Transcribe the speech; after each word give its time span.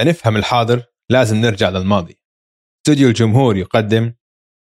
لنفهم 0.00 0.36
الحاضر 0.36 0.84
لازم 1.10 1.36
نرجع 1.36 1.68
للماضي. 1.68 2.16
استوديو 2.76 3.08
الجمهور 3.08 3.56
يقدم 3.56 4.14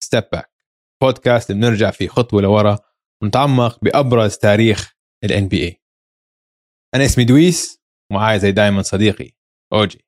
Step 0.04 0.24
Back 0.32 0.52
بودكاست 1.02 1.52
بنرجع 1.52 1.92
فيه 1.92 2.08
خطوة 2.08 2.42
لورا 2.42 2.80
ونتعمق 3.24 3.84
بأبرز 3.84 4.38
تاريخ 4.38 4.96
ال 5.24 5.48
NBA 5.48 5.82
أنا 6.96 7.06
اسمي 7.06 7.26
دويس 7.26 7.84
ومعاي 8.12 8.40
زي 8.40 8.52
دايما 8.52 8.82
صديقي 8.82 9.32
أوجي. 9.74 10.06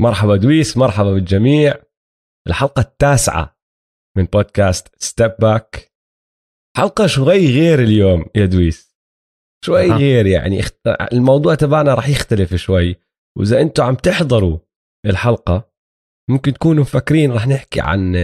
مرحبا 0.00 0.36
دويس 0.36 0.76
مرحبا 0.76 1.12
بالجميع. 1.14 1.74
الحلقة 2.46 2.80
التاسعة 2.80 3.58
من 4.16 4.24
بودكاست 4.24 5.04
ستيب 5.04 5.34
باك 5.38 5.92
حلقة 6.76 7.06
شوي 7.06 7.46
غير 7.60 7.78
اليوم 7.82 8.26
يا 8.34 8.46
دويس. 8.46 8.96
شوي 9.64 9.90
أها. 9.92 9.96
غير 9.96 10.26
يعني. 10.26 10.62
الموضوع 11.12 11.54
تبعنا 11.54 11.94
راح 11.94 12.08
يختلف 12.08 12.54
شوي. 12.54 12.96
وإذا 13.38 13.60
أنتم 13.60 13.84
عم 13.84 13.94
تحضروا 13.94 14.58
الحلقة 15.06 15.70
ممكن 16.30 16.52
تكونوا 16.52 16.82
مفكرين 16.82 17.32
راح 17.32 17.46
نحكي 17.46 17.80
عن 17.80 18.16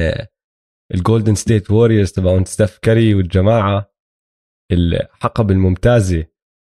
ال 0.94 1.00
Golden 1.00 1.34
State 1.34 1.70
Warriors 1.70 2.12
تبعون 2.12 2.44
ستيف 2.44 2.78
كاري 2.78 3.14
والجماعة 3.14 3.92
الحقب 4.72 5.50
الممتازة 5.50 6.27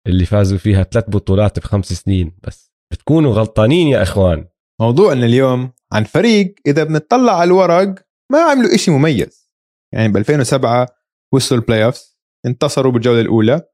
اللي 0.07 0.27
فازوا 0.27 0.59
فيها 0.59 0.83
ثلاث 0.83 1.11
بطولات 1.11 1.59
بخمس 1.59 1.93
سنين. 1.93 2.39
بس 2.43 2.73
بتكونوا 2.93 3.35
غلطانين 3.35 3.89
يا 3.89 4.03
إخوان. 4.03 4.49
موضوعنا 4.81 5.27
اليوم 5.27 5.73
عن 5.93 6.05
فريق 6.05 6.55
إذا 6.67 6.85
بنطلع 6.85 7.33
على 7.33 7.45
الورق 7.45 7.95
ما 8.33 8.39
عملوا 8.39 8.75
إشي 8.75 8.91
مميز. 8.91 9.51
يعني 9.95 10.13
ب 10.13 10.17
2007 10.17 10.89
وصلوا 11.35 11.61
ال 11.61 11.85
playoffs 11.85 12.19
انتصروا 12.47 12.93
بالجولة 12.93 13.21
الأولى 13.21 13.69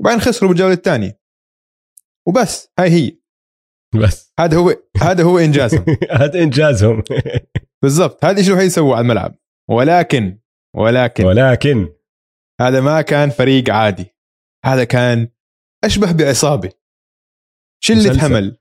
وبعدين 0.00 0.20
خسروا 0.20 0.50
بالجولة 0.50 0.72
الثانية. 0.72 1.20
وبس 2.28 2.72
هاي 2.78 2.90
هي. 2.90 3.18
بس. 4.04 4.32
هذا 4.40 4.56
هو 4.56 4.74
هذا 4.96 5.24
هو 5.24 5.38
إنجازهم. 5.38 5.84
هذا 6.20 6.42
إنجازهم. 6.42 7.02
بالضبط. 7.82 8.24
هذا 8.24 8.40
الشيء 8.40 8.52
الوحيد 8.52 8.66
يسووه 8.66 8.96
على 8.96 9.02
الملعب؟ 9.02 9.34
ولكن 9.70 10.38
ولكن 10.76 11.24
ولكن. 11.24 11.88
هذا 12.60 12.80
ما 12.80 13.02
كان 13.02 13.30
فريق 13.30 13.70
عادي. 13.70 14.06
هذا 14.64 14.84
كان 14.84 15.28
أشبه 15.84 16.12
بعصابة. 16.12 16.72
شلة. 17.84 18.26
همل. 18.26 18.58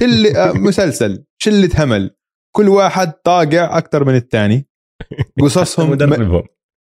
شلة 0.00 0.48
آه، 0.48 0.52
مسلسل. 0.52 1.24
شلة 1.38 1.84
همل. 1.84 2.16
كل 2.56 2.68
واحد 2.68 3.12
طاقع 3.12 3.78
أكثر 3.78 4.04
من 4.04 4.14
الثاني. 4.14 4.68
قصصهم 5.40 5.90
مدربهم. 5.90 6.42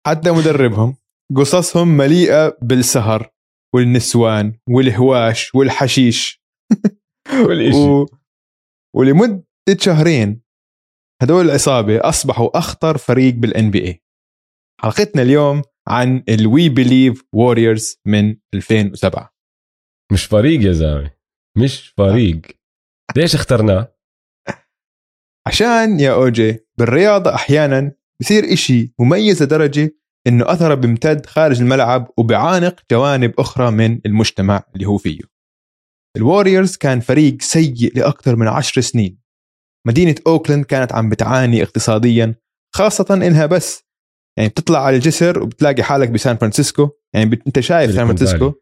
حتى 0.07 0.31
مدربهم. 0.31 0.97
قصصهم 1.37 1.89
مليئة 1.89 2.59
بالسهر 2.63 3.31
والنسوان 3.75 4.59
والهواش 4.69 5.55
والحشيش. 5.55 6.43
كل 7.47 7.73
شيء 7.73 7.89
و... 7.89 8.07
ولمدة 8.97 9.45
شهرين 9.79 10.43
هدول 11.23 11.45
العصابه 11.45 12.09
أصبحوا 12.09 12.59
أخطر 12.59 12.99
فريق 12.99 13.35
بال 13.35 13.71
NBA 13.71 14.03
حلقتنا 14.81 15.23
اليوم 15.23 15.63
عن 15.89 16.25
ال 16.29 16.69
We 16.69 16.81
Believe 16.81 17.25
Warriors 17.33 18.01
من 18.07 18.37
2007 18.55 19.35
مش 20.13 20.25
فريق 20.25 20.63
يا 20.63 20.73
زلمة. 20.73 21.11
مش 21.59 21.89
فريق. 21.89 22.41
ليش 23.17 23.35
اخترناه؟ 23.35 23.95
عشان 25.47 26.01
يا 26.01 26.13
أوجي 26.13 26.67
بالرياضه 26.79 27.35
أحيانا 27.35 27.93
بصير 28.21 28.53
إشي 28.53 28.95
مميز 28.99 29.43
لدرجة 29.43 29.97
إنه 30.27 30.53
أثره 30.53 30.75
بيمتد 30.75 31.27
خارج 31.27 31.61
الملعب 31.61 32.11
وبعانق 32.19 32.81
جوانب 32.91 33.35
أخرى 33.41 33.71
من 33.71 34.01
المجتمع 34.07 34.63
اللي 34.75 34.87
هو 34.87 34.99
فيه. 34.99 35.21
ال 36.17 36.24
Warriors 36.24 36.77
كان 36.77 37.01
فريق 37.01 37.43
سيء 37.43 37.93
لأكثر 37.97 38.37
من 38.37 38.49
عشر 38.49 38.81
سنين. 38.81 39.19
مدينة 39.87 40.15
أوكلاند 40.27 40.65
كانت 40.65 40.93
عم 40.93 41.09
بتعاني 41.09 41.63
اقتصاديا 41.63 42.35
خاصة 42.75 43.15
إنها 43.15 43.47
بس. 43.47 43.85
يعني 44.37 44.49
بتطلع 44.49 44.85
على 44.85 44.97
الجسر 44.97 45.43
وبتلاقي 45.43 45.83
حالك 45.83 46.11
بسان 46.11 46.37
فرانسيسكو. 46.37 46.91
يعني 47.15 47.31
بت... 47.31 47.47
أنت 47.47 47.61
شايف 47.61 47.95
سان 47.95 48.05
فرانسيسكو. 48.05 48.53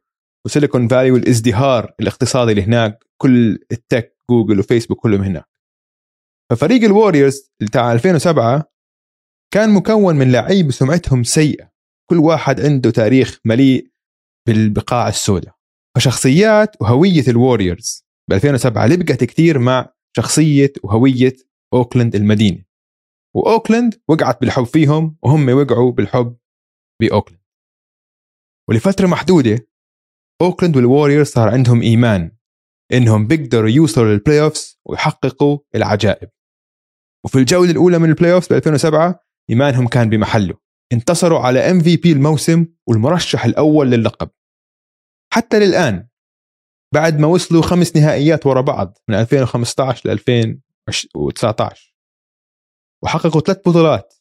و 0.47 0.52
Silicon 0.52 0.89
Valley 0.89 1.11
والازدهار 1.11 1.95
الاقتصادي 2.01 2.51
اللي 2.51 2.63
هناك 2.63 3.05
كل 3.17 3.59
ال 3.73 3.82
tech 3.82 4.17
جوجل 4.31 4.59
وفيسبوك 4.59 4.99
كلهم 5.01 5.23
هناك. 5.23 5.49
ففريق 6.51 6.85
ال 6.85 6.92
Warriors 6.92 7.53
بتاع 7.61 7.93
2007 7.93 8.73
كان 9.55 9.71
مكون 9.71 10.17
من 10.17 10.33
لعيبه 10.33 10.71
سمعتهم 10.71 11.25
سيئة. 11.25 11.71
كل 12.11 12.19
واحد 12.19 12.61
عنده 12.61 12.91
تاريخ 12.91 13.41
مليء 13.45 13.91
بالبقع 14.47 15.09
السوداء. 15.09 15.56
فشخصيات 15.97 16.77
وهوية 16.81 17.25
ال 17.29 17.38
Warriors 17.38 18.07
ب 18.31 18.33
2007 18.33 18.87
لبقت 18.87 19.25
كثير 19.25 19.59
مع 19.59 19.93
شخصية 20.17 20.73
وهوية 20.83 21.37
اوكلاند 21.75 22.15
المدينة. 22.15 22.65
وأوكلاند 23.37 24.03
وقعت 24.09 24.41
بالحب 24.41 24.65
فيهم 24.65 25.17
وهم 25.23 25.49
وقعوا 25.49 25.93
بالحب 25.93 26.37
باوكلاند 27.01 27.43
ولفترة 28.69 29.07
محدودة 29.07 29.69
اوكلاند 30.43 30.77
والواريورز 30.77 31.27
صار 31.27 31.49
عندهم 31.49 31.83
إيمان 31.83 32.37
إنهم 32.93 33.27
بيقدروا 33.27 33.71
يوصلوا 33.71 34.13
لل 34.13 34.41
playoffs 34.41 34.81
ويحققوا 34.85 35.59
العجائب. 35.75 36.31
وفي 37.25 37.39
الجولة 37.39 37.71
الأولى 37.71 37.99
من 37.99 38.09
ال 38.09 38.33
playoffs 38.33 38.49
ب 38.49 38.53
2007 38.53 39.25
إيمانهم 39.51 39.89
كان 39.89 40.11
بمحله. 40.11 40.55
انتصروا 40.93 41.39
على 41.39 41.59
MVP 41.59 42.13
الموسم 42.13 42.67
والمرشح 42.89 43.45
الأول 43.45 43.91
للقب. 43.91 44.31
حتى 45.33 45.59
للآن 45.59 46.09
بعد 46.95 47.19
ما 47.19 47.27
وصلوا 47.27 47.63
خمس 47.63 47.97
نهائيات 47.97 48.47
ورا 48.47 48.61
بعض 48.61 48.99
من 49.09 49.15
2015 49.15 50.09
ل 50.09 50.13
2019 50.13 51.95
وحققوا 53.05 53.41
ثلاث 53.41 53.59
بطولات. 53.59 54.15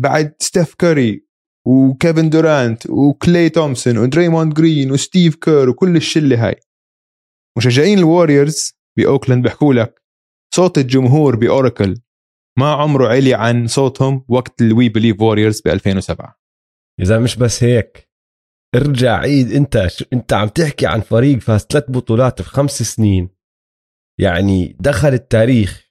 بعد 0.00 0.34
ستيف 0.40 0.74
كاري 0.74 1.26
وكيفن 1.66 2.30
دورانت 2.30 2.86
وكلي 2.86 3.48
تومسون 3.48 3.98
ودريموند 3.98 4.54
جرين 4.54 4.92
وستيف 4.92 5.36
كير 5.36 5.68
وكل 5.68 5.96
الشلة 5.96 6.46
هاي. 6.48 6.60
مشجعين 7.58 7.98
الواريورز 7.98 8.72
بأوكلاند 8.98 9.42
بيحكوا 9.42 9.74
لك 9.74 10.02
صوت 10.54 10.78
الجمهور 10.78 11.36
بأوراكل 11.36 11.96
ما 12.58 12.72
عمره 12.72 13.08
علي 13.08 13.34
عن 13.34 13.66
صوتهم 13.66 14.24
وقت 14.28 14.62
ال 14.62 14.88
We 14.88 14.95
Believe 14.95 15.20
واريورز 15.20 15.60
ب 15.60 15.68
2007 15.68 16.38
إذا 17.00 17.18
مش 17.18 17.36
بس 17.36 17.64
هيك 17.64 18.08
ارجع 18.74 19.18
عيد. 19.18 19.52
انت 19.52 19.88
انت 20.12 20.32
عم 20.32 20.48
تحكي 20.48 20.86
عن 20.86 21.00
فريق 21.00 21.38
فاز 21.38 21.60
ثلاث 21.60 21.90
بطولات 21.90 22.42
في 22.42 22.48
خمس 22.48 22.82
سنين. 22.82 23.28
يعني 24.20 24.76
دخل 24.80 25.08
التاريخ 25.08 25.90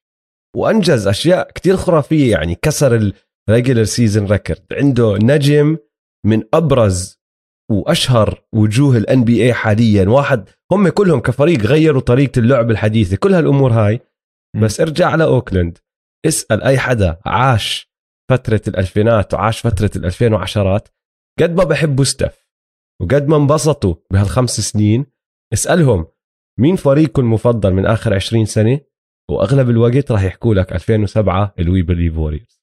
وأنجز 0.55 1.07
أشياء 1.07 1.51
كتير 1.51 1.77
خرافية. 1.77 2.31
يعني 2.31 2.55
كسر 2.55 3.13
ال 3.49 3.53
regular 3.53 3.83
season 3.83 4.25
record 4.25 4.63
عنده 4.71 5.17
نجم 5.21 5.77
من 6.25 6.43
أبرز 6.53 7.19
وأشهر 7.71 8.43
وجوه 8.53 8.97
الان 8.97 9.23
بي 9.23 9.43
اي 9.43 9.53
حاليا. 9.53 10.09
واحد 10.09 10.49
هم 10.71 10.89
كلهم 10.89 11.19
كفريق 11.19 11.59
غيروا 11.59 12.01
طريقة 12.01 12.39
اللعب 12.39 12.71
الحديثة. 12.71 13.17
كل 13.17 13.33
هالأمور 13.33 13.71
هاي. 13.71 13.99
بس 14.61 14.79
ارجع 14.81 15.09
على 15.09 15.23
أوكلاند. 15.23 15.77
اسأل 16.25 16.63
أي 16.63 16.79
حدا 16.79 17.19
عاش 17.25 17.93
فترة 18.31 18.61
الألفينات 18.67 19.33
وعاش 19.33 19.67
فترة 19.67 19.91
الألفين 19.95 20.33
وعشرات. 20.33 20.87
قد 21.39 21.55
ما 21.55 21.63
بحبوا 21.63 22.03
ستيف 22.03 22.42
وقد 23.01 23.27
ما 23.27 23.37
انبسطوا 23.37 23.95
بهالخمس 24.11 24.59
سنين 24.59 25.05
اسألهم 25.53 26.07
مين 26.59 26.75
فريقكم 26.75 27.21
المفضل 27.21 27.73
من 27.73 27.85
آخر 27.85 28.13
20 28.13 28.45
سنة؟ 28.45 28.79
وأغلب 29.31 29.69
الوقت 29.69 30.11
راح 30.11 30.23
يحكوا 30.23 30.53
لك 30.55 30.73
2007 30.73 31.53
ال 31.59 31.81
We 31.81 31.89
Believe 31.89 32.17
ووريرز 32.17 32.61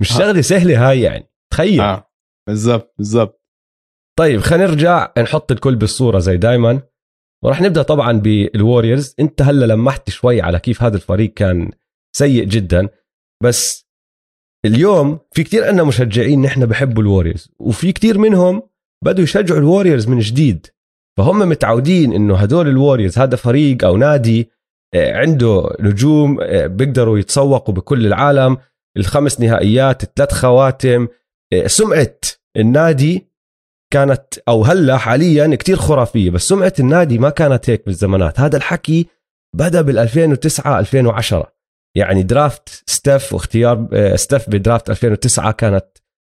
مش 0.00 0.12
ها. 0.12 0.18
شغلة 0.18 0.40
سهلة 0.40 0.90
هاي 0.90 1.00
يعني 1.00 1.30
تخيل. 1.52 1.80
آه. 1.80 2.10
بالضبط 2.48 2.94
بالضبط. 2.98 3.44
طيب 4.18 4.40
خلينا 4.40 4.66
نرجع 4.66 5.12
نحط 5.18 5.52
الكل 5.52 5.76
بالصورة 5.76 6.18
زي 6.18 6.36
دايما. 6.36 6.82
وراح 7.44 7.60
نبدأ 7.60 7.82
طبعا 7.82 8.12
بالوريورز 8.12 9.14
انت 9.20 9.42
هلأ 9.42 9.66
لمحت 9.66 10.10
شوي 10.10 10.40
على 10.40 10.58
كيف 10.58 10.82
هذا 10.82 10.96
الفريق 10.96 11.32
كان 11.32 11.70
سيء 12.16 12.44
جدا. 12.44 12.88
بس 13.42 13.90
اليوم 14.64 15.18
في 15.32 15.44
كتير 15.44 15.64
عنا 15.64 15.84
مشجعين 15.84 16.42
نحن 16.42 16.66
بحبوا 16.66 17.02
الوريورز 17.02 17.50
وفي 17.58 17.92
كتير 17.92 18.18
منهم 18.18 18.69
بدوا 19.04 19.24
يشجعوا 19.24 19.60
الوريورز 19.60 20.08
من 20.08 20.18
جديد. 20.18 20.66
فهم 21.18 21.38
متعودين 21.38 22.12
إنه 22.12 22.36
هدول 22.36 22.68
الوريورز 22.68 23.18
هذا 23.18 23.36
فريق 23.36 23.84
أو 23.84 23.96
نادي 23.96 24.50
آه، 24.94 25.16
عنده 25.16 25.76
نجوم 25.80 26.38
آه، 26.42 26.66
بيقدروا 26.66 27.18
يتسوقوا 27.18 27.74
بكل 27.74 28.06
العالم. 28.06 28.56
الخمس 28.96 29.40
نهائيات 29.40 30.02
الثلاث 30.02 30.32
خواتم 30.32 31.08
آه، 31.52 31.66
سمعه 31.66 32.16
النادي 32.56 33.30
كانت 33.92 34.24
أو 34.48 34.64
هلأ 34.64 34.96
حاليا 34.96 35.56
كتير 35.56 35.76
خرافية 35.76 36.30
بس 36.30 36.48
سمعه 36.48 36.72
النادي 36.80 37.18
ما 37.18 37.30
كانت 37.30 37.70
هيك 37.70 37.86
بالزمانات. 37.86 38.40
هذا 38.40 38.56
الحكي 38.56 39.06
بدأ 39.56 39.82
بال 39.82 39.98
2009 39.98 40.78
2010 40.78 41.52
يعني 41.96 42.22
draft 42.22 42.82
ستيف 42.86 43.32
واختيار 43.32 43.88
ستيف 44.16 44.50
ب 44.50 44.57
draft 44.57 44.90
2009 44.90 45.52
كانت 45.52 45.86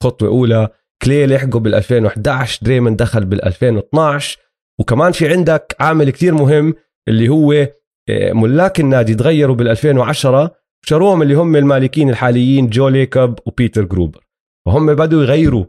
خطوة 0.04 0.30
أولى. 0.30 0.70
كلي 1.02 1.28
لحقه 1.28 1.60
بال 1.60 1.76
2011 1.76 2.60
دريمن 2.66 2.96
دخل 2.96 3.26
بال 3.26 3.46
2012 3.46 4.40
وكمان 4.80 5.12
في 5.12 5.30
عندك 5.30 5.76
عامل 5.80 6.10
كتير 6.10 6.34
مهم 6.34 6.74
اللي 7.08 7.30
هو 7.30 7.68
آه، 8.10 8.34
ملاك 8.34 8.80
النادي 8.80 9.16
تغيروا 9.16 9.56
بال 9.56 9.68
2010 9.68 10.52
شروهم 10.86 11.22
اللي 11.22 11.34
هم 11.34 11.56
المالكين 11.56 12.10
الحاليين 12.10 12.68
جو 12.68 12.88
ليكوب 12.88 13.40
وبيتر 13.46 13.84
جروبر. 13.84 14.20
وهم 14.68 14.96
بدوا 14.96 15.24
يغيروا 15.24 15.66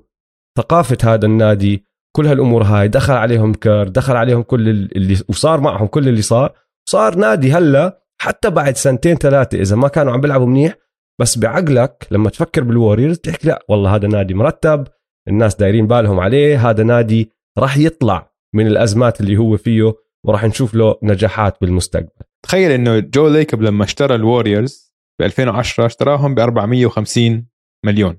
ثقافة 0.59 1.15
هذا 1.15 1.27
النادي 1.27 1.85
كل 2.17 2.27
هالأمور 2.27 2.63
هاي 2.63 2.89
دخل 2.89 3.15
عليهم 3.15 3.55
كير 3.55 3.89
دخل 3.89 4.17
عليهم 4.17 4.43
كل 4.43 4.69
اللي 4.69 5.19
وصار 5.29 5.61
معهم 5.61 5.87
كل 5.87 6.09
اللي 6.09 6.23
صار. 6.23 6.53
صار 6.89 7.17
نادي 7.17 7.53
هلأ 7.53 8.03
حتى 8.21 8.51
بعد 8.51 8.77
سنتين 8.77 9.17
ثلاثة 9.17 9.61
إذا 9.61 9.77
ما 9.77 9.89
كانوا 9.89 10.13
عم 10.13 10.21
بيلعبوا 10.21 10.47
منيح 10.47 10.75
بس 11.21 11.39
بعقلك 11.39 12.07
لما 12.11 12.31
تفكر 12.31 12.63
بالوريورز 12.65 13.19
تحكي 13.19 13.49
لا 13.49 13.65
والله 13.69 13.95
هذا 13.95 14.09
نادي 14.09 14.35
مرتب 14.35 14.87
الناس 15.29 15.55
دايرين 15.55 15.87
بالهم 15.87 16.21
عليه 16.21 16.71
هذا 16.71 16.83
نادي 16.83 17.31
راح 17.59 17.77
يطلع 17.77 18.33
من 18.55 18.67
الأزمات 18.67 19.21
اللي 19.21 19.37
هو 19.37 19.57
فيه 19.57 19.95
وراح 20.27 20.45
نشوف 20.45 20.75
له 20.75 20.97
نجاحات 21.03 21.57
بالمستقبل. 21.61 22.09
تخيل 22.45 22.71
إنه 22.71 22.99
جو 22.99 23.29
ليكب 23.29 23.63
لما 23.63 23.85
اشترى 23.85 24.15
الوريورز 24.15 24.93
ب 25.21 25.23
2010 25.23 25.87
اشتراهم 25.87 26.35
ب 26.35 26.39
450 26.39 27.47
مليون. 27.87 28.17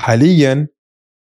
حاليا 0.00 0.68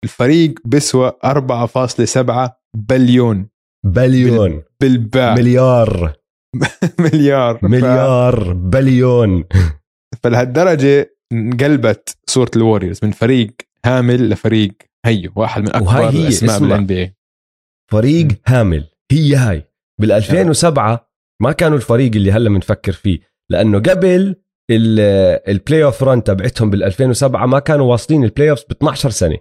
الفريق 0.04 0.54
بيسوى 0.66 1.12
4.7 1.26 2.50
billion. 2.78 3.50
billion. 3.86 4.64
بالباع 4.82 5.36
مليار. 5.36 6.14
مليار. 7.00 7.58
ف- 7.58 7.64
مليار. 7.64 8.54
بليون. 8.54 9.44
فلهالدرجة 10.24 11.16
انقلبت 11.32 12.18
صورة 12.30 12.52
الوريورز 12.56 13.00
من 13.04 13.12
فريق 13.12 13.52
هامل 13.86 14.30
لفريق 14.30 14.72
هيو 15.06 15.32
واحد 15.36 15.62
من 15.62 15.76
أكبر 15.76 16.10
هي، 16.10 16.28
اسمع. 16.28 16.58
بالان 16.58 16.86
بي 16.86 17.14
فريق 17.92 18.28
هامل. 18.48 18.88
هي 19.12 19.36
هاي. 19.36 19.68
بال 20.02 20.12
2007 20.12 21.12
ما 21.42 21.52
كانوا 21.52 21.78
الفريق 21.78 22.16
اللي 22.16 22.32
هلا 22.32 22.50
بنفكر 22.50 22.92
فيه 22.92 23.20
لأنه 23.50 23.80
قبل 23.80 24.36
ال 24.72 25.84
playoff 25.84 26.04
run 26.04 26.24
تبعتهم 26.24 26.70
بال 26.70 26.84
2007 26.84 27.46
ما 27.46 27.60
كانوا 27.60 27.92
واصلين 27.92 28.24
ال 28.24 28.50
playoff 28.50 28.64
ب 28.70 28.72
12 28.72 29.10
سنة. 29.10 29.38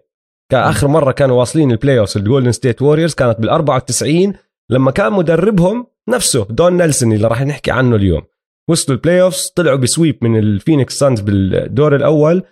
كان 0.52 0.62
آخر 0.62 0.88
مرة 0.88 1.12
كانوا 1.12 1.38
واصلين 1.38 1.70
ال 1.70 1.99
playoff 1.99 2.17
الجولدن 2.16 2.52
ستيت 2.52 2.82
ووريرز 2.82 3.14
كانت 3.14 3.40
بال 3.40 3.48
94 3.48 4.34
لما 4.70 4.90
كان 4.90 5.12
مدربهم 5.12 5.86
نفسه 6.08 6.44
دون 6.50 6.76
نيلسون 6.76 7.12
اللي 7.12 7.28
راح 7.28 7.42
نحكي 7.42 7.70
عنه 7.70 7.96
اليوم. 7.96 8.22
وصلوا 8.70 8.96
ال 8.96 9.22
playoff 9.22 9.49
طلعوا 9.48 9.76
ب 9.76 9.84
sweep 9.84 10.25
من 10.24 10.38
الفينيكس 10.38 10.98
سانز 10.98 11.20
بالدور 11.20 11.96
الأول. 11.96 12.42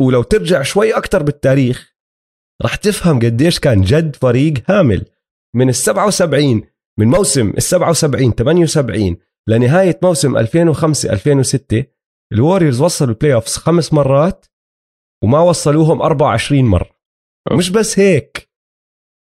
ولو 0.00 0.22
ترجع 0.22 0.62
شوي 0.62 0.96
أكثر 0.96 1.22
بالتاريخ 1.22 1.91
راح 2.62 2.74
تفهم 2.74 3.18
قديش 3.18 3.60
كان 3.60 3.80
جد 3.80 4.16
فريق 4.16 4.54
هامل. 4.68 5.04
من 5.54 5.68
ال 5.68 5.74
77 5.74 6.62
من 6.98 7.06
موسم 7.08 7.50
ال 7.50 7.62
77 7.62 8.32
78 8.32 9.16
لنهاية 9.48 9.98
موسم 10.02 10.36
2005 10.36 11.12
2006 11.12 11.84
الوريورز 12.32 12.80
وصلوا 12.80 13.10
ال 13.10 13.34
playoffs 13.34 13.56
خمس 13.56 13.92
مرات 13.92 14.46
وما 15.24 15.40
وصلوهم 15.40 16.02
24 16.02 16.64
مرة. 16.64 16.90
مش 17.52 17.70
بس 17.70 17.98
هيك. 17.98 18.50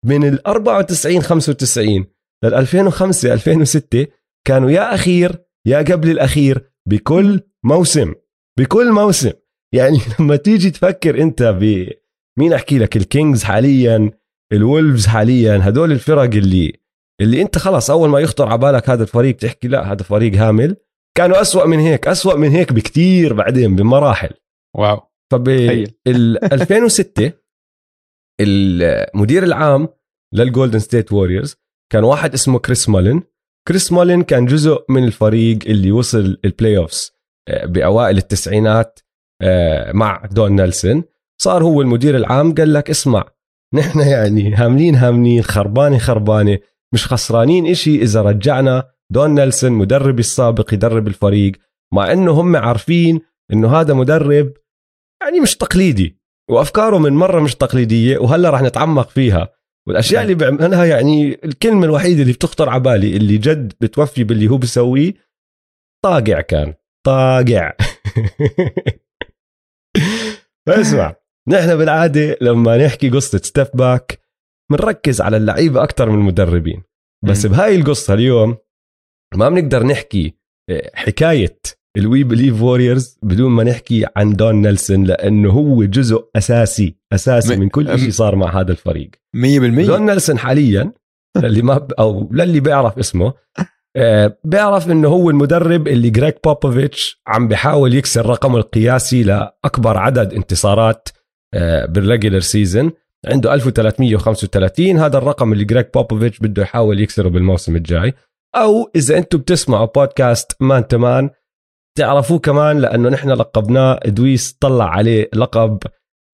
من 0.05 0.27
ال 0.27 0.47
94 0.47 1.21
95 1.21 2.05
لل 2.43 2.53
2005 2.53 3.33
2006 3.33 4.07
كانوا 4.47 4.71
يا 4.71 4.95
أخير 4.95 5.45
يا 5.65 5.77
قبل 5.77 6.09
الأخير 6.09 6.71
بكل 6.89 7.41
موسم. 7.65 8.13
بكل 8.59 8.91
موسم. 8.91 9.31
يعني 9.73 9.97
لما 10.19 10.35
تيجي 10.35 10.71
تفكر 10.71 11.21
أنت 11.21 11.43
ب 11.43 11.91
مين 12.37 12.53
أحكي 12.53 12.77
لك؟ 12.77 12.97
الكينجز 12.97 13.43
حاليا 13.43 14.11
الولفز 14.53 15.07
حاليا 15.07 15.59
هدول 15.63 15.91
الفرق 15.91 16.21
اللي 16.21 16.79
اللي 17.21 17.41
أنت 17.41 17.57
خلاص 17.57 17.89
أول 17.89 18.09
ما 18.09 18.19
يخطر 18.19 18.47
على 18.47 18.57
بالك 18.57 18.89
هذا 18.89 19.03
الفريق 19.03 19.35
تحكي 19.35 19.67
لا 19.67 19.91
هذا 19.91 20.03
فريق 20.03 20.35
هامل. 20.35 20.75
كانوا 21.17 21.41
أسوأ 21.41 21.65
من 21.65 21.79
هيك 21.79 22.07
أسوأ 22.07 22.35
من 22.35 22.49
هيك 22.49 22.73
بكتير 22.73 23.33
بعدين 23.33 23.75
بمراحل. 23.75 24.29
wow. 24.75 25.01
فب 25.31 25.43
تخيل. 25.43 25.91
ال 26.07 26.43
2006 26.53 27.33
المدير 28.41 29.43
العام 29.43 29.87
للجولدن 30.33 30.79
ستيت 30.79 31.13
ووريرز 31.13 31.55
كان 31.91 32.03
واحد 32.03 32.33
اسمه 32.33 32.59
كريس 32.59 32.89
مالين 32.89 33.23
كريس 33.67 33.91
مالين 33.91 34.23
كان 34.23 34.45
جزء 34.45 34.85
من 34.89 35.03
الفريق 35.03 35.59
اللي 35.65 35.91
وصل 35.91 36.37
ال 36.45 36.77
playoffs 36.77 37.11
بأوائل 37.63 38.17
التسعينات 38.17 38.99
آه، 39.41 39.91
مع 39.91 40.25
دون 40.31 40.55
نيلسون 40.55 41.03
صار 41.41 41.63
هو 41.63 41.81
المدير 41.81 42.15
العام 42.15 42.55
قال 42.55 42.73
لك 42.73 42.89
اسمع 42.89 43.25
نحن 43.73 43.99
يعني 43.99 44.53
هاملين 44.53 44.95
هاملين 44.95 45.41
خربانة 45.41 45.97
خربانة 45.97 46.59
مش 46.93 47.07
خسرانين 47.07 47.67
إشي 47.67 48.01
إذا 48.01 48.21
رجعنا 48.21 48.91
دون 49.11 49.35
نيلسون 49.35 49.71
مدربي 49.71 50.19
السابق 50.19 50.73
يدرب 50.73 51.07
الفريق 51.07 51.51
مع 51.93 52.11
إنه 52.11 52.31
هم 52.31 52.55
عارفين 52.55 53.21
إنه 53.53 53.79
هذا 53.79 53.93
مدرب 53.93 54.53
يعني 55.21 55.39
مش 55.39 55.55
تقليدي 55.55 56.17
وأفكاره 56.49 56.97
من 56.97 57.13
مرة 57.13 57.39
مش 57.41 57.55
تقليدية 57.55 58.17
وهلأ 58.17 58.49
راح 58.49 58.61
نتعمق 58.61 59.09
فيها. 59.09 59.49
والأشياء 59.87 60.23
اللي 60.23 60.33
بيعملها 60.33 60.85
يعني 60.85 61.39
الكلمة 61.43 61.85
الوحيدة 61.85 62.21
اللي 62.21 62.33
بتخطر 62.33 62.69
على 62.69 62.79
بالي 62.79 63.17
اللي 63.17 63.37
جد 63.37 63.73
بتوفي 63.81 64.23
باللي 64.23 64.47
هو 64.47 64.57
بيسويه 64.57 65.13
طاقع 66.05 66.41
كان 66.41 66.73
طاقع. 67.05 67.73
اسمع. 70.67 71.15
نحن 71.47 71.75
بالعادة 71.77 72.37
لما 72.41 72.85
نحكي 72.85 73.09
قصة 73.09 73.37
Step 73.37 73.67
Back 73.73 74.19
بنركز 74.71 75.21
على 75.21 75.37
اللعيبة 75.37 75.83
أكثر 75.83 76.09
من 76.09 76.19
المدربين. 76.19 76.83
بس 77.25 77.45
مم. 77.45 77.51
بهاي 77.51 77.75
القصة 77.75 78.13
اليوم 78.13 78.57
ما 79.35 79.49
بنقدر 79.49 79.83
نحكي 79.83 80.33
آه، 80.69 80.91
حكاية 80.93 81.59
ال 81.97 82.23
We 82.23 82.31
Believe 82.31 82.61
ووريرز 82.61 83.19
بدون 83.23 83.51
ما 83.51 83.63
نحكي 83.63 84.05
عن 84.15 84.33
دون 84.35 84.55
نيلسون 84.61 85.03
لأنه 85.03 85.49
هو 85.51 85.83
جزء 85.83 86.29
أساسي 86.35 86.95
أساسي 87.13 87.55
م- 87.55 87.59
من 87.59 87.69
كل 87.69 87.99
شيء 87.99 88.09
صار 88.11 88.35
مع 88.35 88.59
هذا 88.59 88.71
الفريق. 88.71 89.09
100% 89.35 89.39
دون 89.87 90.05
نيلسون 90.05 90.37
حاليا 90.37 90.91
للي 91.37 91.61
ما 91.61 91.77
ب... 91.77 91.91
أو 91.91 92.29
للي 92.33 92.59
بيعرف 92.59 92.97
اسمه 92.99 93.33
آه، 93.95 94.37
بيعرف 94.43 94.91
إنه 94.91 95.07
هو 95.07 95.29
المدرب 95.29 95.87
اللي 95.87 96.09
جريج 96.09 96.33
بوبوفيتش 96.43 97.21
عم 97.27 97.47
بيحاول 97.47 97.93
يكسر 97.93 98.25
رقمه 98.25 98.57
القياسي 98.57 99.23
لأكبر 99.23 99.97
عدد 99.97 100.33
انتصارات 100.33 101.09
بال 101.87 101.99
regular 101.99 102.39
season 102.39 102.91
عنده 103.25 103.53
1335 103.53 104.97
هذا 104.99 105.17
الرقم 105.17 105.53
اللي 105.53 105.65
Gregg 105.65 105.85
Popovich 105.93 106.39
بده 106.39 106.61
يحاول 106.61 107.01
يكسره 107.01 107.29
بالموسم 107.29 107.75
الجاي. 107.75 108.13
أو 108.55 108.91
إذا 108.95 109.17
أنتم 109.17 109.37
بتسمعوا 109.37 109.85
podcast 109.85 110.61
Man 110.61 110.87
to 110.87 111.04
Man 111.04 111.29
تعرفوه 111.97 112.39
كمان 112.39 112.79
لأنه 112.79 113.09
نحن 113.09 113.29
لقبناه. 113.29 113.99
ادويس 114.03 114.53
طلع 114.53 114.89
عليه 114.89 115.29
لقب 115.33 115.79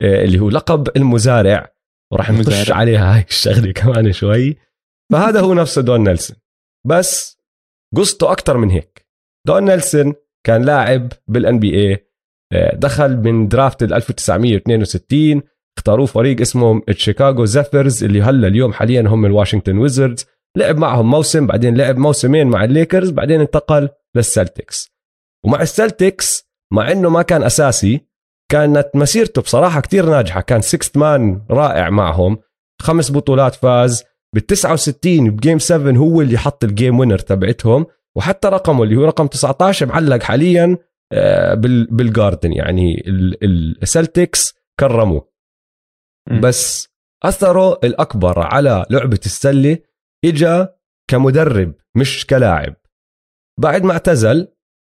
آه، 0.02 0.24
اللي 0.24 0.40
هو 0.40 0.50
لقب 0.50 0.98
المزارع. 0.98 1.74
وراح 2.12 2.32
نخش. 2.32 2.72
عليها 2.72 3.16
هاي 3.16 3.26
الشغلة 3.30 3.72
كمان 3.72 4.12
شوي. 4.12 4.58
فهذا 5.12 5.40
هو 5.40 5.54
نفسه 5.54 5.82
دون 5.82 6.04
نيلسون. 6.04 6.38
بس 6.88 7.40
قصته 7.96 8.32
أكثر 8.32 8.58
من 8.58 8.70
هيك. 8.70 9.08
دون 9.48 9.66
نيلسون 9.66 10.14
كان 10.46 10.66
لاعب 10.66 11.12
بال 11.28 11.60
NBA 11.60 12.13
دخل 12.74 13.18
من 13.18 13.48
draft 13.48 13.84
ال 13.84 13.94
1962 13.94 15.42
اختاروه 15.78 16.06
فريق 16.06 16.42
اسمه 16.42 16.82
الشيكاغو 16.90 17.46
زيفرز 17.46 18.04
اللي 18.04 18.22
هلا 18.22 18.48
اليوم 18.48 18.74
حاليا 18.74 19.02
هم 19.02 19.26
الواشنطن 19.26 19.78
ويزردز. 19.78 20.26
لعب 20.58 20.78
معهم 20.78 21.12
موسم 21.12 21.48
بعدين 21.48 21.78
لعب 21.78 21.98
موسمين 21.98 22.48
مع 22.48 22.64
الليكرز 22.64 23.10
بعدين 23.10 23.42
انتقل 23.42 23.90
للسلتكس. 24.16 24.92
ومع 25.46 25.62
السلتكس 25.62 26.50
مع 26.74 26.92
إنه 26.92 27.10
ما 27.10 27.22
كان 27.22 27.44
أساسي 27.44 28.02
كانت 28.52 28.90
مسيرته 28.94 29.42
بصراحة 29.42 29.82
كتير 29.82 30.06
ناجحة. 30.06 30.42
كان 30.42 30.62
sixth 30.62 30.98
man 30.98 31.42
رائع 31.52 31.90
معهم. 31.90 32.38
خمس 32.82 33.12
بطولات 33.12 33.56
فاز. 33.56 34.04
بال 34.36 34.46
69 34.46 35.32
ب 35.32 35.37
game 35.37 35.60
7 35.60 35.98
هو 35.98 36.22
اللي 36.22 36.38
حط 36.38 36.64
ال 36.64 36.71
game 36.71 37.00
winner 37.00 37.20
تبعتهم. 37.20 37.86
وحتى 38.16 38.48
رقمه 38.48 38.84
اللي 38.84 38.96
هو 38.96 39.06
رقم 39.06 39.28
19 39.28 39.86
معلق 39.86 40.24
حاليا. 40.24 40.78
بالجاردن 41.92 42.54
يعني 42.54 43.04
ال- 43.08 43.84
السلتكس 43.84 44.54
كرموه. 44.80 45.30
بس 46.42 46.88
أثره 47.24 47.74
الأكبر 47.84 48.40
على 48.40 48.86
لعبة 48.90 49.20
السلة 49.26 49.78
إجا 50.26 50.76
كمدرب 51.10 51.74
مش 51.96 52.26
كلاعب. 52.26 52.76
بعد 53.60 53.84
ما 53.84 53.94
اعتزل 53.94 54.48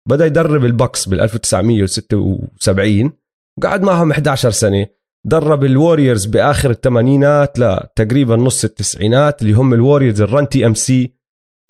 بدأ 0.09 0.25
يدرب 0.25 0.65
البكس 0.65 1.07
بال 1.09 1.21
1976 1.21 3.11
وقعد 3.59 3.81
معهم 3.83 4.11
11 4.11 4.51
سنة. 4.51 4.87
درب 5.25 5.63
الوريورز 5.63 6.25
بآخر 6.25 6.69
الثمانينات 6.69 7.59
لتقريبا 7.59 8.35
نص 8.35 8.63
التسعينات 8.63 9.41
اللي 9.41 9.53
هم 9.53 9.73
الوريورز 9.73 10.21
ال 10.21 10.28
Run 10.28 10.49
TMC 10.49 11.13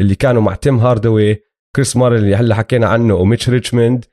اللي 0.02 0.16
كانوا 0.16 0.42
مع 0.42 0.56
تيم 0.56 0.78
هاردوي 0.80 1.44
كريس 1.76 1.98
مالن 1.98 2.16
اللي 2.16 2.36
هلأ 2.36 2.56
حكينا 2.56 2.88
عنه 2.88 3.16
وميتش 3.16 3.50
ريتشموند 3.50 4.06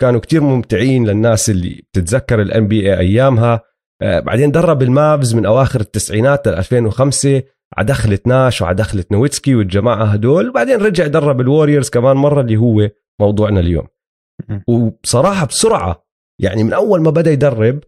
كانوا 0.00 0.20
كتير 0.20 0.40
ممتعين 0.40 1.06
للناس 1.06 1.50
اللي 1.50 1.82
بتتذكر 1.92 2.42
ال 2.42 2.68
NBA 2.68 2.98
أيامها. 2.98 3.60
آه، 4.02 4.20
بعدين 4.20 4.50
درب 4.50 4.82
المافز 4.82 5.34
من 5.34 5.46
أواخر 5.46 5.80
التسعينات 5.80 6.48
ل 6.48 6.50
2005 6.54 7.42
على 7.76 7.86
دخلة 7.86 8.18
ناش 8.26 8.62
وعلى 8.62 8.74
دخلة 8.74 9.04
نويتسكي 9.12 9.54
والجماعة 9.54 10.04
هدول. 10.04 10.48
وبعدين 10.48 10.76
رجع 10.76 11.06
درب 11.06 11.40
الوريورز 11.40 11.88
كمان 11.88 12.16
مرة 12.16 12.40
اللي 12.40 12.56
هو 12.56 12.90
موضوعنا 13.20 13.60
اليوم. 13.60 13.86
مم. 14.48 14.64
وبصراحة 14.68 15.46
بسرعة 15.46 16.06
يعني 16.42 16.64
من 16.64 16.72
أول 16.72 17.00
ما 17.00 17.10
بدأ 17.10 17.30
يدرب 17.30 17.80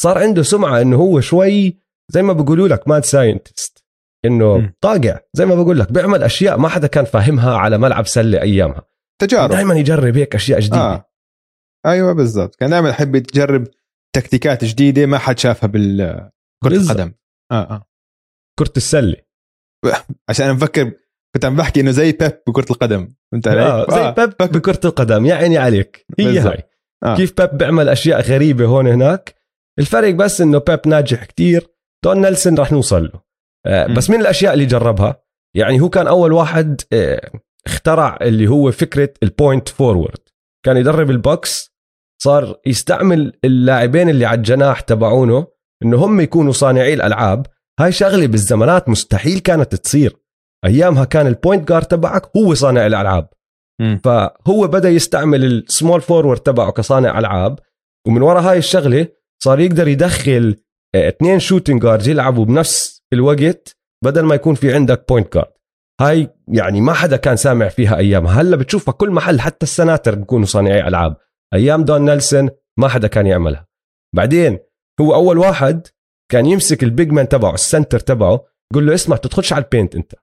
صار 0.00 0.18
عنده 0.18 0.42
سمعة 0.42 0.80
إنه 0.80 0.96
هو 0.96 1.20
شوي 1.20 1.78
زي 2.08 2.22
ما 2.22 2.32
بيقولوا 2.32 2.68
لك 2.68 2.88
mad 2.88 3.04
scientist 3.04 3.84
إنه 4.24 4.58
مم. 4.58 4.74
طاقع 4.80 5.20
زي 5.34 5.46
ما 5.46 5.54
بقول 5.54 5.78
لك 5.78 5.92
بيعمل 5.92 6.22
أشياء 6.22 6.58
ما 6.58 6.68
حدا 6.68 6.86
كان 6.86 7.04
فاهمها 7.04 7.56
على 7.56 7.78
ملعب 7.78 8.06
سلة 8.06 8.42
أيامها. 8.42 8.82
تجارب. 9.20 9.50
دائما 9.50 9.74
يجرب 9.74 10.16
هيك 10.16 10.34
أشياء 10.34 10.60
جديدة. 10.60 10.76
آه. 10.76 11.10
أيوه 11.86 12.12
بالضبط. 12.12 12.54
كان 12.54 12.70
دائما 12.70 12.88
يحب 12.88 13.14
يجرب 13.14 13.66
تكتيكات 14.16 14.64
جديدة 14.64 15.06
ما 15.06 15.18
حد 15.18 15.38
شافها 15.38 15.66
بالكره 15.66 16.30
بالضبط. 16.62 16.96
القدم. 16.96 17.12
آه 17.52 17.54
آه. 17.74 17.86
كرة 18.58 18.72
السلة. 18.76 19.16
عشان 20.28 20.52
مفكر 20.52 20.92
كنت 21.34 21.44
عم 21.44 21.56
بحكي 21.56 21.80
إنه 21.80 21.90
زي 21.90 22.12
بيب 22.12 22.32
بكرة 22.48 22.66
القدم. 22.72 23.08
فهمت 23.32 23.48
علي؟ 23.48 23.60
آه 23.62 23.86
زي 23.90 24.10
بيب 24.26 24.34
فك- 24.42 24.52
بكرة 24.52 24.80
القدم. 24.84 25.26
يا 25.26 25.34
عيني 25.34 25.58
عليك. 25.58 26.06
هي 26.18 26.24
بالضبط. 26.24 26.46
هاي. 26.52 26.62
آه. 27.04 27.16
كيف 27.16 27.32
بيب 27.40 27.58
بيعمل 27.58 27.88
أشياء 27.88 28.20
غريبة 28.20 28.64
هون 28.64 28.86
هناك؟ 28.86 29.34
الفرق 29.78 30.14
بس 30.14 30.40
إنه 30.40 30.58
بيب 30.58 30.80
ناجح 30.86 31.24
كتير. 31.24 31.66
دون 32.04 32.20
نيلسون 32.20 32.58
رح 32.58 32.72
نوصل 32.72 33.04
له. 33.04 33.20
آه. 33.66 33.86
بس 33.94 34.10
من 34.10 34.20
الأشياء 34.20 34.54
اللي 34.54 34.66
جربها 34.66 35.22
يعني 35.56 35.80
هو 35.80 35.88
كان 35.88 36.06
أول 36.06 36.32
واحد 36.32 36.80
آه 36.92 37.30
اخترع 37.66 38.18
اللي 38.22 38.46
هو 38.46 38.70
فكرة 38.72 39.08
ال 39.22 39.30
point 39.30 39.68
forward 39.68 40.18
كان 40.64 40.76
يدرب 40.76 41.10
البوكس 41.10 41.73
صار 42.24 42.60
يستعمل 42.66 43.32
اللاعبين 43.44 44.08
اللي 44.08 44.24
على 44.24 44.36
الجناح 44.36 44.80
تبعونه 44.80 45.46
إنه 45.82 45.96
هم 46.04 46.20
يكونوا 46.20 46.52
صانعي 46.52 46.94
الألعاب. 46.94 47.46
هاي 47.80 47.92
شغلة 47.92 48.26
بالزمانات 48.26 48.88
مستحيل 48.88 49.38
كانت 49.38 49.74
تصير. 49.74 50.16
أيامها 50.64 51.04
كان 51.04 51.26
ال 51.26 51.33
point 51.33 51.68
guard 51.68 51.86
تبعك 51.86 52.36
هو 52.36 52.54
صانع 52.54 52.86
الألعاب. 52.86 53.28
مم. 53.80 54.00
فهو 54.04 54.66
بدأ 54.66 54.88
يستعمل 54.88 55.44
ال 55.44 55.53
small 55.53 56.00
forward 56.00 56.40
تبعه 56.40 56.70
كصانع 56.72 57.18
ألعاب. 57.18 57.58
ومن 58.06 58.22
وراء 58.22 58.42
هاي 58.42 58.58
الشغلة 58.58 59.08
صار 59.42 59.60
يقدر 59.60 59.88
يدخل 59.88 60.56
آه، 60.94 61.08
اثنين 61.08 61.38
shooting 61.38 61.82
guard 61.82 62.06
يلعبوا 62.06 62.44
بنفس 62.44 63.02
الوقت 63.12 63.76
بدل 64.04 64.22
ما 64.22 64.34
يكون 64.34 64.54
في 64.54 64.74
عندك 64.74 65.04
point 65.08 65.34
guard 65.34 65.52
هاي 66.00 66.28
يعني 66.48 66.80
ما 66.80 66.92
حدا 66.92 67.16
كان 67.16 67.36
سامع 67.36 67.68
فيها 67.68 67.96
أيامها. 67.96 68.40
هلا 68.40 68.56
بتشوفها 68.56 68.92
كل 68.92 69.10
محل 69.10 69.40
حتى 69.40 69.66
السناتر 69.66 70.14
بيكونوا 70.14 70.46
صانعي 70.46 70.88
ألعاب. 70.88 71.16
أيام 71.54 71.84
دون 71.84 72.04
نيلسون 72.04 72.50
ما 72.78 72.88
حدا 72.88 73.08
كان 73.08 73.26
يعملها. 73.26 73.66
بعدين 74.16 74.58
هو 75.00 75.14
أول 75.14 75.38
واحد 75.38 75.86
كان 76.32 76.46
يمسك 76.46 76.82
ال 76.82 76.89
big 76.89 77.10
man 77.10 77.28
تبعه 77.28 77.54
ال 77.54 77.61
center 77.61 78.00
تبعه 78.00 78.44
يقول 78.72 78.86
له 78.86 78.94
اسمع 78.94 79.16
تدخلش 79.16 79.52
على 79.52 79.64
ال 79.64 79.69
paint 79.69 79.94
أنت. 79.94 80.14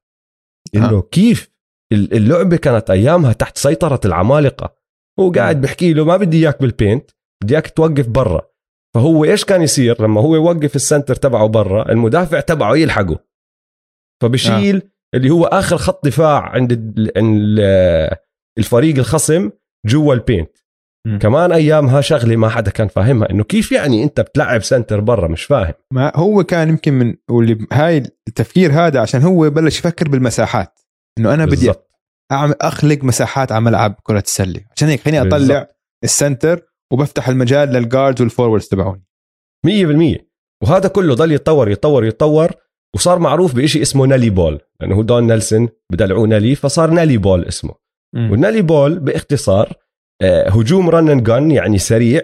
انه 0.76 1.02
كيف؟ 1.02 1.52
ال- 1.94 2.14
اللعبة 2.14 2.58
كانت 2.58 2.90
أيامها 2.90 3.34
تحت 3.34 3.58
سيطرة 3.58 4.00
العمالقة. 4.06 4.76
هو 5.20 5.32
قاعد 5.32 5.62
بحكي 5.62 5.94
له 5.94 6.06
ما 6.06 6.18
بدي 6.18 6.38
إياك 6.38 6.62
بال 6.62 6.76
paint 6.76 7.12
بدي 7.44 7.54
إياك 7.54 7.70
توقف 7.70 8.08
برا. 8.08 8.42
فهو 8.96 9.26
إيش 9.26 9.46
كان 9.46 9.62
يصير؟ 9.62 10.02
لما 10.04 10.22
هو 10.22 10.36
يوقف 10.36 10.76
ال 10.76 10.82
center 10.82 11.16
تبعه 11.16 11.48
برا 11.48 11.92
المدافع 11.92 12.40
تبعه 12.40 12.76
يلحقه. 12.76 13.20
فبشيل 14.22 14.76
آه. 14.76 14.92
اللي 15.18 15.30
هو 15.30 15.46
آخر 15.46 15.78
خط 15.78 16.06
دفاع 16.06 16.42
عند 16.42 16.72
ال- 16.72 17.12
عند 17.18 17.38
ال- 17.42 18.18
الفريق 18.58 18.98
الخصم 18.98 19.52
جوا 19.86 20.14
ال 20.14 20.20
paint. 20.20 20.58
كمان 21.20 21.52
ايامها 21.52 22.02
شغله 22.02 22.36
ما 22.36 22.50
حدا 22.50 22.72
كان 22.72 22.88
فاهمها 22.88 23.30
إنه 23.30 23.44
كيف 23.44 23.72
يعني 23.72 24.04
أنت 24.04 24.22
بتلعب 24.22 24.64
center 24.64 25.00
برا 25.00 25.28
مش 25.28 25.44
فاهم؟ 25.44 25.74
ما 25.94 26.12
هو 26.16 26.44
كان 26.44 26.70
يمكن 26.70 26.94
من 26.94 27.16
واللي 27.30 27.68
هاي 27.74 27.98
التفكير 28.28 28.72
هذا 28.72 29.00
عشان 29.00 29.22
هو 29.22 29.50
بلش 29.50 29.80
يفكر 29.80 30.10
بالمساحات 30.10 30.80
إنه 31.18 31.34
أنا 31.34 31.46
بدي. 31.46 31.72
اعمل 32.32 32.56
أخلق 32.62 33.04
مساحات 33.04 33.52
على 33.52 33.62
ملعب 33.62 33.96
كرة 34.04 34.20
السلة 34.20 34.62
عشان 34.76 34.88
هيك 34.88 35.02
خليني 35.02 35.22
أطلع 35.22 35.38
بالضبط. 35.38 35.78
ال 36.04 36.12
center 36.12 36.62
وبفتح 36.94 37.30
المجال 37.30 37.70
لل 37.70 37.83
guards 37.83 38.22
وال 38.22 38.32
forwards 38.32 38.70
تبعوني. 38.70 39.06
مية 39.66 39.86
بالمية. 39.86 40.32
وهذا 40.64 40.88
كله 40.88 41.16
ضل 41.16 41.32
يتطور 41.32 41.70
يتطور 41.70 42.06
يتطور 42.06 42.52
وصار 42.96 43.20
معروف 43.20 43.56
بشيء 43.56 43.82
اسمه 43.82 44.06
Nellie 44.06 44.30
Ball 44.30 44.60
لأنه 44.82 44.96
هو 44.96 45.02
دون 45.02 45.28
نيلسون 45.28 45.70
بدلعوه 45.92 46.28
Nellie 46.28 46.56
فصار 46.56 46.90
Nellie 46.90 47.18
Ball 47.18 47.46
اسمه. 47.46 47.74
وال 48.16 48.27
Nellie 48.27 48.62
Ball 48.62 49.00
باختصار 49.00 49.74
هجوم 50.24 50.90
run 50.90 51.07
and 51.07 51.24
gun 51.24 51.52
يعني 51.52 51.78
سريع. 51.78 52.22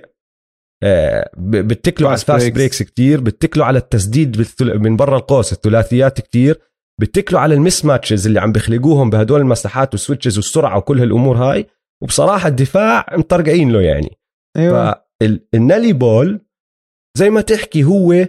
آه، 0.84 1.30
بتكلوا 1.38 2.10
على 2.10 2.20
ال 2.20 2.25
fast. 2.25 2.51
breaks 2.56 2.84
كتير 2.84 3.22
بتكلوا 3.22 3.66
على 3.66 3.77
التسديد 3.80 4.46
من 4.62 4.96
برا 4.96 5.18
القوس 5.18 5.54
الثلاثيات 5.54 6.22
كتير. 6.22 6.60
بتكلوا 7.01 7.42
على 7.42 7.54
ال 7.53 7.86
mismatches 7.86 8.27
اللي 8.27 8.39
عم 8.39 8.51
بيخلقوهم 8.51 9.10
بهدول 9.10 9.42
المساحات 9.42 9.94
وال 9.94 10.02
switches 10.02 10.38
والسرعة 10.38 10.77
وكل 10.77 11.00
هالأمور 11.00 11.38
هاي. 11.38 11.68
وبصراحة 12.04 12.48
الدفاع 12.48 13.06
مطرقعين 13.18 13.72
له 13.72 13.82
يعني. 13.82 14.18
أيوه. 14.58 15.04
فال 15.22 15.39
Nellie 15.39 15.94
Ball 15.94 16.41
زي 17.18 17.30
ما 17.30 17.42
تحكي 17.42 17.84
هو 17.84 18.27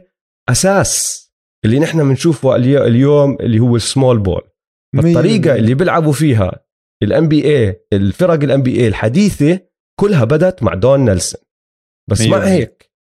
أساس 0.48 1.24
اللي 1.64 1.78
نحن 1.78 2.08
بنشوفه 2.08 2.56
اليو- 2.56 2.84
اليوم 2.84 3.36
اللي 3.40 3.58
هو 3.58 3.76
ال 3.76 3.83
small 3.83 4.18
ball 4.18 4.42
الطريقة 4.94 5.54
اللي 5.56 5.74
بيلعبوا 5.74 6.12
فيها 6.12 6.64
ال 7.02 7.28
NBA 7.28 7.84
الفرق 7.92 8.42
ال 8.42 8.62
NBA 8.62 8.88
الحديثة 8.88 9.60
كلها 10.00 10.24
بدت 10.24 10.62
مع 10.62 10.74
دون 10.74 11.04
نيلسون. 11.04 11.40
بس 12.10 12.26
مع. 12.26 12.38
هيك. 12.38 12.92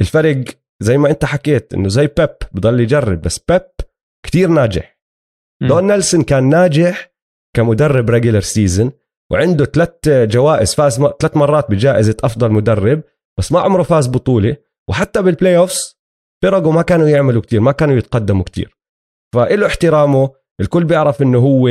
الفرق 0.00 0.44
زي 0.80 0.98
ما 0.98 1.10
انت 1.10 1.24
حكيت 1.24 1.74
إنه 1.74 1.88
زي 1.88 2.06
بيب 2.06 2.36
بضل 2.52 2.80
يجرب 2.80 3.20
بس 3.20 3.38
بيب 3.38 3.62
كتير 4.26 4.48
ناجح. 4.48 5.00
دون 5.62 5.86
نيلسون 5.86 6.22
كان 6.22 6.48
ناجح 6.48 7.12
كمدرب 7.56 8.10
regular 8.10 8.40
season 8.40 8.92
وعنده 9.32 9.64
ثلاث 9.64 10.08
جوائز 10.08 10.74
فاز 10.74 10.96
ثلاث 10.96 11.36
مرات 11.36 11.70
بجائزة 11.70 12.16
أفضل 12.24 12.52
مدرب 12.52 13.02
بس 13.38 13.52
ما 13.52 13.60
عمره 13.60 13.82
فاز 13.82 14.06
بطولة. 14.06 14.56
وحتى 14.90 15.22
بال 15.22 15.56
playoffs 15.56 15.98
فرقه 16.42 16.70
ما 16.70 16.82
كانوا 16.82 17.08
يعملوا 17.08 17.42
كتير 17.42 17.60
ما 17.60 17.72
كانوا 17.72 17.96
يتقدموا 17.96 18.44
كتير. 18.44 18.78
فإله 19.34 19.66
احترامه 19.66 20.30
الكل 20.60 20.84
بيعرف 20.84 21.22
إنه 21.22 21.38
هو 21.38 21.68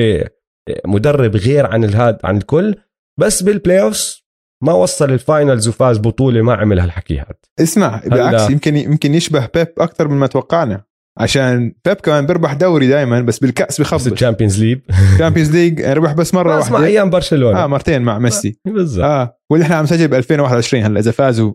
مدرب 0.86 1.36
غير 1.36 1.66
عن 1.66 1.84
الهاد 1.84 2.18
عن 2.24 2.38
الكل 2.38 2.76
بس 3.20 3.44
بال 3.44 3.82
playoffs 3.82 4.22
ما 4.64 4.74
وصل 4.74 5.12
ال 5.12 5.20
finals 5.20 5.68
وفاز 5.68 5.98
بطولة 5.98 6.42
ما 6.42 6.54
عمل 6.54 6.80
هالحكي 6.80 7.20
هذا 7.20 7.34
اسمع 7.60 8.02
بالعكس. 8.06 8.50
يمكن 8.50 8.78
يمكن 8.78 9.14
يشبه 9.16 9.50
بيب 9.54 9.68
أكثر 9.78 10.08
من 10.08 10.18
ما 10.18 10.28
توقعنا. 10.28 10.84
عشان 11.20 11.74
بيب 11.86 11.96
كمان 11.96 12.26
بيربح 12.26 12.54
دوري 12.54 12.88
دائما 12.88 13.22
بس 13.22 13.40
بالكأس 13.40 13.68
بس 13.68 13.82
بخبص 13.82 14.08
ال 14.08 14.13
Champions 14.13 14.64
League 14.64 14.80
ال 15.14 15.18
Champions 15.18 15.52
League 15.52 15.82
ربح 15.82 16.14
بس 16.14 16.34
مرة 16.34 16.58
بس 16.58 16.66
مع 16.68 16.74
واحدة. 16.74 16.88
أيام 16.88 17.10
برشلونة. 17.10 17.64
آه 17.64 17.68
مرتين 17.68 18.02
مع 18.02 18.20
ميسي. 18.20 18.60
بالضبط. 18.66 19.06
آه 19.06 19.38
واللي 19.52 19.64
إحنا 19.64 19.76
عم 19.76 19.84
نسجل 19.84 20.08
ب 20.08 20.14
2021 20.14 20.84
هلأ 20.84 21.00
إذا 21.00 21.12
فازوا 21.12 21.54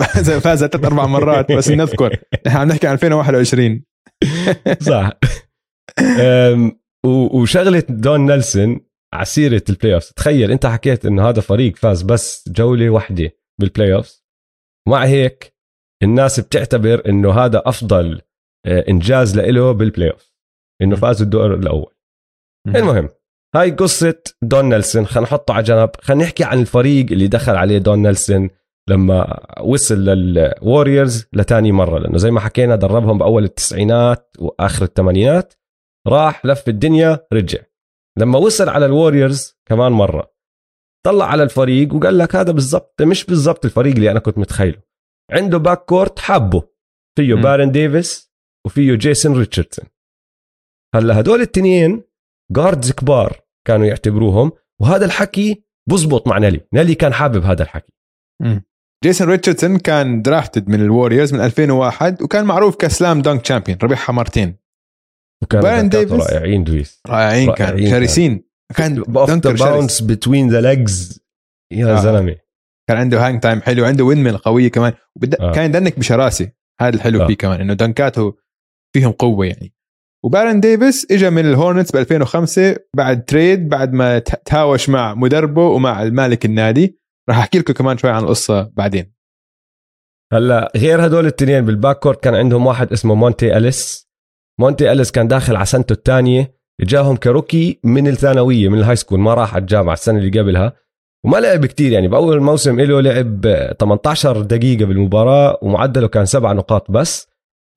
إذا 0.20 0.38
فاز 0.38 0.64
ثلاث 0.64 0.84
أربع 0.84 1.06
مرات 1.06 1.52
بس 1.52 1.68
نذكر. 1.70 2.16
نحن 2.46 2.56
عم 2.56 2.68
نحكي 2.68 2.86
عن 2.86 2.92
2021 2.94 3.82
صح. 4.90 5.10
وشغلة 7.06 7.82
دون 7.88 8.26
نيلسون 8.26 8.80
على 9.14 9.24
سيرة 9.24 9.62
ال 9.68 9.94
playoff 9.94 10.10
تخيل 10.12 10.50
انت 10.50 10.66
حكيت 10.66 11.06
انه 11.06 11.28
هذا 11.28 11.40
فريق 11.40 11.76
فاز 11.76 12.02
بس 12.02 12.48
جولة 12.48 12.90
واحدة 12.90 13.30
بال 13.60 13.94
playoff 13.94 14.22
ومع 14.88 15.04
هيك 15.04 15.54
الناس 16.02 16.40
بتعتبر 16.40 17.02
إنه 17.08 17.32
هذا 17.32 17.62
أفضل 17.66 18.20
آه، 18.66 18.84
إنجاز 18.88 19.38
له 19.38 19.72
بال 19.72 20.10
playoff 20.10 20.32
انه 20.82 20.96
فازوا 20.96 21.24
الدور 21.24 21.54
الأول. 21.54 21.92
المهم 22.66 23.08
هاي 23.54 23.70
قصة 23.70 24.22
دون 24.42 24.68
نيلسون. 24.68 25.06
خلينا 25.06 25.28
نحطه 25.28 25.54
على 25.54 25.62
جنب 25.62 25.90
خلينا 26.00 26.24
نحكي 26.24 26.44
عن 26.44 26.60
الفريق 26.60 27.06
اللي 27.12 27.26
دخل 27.26 27.56
عليه 27.56 27.78
دون 27.78 28.02
نيلسون 28.02 28.50
لما 28.88 29.46
وصل 29.60 29.94
للوريورز 29.94 31.26
لتاني 31.32 31.72
مرة. 31.72 31.98
لأنه 31.98 32.18
زي 32.18 32.30
ما 32.30 32.40
حكينا 32.40 32.76
دربهم 32.76 33.18
بأول 33.18 33.44
التسعينات 33.44 34.36
وآخر 34.38 34.84
الثمانينات. 34.84 35.54
راح 36.06 36.46
لف 36.46 36.68
الدنيا 36.68 37.26
رجع. 37.32 37.58
لما 38.18 38.38
وصل 38.38 38.68
على 38.68 38.86
الوريورز 38.86 39.58
كمان 39.66 39.92
مرة. 39.92 40.32
طلع 41.06 41.26
على 41.26 41.42
الفريق 41.42 41.94
وقال 41.94 42.18
لك 42.18 42.36
هذا 42.36 42.52
بالضبط 42.52 43.02
مش 43.02 43.24
بالضبط 43.24 43.64
الفريق 43.64 43.94
اللي 43.94 44.10
أنا 44.10 44.20
كنت 44.20 44.38
متخيله. 44.38 44.82
عنده 45.30 45.58
backcourt 45.58 46.18
حبه 46.18 46.62
فيه 47.18 47.34
م. 47.34 47.40
بارون 47.40 47.70
ديفيس 47.70 48.32
وفيه 48.66 48.94
جيسون 48.94 49.38
ريتشاردسون 49.38 49.84
هلا 50.94 51.20
هدول 51.20 51.40
التنين 51.40 52.02
guards 52.52 52.92
كبار 52.92 53.40
كانوا 53.66 53.86
يعتبروهم 53.86 54.52
وهذا 54.80 55.04
الحكي 55.04 55.64
بزبط 55.90 56.26
مع 56.28 56.38
نيلي 56.38 56.60
نيلي 56.72 56.94
كان 56.94 57.12
حابب 57.12 57.44
هذا 57.44 57.62
الحكي. 57.62 57.92
جيسون 59.04 59.28
ريتشاردسون 59.28 59.78
كان 59.78 60.22
drafted 60.22 60.68
من 60.68 60.80
الوريورز 60.80 61.34
من 61.34 61.40
2001 61.40 62.22
وكان 62.22 62.44
معروف 62.44 62.76
ك 62.76 62.85
slam 62.85 63.22
dunk 63.22 63.42
champion 63.42 63.78
ربحها 63.82 64.12
مرتين. 64.12 64.56
وكان 65.42 65.88
ديفيس. 65.88 66.12
رائعين 66.12 66.64
دويس. 66.64 67.00
رائعين 67.08 67.52
كانوا 67.52 67.90
شرسين 67.90 68.44
كان. 68.76 68.94
دنكر 69.08 69.52
باونس 69.52 70.00
بتوين 70.00 70.48
ذا 70.50 70.60
ليجز 70.60 71.20
يا 71.72 71.92
آه. 71.92 72.00
زلمة. 72.00 72.36
كان 72.88 72.98
عنده 72.98 73.26
هانج 73.26 73.40
تايم 73.40 73.60
حلو 73.60 73.84
عنده 73.84 74.04
ويندميل 74.04 74.36
قوية 74.36 74.70
كمان. 74.70 74.92
وبد... 75.16 75.34
آه. 75.34 75.52
كان 75.52 75.64
يدنك 75.64 75.98
بشراسة. 75.98 76.52
هذا 76.80 76.96
الحلو 76.96 77.22
آه. 77.22 77.26
فيه 77.26 77.36
كمان 77.36 77.60
إنه 77.60 77.74
دنكاته 77.74 78.36
فيهم 78.94 79.12
قوة 79.12 79.46
يعني. 79.46 79.74
وبارن 80.24 80.60
ديفيس 80.60 81.06
اجى 81.10 81.30
من 81.30 81.46
الهورنتس 81.46 81.92
ب 81.92 81.96
2005 81.96 82.76
بعد 82.96 83.24
تريد 83.24 83.68
بعد 83.68 83.92
ما 83.92 84.18
تهاوش 84.18 84.88
مع 84.88 85.14
مدربه 85.14 85.62
ومع 85.68 86.02
المالك 86.02 86.44
النادي. 86.44 87.00
راح 87.28 87.38
أحكي 87.38 87.58
لكم 87.58 87.72
كمان 87.72 87.98
شوي 87.98 88.10
عن 88.10 88.22
القصة 88.22 88.72
بعدين. 88.76 89.14
هلا 90.32 90.72
غير 90.76 91.06
هدول 91.06 91.20
الاثنين 91.20 91.66
بالباك 91.66 91.98
كورت 91.98 92.24
كان 92.24 92.34
عندهم 92.34 92.66
واحد 92.66 92.92
اسمه 92.92 93.14
مونتي 93.14 93.56
اليس 93.56 94.09
مونتا 94.60 94.92
أليس 94.92 95.10
كان 95.10 95.28
داخل 95.28 95.56
على 95.56 95.66
سنته 95.66 95.92
الثانية 95.92 96.54
جاهم 96.80 97.16
كروكي 97.16 97.80
من 97.84 98.08
الثانوية 98.08 98.68
من 98.68 98.78
ال 98.78 98.96
high 98.96 99.06
school 99.06 99.20
ما 99.20 99.34
راح 99.34 99.54
على 99.54 99.60
الجامعة 99.60 99.92
السنة 99.92 100.18
اللي 100.18 100.40
قبلها. 100.40 100.72
وما 101.24 101.36
لعب 101.38 101.66
كتير 101.66 101.92
يعني 101.92 102.08
بأول 102.08 102.40
موسم 102.40 102.80
له 102.80 103.00
لعب 103.00 103.46
18 103.80 104.40
دقيقة 104.42 104.84
بالمباراة 104.84 105.58
ومعدله 105.62 106.08
كان 106.08 106.26
سبع 106.26 106.52
نقاط 106.52 106.90
بس. 106.90 107.28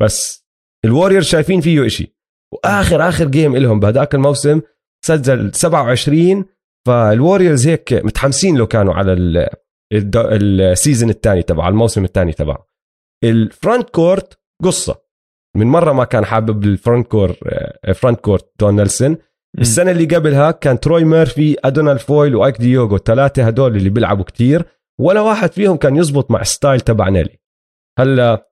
بس 0.01 0.45
الوريور 0.85 1.21
شايفين 1.21 1.61
فيه 1.61 1.85
إشي. 1.85 2.15
وآخر 2.53 3.09
آخر 3.09 3.27
game 3.27 3.57
لهم 3.57 3.79
بهداك 3.79 4.15
الموسم 4.15 4.61
سجل 5.05 5.53
27 5.53 6.45
فالوريورز 6.87 7.67
هيك 7.67 7.93
متحمسين 7.93 8.57
لو 8.57 8.67
كانوا 8.67 8.93
على 8.93 9.13
ال 9.93 10.10
season 10.10 11.09
الثاني 11.09 11.43
تبعه 11.43 11.69
الموسم 11.69 12.03
الثاني 12.03 12.33
تبعه. 12.33 12.67
ال 13.23 13.89
frontcourt 13.89 14.39
قصة. 14.63 15.02
من 15.55 15.67
مرة 15.67 15.91
ما 15.93 16.03
كان 16.03 16.25
حابب 16.25 16.63
ال 16.63 16.67
frontcourt 16.67 17.07
frontcourt 17.07 18.51
دون 18.59 18.75
نيلسون. 18.75 19.17
السنة 19.59 19.91
اللي 19.91 20.05
قبلها 20.05 20.51
كان 20.51 20.79
تروي 20.79 21.03
ميرفي 21.03 21.55
أدونال 21.65 21.99
فويل 21.99 22.35
وأيك 22.35 22.57
ديوغو 22.57 22.95
الثلاثه 22.95 23.43
هدول 23.43 23.75
اللي 23.75 23.89
بيلعبوا 23.89 24.23
كتير 24.23 24.65
ولا 24.99 25.21
واحد 25.21 25.51
فيهم 25.51 25.77
كان 25.77 25.95
يزبط 25.95 26.31
مع 26.31 26.41
ال 26.41 26.47
style 26.47 26.79
تبع 26.79 27.09
نيلي. 27.09 27.39
هلا 27.99 28.49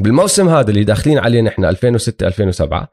بالموسم 0.00 0.48
هذا 0.48 0.70
اللي 0.70 0.84
داخلين 0.84 1.18
عليه 1.18 1.40
نحن 1.40 1.64
2006 1.64 2.26
2007 2.26 2.88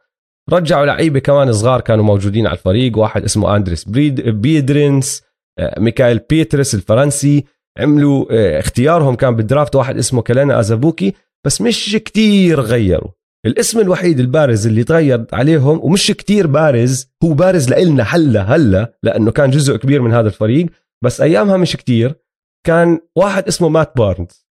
رجعوا 0.50 0.86
لعيبة 0.86 1.19
كمان 1.19 1.53
صغار 1.53 1.81
كانوا 1.81 2.03
موجودين 2.03 2.48
على 2.48 2.58
الفريق. 2.58 2.98
واحد 2.98 3.24
اسمه 3.24 3.55
أندريس 3.55 3.89
بريد 3.89 4.22
بيدرينز 4.22 5.24
آه، 5.60 5.79
ميكائيل 5.79 6.19
بيترس 6.29 6.75
الفرنسي. 6.75 7.46
عملوا 7.77 8.25
آه، 8.31 8.60
اختيارهم 8.60 9.15
كان 9.15 9.36
بال 9.36 9.47
draft 9.47 9.75
واحد 9.75 9.98
اسمه 9.98 10.22
كيلينا 10.22 10.60
ازابوكي 10.60 11.13
بس 11.46 11.62
مش 11.62 11.98
كتير 12.05 12.60
غيروا. 12.62 13.18
الاسم 13.46 13.79
الوحيد 13.79 14.19
البارز 14.19 14.67
اللي 14.67 14.84
تغير 14.84 15.25
عليهم 15.34 15.79
ومش 15.84 16.08
كتير 16.08 16.48
بارز 16.48 17.12
هو 17.24 17.34
بارز 17.34 17.69
لإلنا 17.69 18.03
هلا 18.03 18.41
هلا 18.41 19.00
لأنه 19.03 19.31
كان 19.31 19.50
جزء 19.50 19.75
كبير 19.77 20.01
من 20.01 20.13
هذا 20.13 20.27
الفريق 20.27 20.65
بس 21.03 21.22
أيامها 21.22 21.58
مش 21.58 21.75
كتير. 21.75 22.15
كان 22.65 23.00
واحد 23.15 23.48
اسمه 23.48 23.69
مات 23.69 23.98
بارنز. 23.98 24.48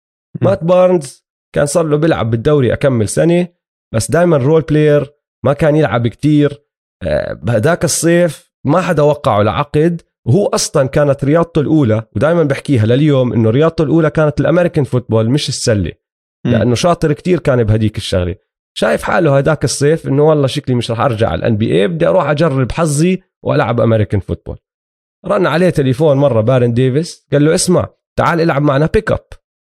مات 0.42 0.64
بارنز 0.64 1.26
كان 1.54 1.66
صار 1.66 1.86
له 1.86 1.96
بيلعب 1.96 2.30
بالدوري 2.30 2.72
أكمل 2.72 3.08
سنة 3.08 3.48
بس 3.94 4.10
دائما 4.10 4.36
role 4.36 4.60
player 4.62 5.12
ما 5.44 5.52
كان 5.52 5.76
يلعب 5.76 6.08
كتير. 6.08 6.62
آه، 7.02 7.32
بهداك 7.32 7.84
الصيف 7.84 8.52
ما 8.64 8.80
حدا 8.80 9.02
وقعه 9.02 9.42
لعقد 9.42 10.02
وهو 10.26 10.46
أصلا 10.46 10.88
كانت 10.88 11.24
رياضته 11.24 11.60
الأولى 11.60 12.02
ودائما 12.16 12.42
بحكيها 12.42 12.86
لليوم 12.86 13.32
إنه 13.32 13.50
رياضته 13.50 13.84
الأولى 13.84 14.10
كانت 14.10 14.40
ال 14.40 14.45
American 14.45 14.84
football 14.84 15.30
مش 15.30 15.48
السلة. 15.48 15.92
لأنه 16.46 16.74
شاطر 16.74 17.12
كتير 17.12 17.38
كان 17.38 17.64
بهديك 17.64 17.96
الشغلة. 17.96 18.36
شايف 18.74 19.02
حاله 19.02 19.38
هداك 19.38 19.64
الصيف 19.64 20.08
إنه 20.08 20.22
والله 20.22 20.46
شكلي 20.46 20.74
مش 20.74 20.90
رح 20.90 21.00
أرجع 21.00 21.28
على 21.28 21.38
ال 21.38 21.56
NBA 21.56 21.88
بدي 21.88 22.06
أروح 22.08 22.30
أجرب 22.30 22.72
حظي 22.72 23.22
وألعب 23.42 23.80
American 23.80 24.20
football 24.20 24.58
رن 25.26 25.46
عليه 25.46 25.70
تليفون 25.70 26.16
مرة 26.16 26.40
بارون 26.40 26.72
ديفيس 26.72 27.26
قال 27.32 27.44
له 27.44 27.54
اسمع 27.54 27.88
تعال 28.18 28.40
إلعب 28.40 28.62
معنا 28.62 28.86
بيك 28.86 29.12
اب 29.12 29.24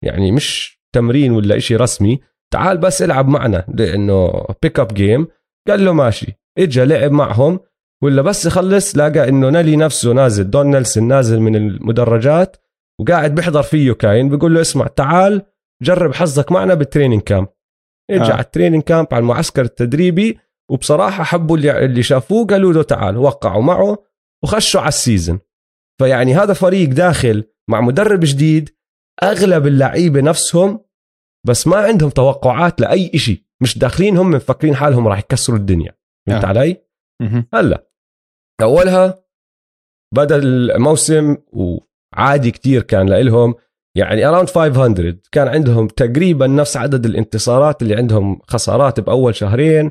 يعني 0.05 0.33
مش 0.33 0.81
تمرين 0.95 1.33
ولا 1.33 1.57
إشي 1.57 1.77
رسمي 1.77 2.21
تعال 2.53 2.79
بس 2.79 3.03
إلعب 3.03 3.29
معنا 3.29 3.65
لأنه 3.75 4.45
pickup 4.63 4.95
game 4.95 5.29
قال 5.69 5.85
له 5.85 5.93
ماشي. 5.93 6.33
اجى 6.59 6.85
لعب 6.85 7.13
معهم 7.13 7.61
ولا 8.03 8.23
بس 8.23 8.47
يخلص 8.47 8.97
لقى 8.97 9.29
إنه 9.29 9.49
نيلي 9.49 9.77
نفسه 9.77 10.13
نازل 10.13 10.51
دون 10.51 10.71
نيلسون 10.71 11.09
نازل 11.09 11.41
من 11.41 11.57
المدرجات 11.57 12.57
وقاعد 13.01 13.35
بيحضر 13.35 13.63
فيه 13.63 13.93
كاين 13.93 14.29
بيقول 14.29 14.55
له 14.55 14.61
اسمع 14.61 14.87
تعال 14.87 15.43
جرب 15.83 16.15
حظك 16.15 16.53
معنا 16.53 16.75
بال 16.75 16.84
training 16.84 17.21
camp 17.23 17.49
اجى 18.11 18.31
آه. 18.31 18.33
على 18.33 18.41
ال 18.41 18.45
training 18.45 18.83
camp 18.83 19.09
على 19.13 19.21
المعسكر 19.23 19.63
التدريبي 19.63 20.39
وبصراحة 20.71 21.25
حبوا 21.25 21.57
اللي, 21.57 21.85
اللي 21.85 22.03
شافوه 22.03 22.47
قالوا 22.47 22.73
له 22.73 22.83
تعال 22.83 23.17
وقعوا 23.17 23.63
معه 23.63 24.05
وخشوا 24.45 24.81
على 24.81 24.89
ال 24.89 24.96
season 24.96 25.39
فيعني 26.01 26.35
هذا 26.35 26.53
فريق 26.53 26.89
داخل 26.89 27.45
مع 27.71 27.81
مدرب 27.81 28.21
جديد 28.23 28.77
أغلب 29.23 29.67
اللعيبة 29.67 30.21
نفسهم 30.21 30.85
بس 31.47 31.67
ما 31.67 31.77
عندهم 31.77 32.11
توقعات 32.11 32.81
لأي 32.81 33.11
إشي 33.15 33.47
مش 33.63 33.79
داخلين 33.79 34.17
هم 34.17 34.31
مفكرين 34.31 34.77
حالهم 34.77 35.09
راح 35.09 35.19
يكسروا 35.19 35.59
الدنيا 35.59 35.97
فهمت 36.29 36.45
آه. 36.45 36.49
علي. 36.49 36.83
هلأ 37.55 37.91
أولها 38.63 39.25
بدأ 40.15 40.37
الموسم 40.37 41.37
وعادي 41.47 42.51
كتير 42.51 42.83
كان 42.83 43.09
لهم 43.09 43.55
يعني 43.97 44.27
around 44.27 44.51
500 44.51 45.17
كان 45.33 45.49
عندهم 45.49 45.87
تقريبا 45.87 46.47
نفس 46.47 46.77
عدد 46.77 47.07
الانتصارات 47.07 47.83
اللي 47.83 47.95
عندهم 47.95 48.41
خسارات 48.49 49.01
بأول 49.01 49.35
شهرين 49.35 49.91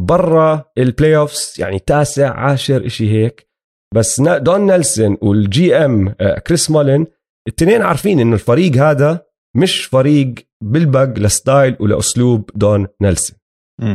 برا 0.00 0.64
ال 0.78 1.16
playoffs 1.16 1.58
يعني 1.58 1.78
تاسع 1.78 2.34
عاشر 2.34 2.86
إشي 2.86 3.10
هيك. 3.10 3.46
بس 3.94 4.20
دون 4.20 4.66
نيلسون 4.66 5.16
وال 5.22 5.76
GM 5.76 6.14
آه، 6.20 6.38
كريس 6.38 6.70
مالين 6.70 7.06
الاثنين 7.48 7.82
عارفين 7.82 8.20
إنه 8.20 8.34
الفريق 8.34 8.76
هذا 8.76 9.26
مش 9.56 9.84
فريق 9.84 10.34
بلبق 10.62 11.18
ل 11.18 11.28
style 11.28 11.76
ولأسلوب 11.80 12.50
دون 12.54 12.86
نيلسون. 13.00 13.38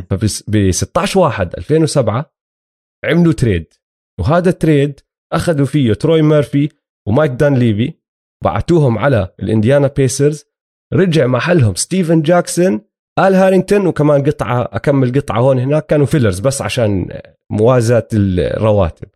فب 0.10 0.28
16 0.72 1.20
1 1.20 1.54
2007 1.58 2.34
عملوا 3.06 3.34
trade 3.34 3.74
وهذا 4.20 4.50
ال 4.50 4.58
trade 4.58 5.00
أخذوا 5.34 5.66
فيه 5.66 5.94
تروي 5.94 6.22
ميرفي 6.22 6.70
ومايك 7.08 7.32
دان 7.32 7.56
ليفي 7.56 8.01
بعتوهم 8.44 8.98
على 8.98 9.34
الإنديانا 9.40 9.88
بيسرز. 9.88 10.46
رجع 10.94 11.28
محلهم 11.28 11.76
ستيفن 11.76 12.22
جاكسون 12.22 12.82
آل 13.20 13.36
هارينغتون 13.36 13.88
وكمان 13.88 14.24
قطعة 14.24 14.70
أكمل 14.74 15.12
قطعة 15.12 15.40
هون 15.40 15.60
هناك 15.60 15.86
كانوا 15.86 16.06
fillers 16.06 16.40
بس 16.40 16.62
عشان 16.62 17.20
موازاة 17.50 18.08
الرواتب. 18.14 19.08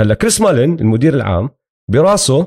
هلا 0.00 0.14
كريس 0.14 0.40
مالين 0.40 0.80
المدير 0.80 1.14
العام 1.14 1.50
براسه 1.90 2.40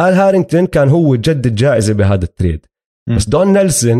آل 0.00 0.14
هارينغتون 0.14 0.66
كان 0.66 0.88
هو 0.88 1.16
جد 1.16 1.46
الجائزة 1.46 1.94
بهذا 1.94 2.24
ال 2.24 2.30
trade. 2.30 2.66
مم. 3.08 3.16
بس 3.16 3.28
دون 3.28 3.52
نيلسون 3.52 3.98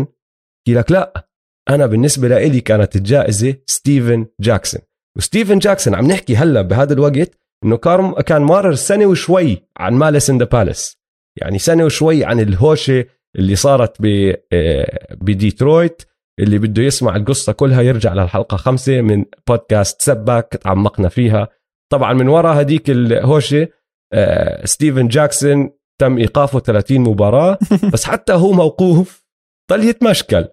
يحكي 0.67 0.79
لك 0.79 0.91
لا 0.91 1.27
أنا 1.69 1.85
بالنسبة 1.85 2.27
لإلي 2.27 2.61
كانت 2.61 2.95
الجائزة 2.95 3.55
ستيفن 3.65 4.25
جاكسون. 4.39 4.81
وستيفن 5.17 5.59
جاكسون 5.59 5.95
عم 5.95 6.07
نحكي 6.07 6.35
هلا 6.35 6.61
بهذا 6.61 6.93
الوقت 6.93 7.39
إنه 7.63 7.77
كان 7.77 8.13
كان 8.13 8.41
مارر 8.41 8.75
سنة 8.75 9.05
وشوي 9.05 9.63
عن 9.77 9.93
Malice 9.93 10.29
in 10.29 10.37
the 10.37 10.45
Palace. 10.45 11.04
يعني 11.41 11.59
سنة 11.59 11.85
وشوي 11.85 12.25
عن 12.25 12.39
الهوشة 12.39 13.05
اللي 13.35 13.55
صارت 13.55 13.95
ب 13.99 14.33
آه، 14.53 15.15
بديترويت 15.21 16.01
اللي 16.39 16.57
بده 16.57 16.83
يسمع 16.83 17.15
القصة 17.15 17.53
كلها 17.53 17.81
يرجع 17.81 18.13
للحلقة 18.13 18.57
خمسة 18.57 19.01
من 19.01 19.25
بودكاست 19.47 20.01
سباك 20.01 20.47
تعمقنا 20.49 21.09
فيها. 21.09 21.47
طبعا 21.91 22.13
من 22.13 22.27
وراء 22.27 22.61
هديك 22.61 22.89
الهوشة 22.89 23.67
آه، 24.13 24.65
ستيفن 24.65 25.07
جاكسون 25.07 25.69
تم 26.01 26.17
إيقافه 26.17 26.59
30 26.59 26.99
مباراة 27.01 27.57
بس 27.93 28.03
حتى 28.05 28.33
هو 28.33 28.51
موقوف 28.51 29.25
ضل 29.71 29.83
يتمشكل 29.83 30.45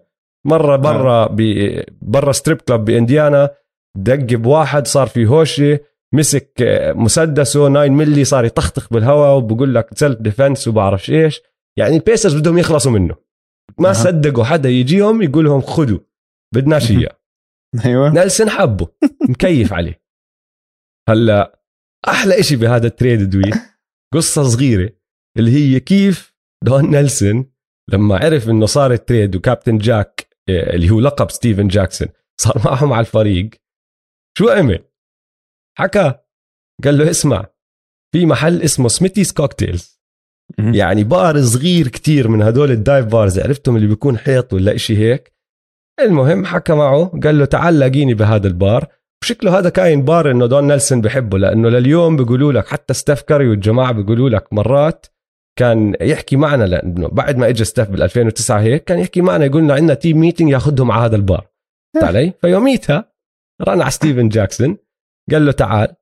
مرة 0.45 0.75
برا 0.75 1.27
ب- 1.31 1.83
برا 2.01 2.31
strip 2.31 2.61
club 2.61 2.85
بإنديانا 2.85 3.49
دق 3.97 4.35
بواحد 4.37 4.87
صار 4.87 5.07
في 5.07 5.25
هوشة. 5.25 5.79
مسك 6.13 6.61
آه، 6.61 6.93
مسدسه 6.93 7.69
9 7.69 7.87
ملي 7.87 8.23
صار 8.23 8.45
يطخطخ 8.45 8.93
بالهواء 8.93 9.37
وبقول 9.37 9.75
لك 9.75 9.97
self 9.97 10.21
defense 10.21 10.67
وبعرفش 10.67 11.11
إيش 11.11 11.41
يعني 11.77 11.95
البيسرز 11.95 12.35
بدهم 12.35 12.57
يخلصوا 12.57 12.91
منه 12.91 13.15
ما 13.79 13.89
أها. 13.89 13.93
صدقوا 13.93 14.43
حدا 14.43 14.69
يجيهم 14.69 15.21
يقول 15.21 15.45
لهم 15.45 15.61
خذوا 15.61 15.99
بدناش. 16.55 16.91
اياه 16.91 17.19
أيوه 17.85 18.09
نيلسون 18.09 18.49
حبه 18.49 18.87
مكيف 19.29 19.73
عليه 19.73 20.03
هلأ 21.09 21.59
أحلى 22.07 22.39
إشي 22.39 22.55
بهذا 22.55 22.87
ال 22.87 22.94
trade 22.94 23.29
هذا 23.29 23.42
في 23.42 23.51
قصة 24.13 24.43
صغيرة 24.43 24.89
اللي 25.37 25.51
هي 25.51 25.79
كيف 25.79 26.35
دون 26.63 26.89
نيلسون 26.89 27.53
لما 27.91 28.17
عرف 28.17 28.49
إنه 28.49 28.65
صار 28.65 28.91
ال 28.91 28.98
trade 28.98 29.35
و 29.35 29.40
Captain 29.40 29.77
Jack 29.77 30.27
آه، 30.49 30.75
اللي 30.75 30.89
هو 30.89 30.99
لقب 30.99 31.31
ستيفن 31.31 31.67
جاكسون 31.67 32.07
صار 32.41 32.61
معهم 32.65 32.93
على 32.93 33.05
الفريق 33.05 33.49
شو 34.37 34.49
عمل؟ 34.49 34.92
حكى 35.77 36.13
قال 36.83 36.97
له 36.97 37.09
اسمع 37.09 37.45
في 38.13 38.25
محل 38.25 38.61
اسمه 38.61 38.87
Smitty's 38.87 39.31
Cocktails. 39.31 39.99
يعني 40.73 41.03
بار 41.03 41.41
صغير 41.41 41.87
كتير 41.87 42.27
من 42.27 42.41
هدول 42.41 42.71
ال 42.71 42.78
dive 42.78 43.05
bars 43.05 43.39
عرفتهم 43.39 43.75
اللي 43.75 43.87
بيكون 43.87 44.17
حيط 44.17 44.53
ولا 44.53 44.75
إشي 44.75 44.97
هيك. 44.97 45.33
المهم 45.99 46.45
حكى 46.45 46.73
معه 46.73 47.19
قال 47.23 47.39
له 47.39 47.45
تعال 47.45 47.79
لاقيني 47.79 48.13
بهذا 48.13 48.47
البار. 48.47 48.87
وشكله 49.23 49.59
هذا 49.59 49.69
كاين 49.69 50.03
بار 50.03 50.31
إنه 50.31 50.45
دون 50.45 50.67
نيلسون 50.67 51.01
بحبه 51.01 51.37
لأنه 51.37 51.69
لليوم 51.69 52.15
بيقولوا 52.15 52.53
لك 52.53 52.67
حتى 52.67 52.93
ستيف 52.93 53.21
كاري 53.21 53.47
والجماعة 53.47 53.91
بيقولوا 53.91 54.29
لك 54.29 54.53
مرات 54.53 55.05
كان 55.59 55.95
يحكي 56.01 56.35
معنا 56.35 56.63
لأنه 56.63 57.07
بعد 57.07 57.37
ما 57.37 57.49
اجى 57.49 57.63
ستيف 57.63 57.89
بال 57.89 58.01
2009 58.01 58.59
هيك 58.59 58.83
كان 58.83 58.99
يحكي 58.99 59.21
معنا 59.21 59.45
يقول 59.45 59.63
لنا 59.63 59.73
عندنا 59.73 59.93
team 59.93 60.19
meeting 60.19 60.51
ياخذهم 60.51 60.91
على 60.91 61.05
هذا 61.05 61.15
البار. 61.15 61.47
فهمت 61.95 62.05
علي؟ 62.05 62.33
فيوميتها 62.41 63.11
رن 63.61 63.81
على 63.81 63.91
ستيفن 63.91 64.29
جاكسون 64.29 64.77
قال 65.31 65.45
له 65.45 65.51
تعال. 65.51 65.95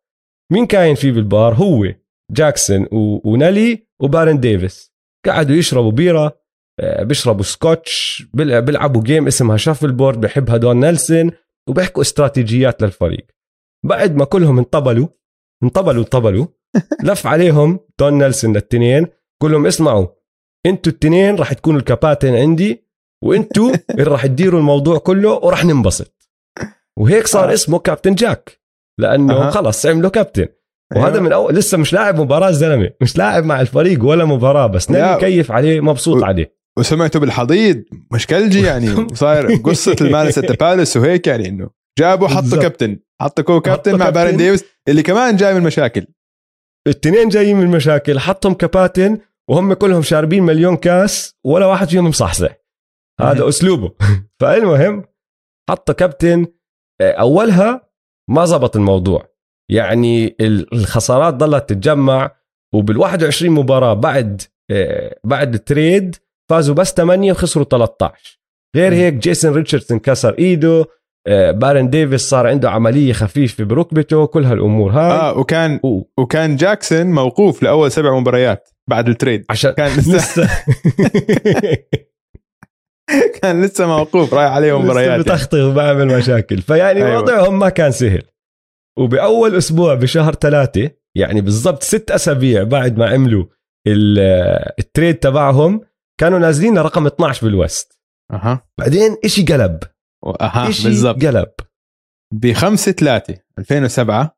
مين 0.51 0.65
كاين 0.65 0.95
فيه 0.95 1.11
بالبار؟ 1.11 1.53
هو 1.53 1.85
جاكسون 2.31 2.87
و... 2.91 3.31
ونالي 3.31 3.87
وبارون 4.01 4.39
ديفيس. 4.39 4.91
قعدوا 5.25 5.55
يشربوا 5.55 5.91
بيرة 5.91 6.41
آه، 6.79 7.03
بيشربوا 7.03 7.43
سكوتش 7.43 8.23
بيل- 8.33 8.61
بيلعبوا 8.61 9.03
game 9.03 9.27
اسمها 9.27 9.57
shuffleboard 9.57 10.21
بحبها 10.21 10.57
دون 10.57 10.79
نيلسون 10.79 11.31
وبيحكوا 11.69 12.01
استراتيجيات 12.01 12.81
للفريق. 12.81 13.27
بعد 13.85 14.15
ما 14.15 14.25
كلهم 14.25 14.57
انطبلوا 14.57 15.07
انطبلوا 15.63 16.03
انطبلوا 16.03 16.47
لف 17.03 17.27
عليهم 17.27 17.79
دون 17.99 18.17
نيلسون 18.17 18.53
للتنين 18.53 19.07
قول 19.41 19.51
لهم 19.51 19.65
اسمعوا 19.65 20.07
أنتوا 20.65 20.91
التنين 20.91 21.35
راح 21.35 21.53
تكونوا 21.53 21.79
الكباتن 21.79 22.33
عندي 22.35 22.87
وانتوا 23.23 23.71
اللي 23.91 24.03
راح 24.03 24.25
تديروا 24.25 24.59
الموضوع 24.59 24.97
كله 24.97 25.29
وراح 25.33 25.65
ننبسط. 25.65 26.29
وهيك 26.97 27.27
صار 27.27 27.49
آه. 27.49 27.53
اسمه 27.53 27.79
كابتن 27.79 28.15
جاك. 28.15 28.60
لأنه 29.01 29.33
أها. 29.47 29.49
خلص 29.51 29.85
عملوا 29.85 30.09
كابتن 30.09 30.47
وهذا 30.95 31.13
أيوة. 31.13 31.19
من 31.23 31.33
أول 31.33 31.55
لسه 31.55 31.77
مش 31.77 31.93
لاعب 31.93 32.19
مباراة 32.21 32.51
زلمة 32.51 32.89
مش 33.01 33.17
لاعب 33.17 33.43
مع 33.45 33.61
الفريق 33.61 34.05
ولا 34.05 34.25
مباراة 34.25 34.67
بس. 34.67 34.91
نبي 34.91 35.19
كيف 35.19 35.51
عليه 35.51 35.79
مبسوط 35.81 36.21
و- 36.21 36.25
عليه 36.25 36.55
وسمعته 36.79 37.19
بالحضيض 37.19 37.83
مشكلجي 38.13 38.61
يعني 38.61 39.07
صاير 39.13 39.55
قصة 39.55 39.95
ال 40.01 40.07
Malice 40.07 40.39
بال 40.39 40.54
Palace 40.54 40.97
وهيك 40.97 41.27
يعني 41.27 41.47
إنه 41.49 41.69
جابوا 41.99 42.27
حطوا. 42.27 42.61
كابتن 42.61 42.99
حطوا 43.21 43.43
co-captain 43.43 43.95
مع 43.97 44.09
بارون. 44.09 44.37
ديفيس 44.37 44.63
اللي 44.87 45.03
كمان 45.03 45.35
جاي 45.35 45.53
من 45.53 45.61
مشاكل 45.63 46.05
التنين 46.87 47.29
جايين 47.29 47.57
من 47.57 47.63
المشاكل 47.63 48.19
حطهم 48.19 48.53
كباتن 48.53 49.17
وهم 49.49 49.73
كلهم 49.73 50.01
شاربين 50.01 50.43
مليون 50.43 50.75
كاس 50.77 51.35
ولا 51.45 51.65
واحد 51.65 51.89
فيهم 51.89 52.07
مصحصح 52.07 52.49
هذا. 53.21 53.49
أسلوبه 53.49 53.91
فالمهم 54.41 55.03
حط 55.69 55.91
كابتن 55.91 56.45
آه، 57.01 57.11
أولها 57.11 57.90
ما 58.31 58.45
زبط 58.45 58.75
الموضوع. 58.75 59.27
يعني 59.71 60.35
ال- 60.41 60.73
الخسارات 60.73 61.33
ضلت 61.33 61.69
تتجمع 61.69 62.31
وبال 62.73 62.97
21 62.97 63.51
مباراة 63.55 63.93
بعد 63.93 64.41
آه، 64.71 65.15
بعد 65.23 65.53
ال 65.53 65.64
trade 65.64 66.15
فازوا 66.49 66.75
بس 66.75 66.93
8 66.93 67.31
وخسروا 67.31 67.65
13 67.65 68.39
غير. 68.75 68.93
هيك 68.93 69.13
جيسون 69.13 69.53
ريتشاردسون 69.53 69.99
كسر 69.99 70.35
إيده 70.39 70.85
آه، 71.27 71.51
بارون 71.51 71.89
ديفيس 71.89 72.21
صار 72.29 72.47
عنده 72.47 72.69
عملية 72.71 73.13
خفيفة 73.13 73.63
بركبته 73.63 74.25
كل 74.25 74.43
هالأمور 74.45 74.91
هاي. 74.91 75.11
آه 75.11 75.37
وكان 75.37 75.79
و- 75.83 76.01
وكان 76.17 76.55
جاكسون 76.55 77.07
موقوف 77.07 77.63
لأول 77.63 77.91
سبع 77.91 78.19
مباريات 78.19 78.69
بعد 78.89 79.09
ال 79.09 79.14
trade. 79.14 79.45
عشان 79.49 79.71
كان 79.71 79.91
لسه. 79.97 80.49
كان 83.41 83.65
لسه 83.65 83.87
موقوف 83.87 84.33
رايح 84.33 84.51
عليه 84.51 84.79
مباريات. 84.79 85.19
بتخطي 85.19 85.61
وبعمل 85.61 86.07
مشاكل. 86.17 86.61
فيعني 86.61 87.05
أيوة. 87.05 87.17
وضعهم 87.21 87.59
ما 87.59 87.69
كان 87.69 87.91
سهل. 87.91 88.21
وبأول 88.97 89.55
أسبوع 89.55 89.93
بشهر 89.93 90.33
ثلاثة 90.33 90.91
يعني 91.17 91.41
بالضبط 91.41 91.83
ست 91.83 92.11
أسابيع 92.11 92.63
بعد 92.63 92.97
ما 92.97 93.09
عملوا 93.09 93.45
ال- 93.87 94.19
ال 94.79 94.85
trade 94.85 95.15
تبعهم 95.15 95.81
كانوا 96.19 96.39
نازلين 96.39 96.77
لرقم 96.77 97.07
12 97.07 97.47
بال 97.47 97.62
West. 97.62 97.99
أها. 98.31 98.67
بعدين 98.77 99.17
إشي 99.25 99.43
قلب. 99.45 99.79
أها 100.41 100.65
بالضبط. 100.65 101.25
قلب. 101.25 101.51
ب 102.33 102.53
5 102.53 102.91
3 102.91 103.37
2007 103.59 104.37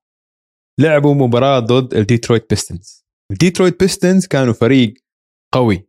لعبوا 0.80 1.14
مباراة 1.14 1.60
ضد 1.60 1.94
الديترويت 1.94 2.50
بيستونز 2.50 3.06
الديترويت 3.32 3.80
بيستونز 3.80 4.28
كانوا 4.28 4.54
فريق 4.54 4.94
قوي 5.54 5.88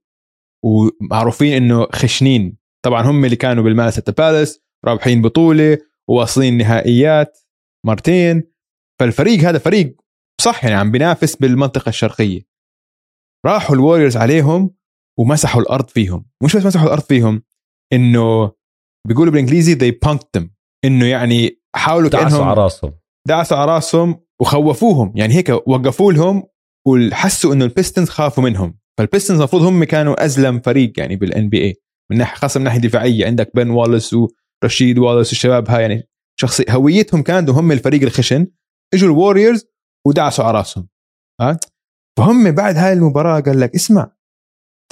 ومعروفين 0.64 1.52
إنه 1.52 1.86
خشنين. 1.92 2.56
طبعا 2.84 3.02
هم 3.02 3.24
اللي 3.24 3.36
كانوا 3.36 3.64
بال 3.64 3.74
Malice 3.74 4.03
بال 4.03 4.12
Palace 4.12 4.60
رابحين 4.84 5.22
بطولة 5.22 5.78
وواصلين 6.10 6.58
نهائيات 6.58 7.38
مرتين. 7.86 8.42
فالفريق 9.00 9.40
هذا 9.40 9.58
فريق 9.58 9.96
صح 10.40 10.64
يعني 10.64 10.76
عم 10.76 10.90
بينافس 10.90 11.36
بالمنطقة 11.36 11.88
الشرقية. 11.88 12.40
راحوا 13.46 13.76
الوريورز 13.76 14.16
عليهم 14.16 14.74
ومسحوا 15.18 15.62
الأرض 15.62 15.88
فيهم. 15.88 16.26
مش 16.42 16.56
بس 16.56 16.66
مسحوا 16.66 16.86
الأرض 16.86 17.02
فيهم 17.02 17.42
إنه 17.92 18.52
بيقولوا 19.08 19.32
بالإنجليزي 19.32 19.74
they 19.74 19.94
punked 20.08 20.40
them. 20.40 20.48
إنه 20.84 21.06
يعني 21.06 21.60
حاولوا 21.76 22.10
دعسوا 22.10 22.44
على 22.44 22.62
راسهم. 22.62 22.92
دعسوا 23.28 23.56
على 23.56 23.72
راسهم 23.72 24.24
وخوفوهم. 24.40 25.12
يعني 25.16 25.34
هيك 25.34 25.48
وقفوا 25.48 26.12
لهم 26.12 26.42
وحسوا 26.86 27.54
إنه 27.54 27.64
البيستونز 27.64 28.08
خافوا 28.08 28.44
منهم. 28.44 28.78
فالبيستونز 28.98 29.38
المفروض 29.38 29.62
هم 29.62 29.84
كانوا 29.84 30.24
أزلم 30.24 30.60
فريق 30.60 30.92
يعني 30.98 31.16
بال 31.16 31.48
NBA 31.48 31.83
من 32.10 32.18
ناحيه 32.18 32.36
خاصة 32.36 32.58
من 32.58 32.64
ناحية 32.64 32.80
دفاعية. 32.80 33.26
عندك 33.26 33.50
بن 33.54 33.70
والس 33.70 34.16
ورشيد 34.62 34.98
والس 34.98 35.28
والشباب 35.28 35.70
هاي 35.70 35.82
يعني 35.82 36.08
شخصي 36.40 36.64
هويتهم 36.70 37.22
كانوا 37.22 37.54
هم 37.54 37.72
الفريق 37.72 38.02
الخشن. 38.02 38.46
إجوا 38.94 39.08
الوريورز 39.08 39.66
ودعسوا 40.06 40.44
على 40.44 40.58
رأسهم. 40.58 40.88
ها؟ 41.40 41.58
فهم 42.18 42.50
بعد 42.50 42.76
هاي 42.76 42.92
المباراة 42.92 43.40
قال 43.40 43.60
لك 43.60 43.74
اسمع 43.74 44.12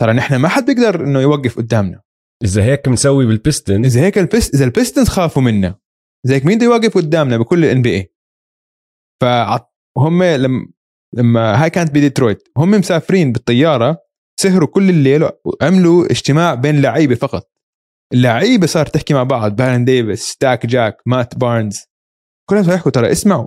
ترى 0.01 0.13
نحن 0.13 0.37
ما 0.37 0.49
حد 0.49 0.67
بيقدر 0.67 1.05
إنه 1.05 1.21
يوقف 1.21 1.57
قدامنا. 1.57 2.03
إذا 2.45 2.65
هيك 2.65 2.89
مسوي 2.89 3.27
بالبيستونز 3.27 3.85
إذا 3.85 4.01
هيك 4.01 4.19
البيست 4.19 4.55
إذا 4.55 4.65
البيستونز 4.65 5.09
خافوا 5.09 5.43
منا. 5.43 5.79
زي 6.27 6.35
هيك 6.35 6.47
مين 6.47 6.59
بده 6.59 6.65
يوقف 6.65 6.95
قدامنا 6.95 7.37
بكل 7.37 7.65
ال 7.65 7.83
NBA 7.83 8.15
فهم 9.23 10.23
لما 10.23 10.67
لما 11.15 11.63
هاي 11.63 11.71
كانت 11.71 11.91
بديترويت. 11.91 12.49
هم 12.57 12.71
مسافرين 12.71 13.33
بالطيارة 13.33 13.99
سهروا 14.43 14.69
كل 14.69 14.91
الليل 14.91 15.29
وعملوا 15.45 16.05
اجتماع 16.11 16.55
بين 16.55 16.83
لعيبة 16.83 17.15
فقط. 17.15 17.51
اللعيبة 18.13 18.67
صار 18.67 18.87
تحكي 18.87 19.15
مع 19.15 19.23
بعض 19.23 19.57
بارون 19.57 19.85
ديفيس 19.85 20.23
Stack 20.23 20.67
Jack 20.67 20.97
مات 21.07 21.39
بارنز. 21.39 21.81
كلهم 22.51 22.63
صاروا 22.63 22.77
يحكوا 22.77 22.91
ترى 22.91 23.13
اسمعوا. 23.13 23.47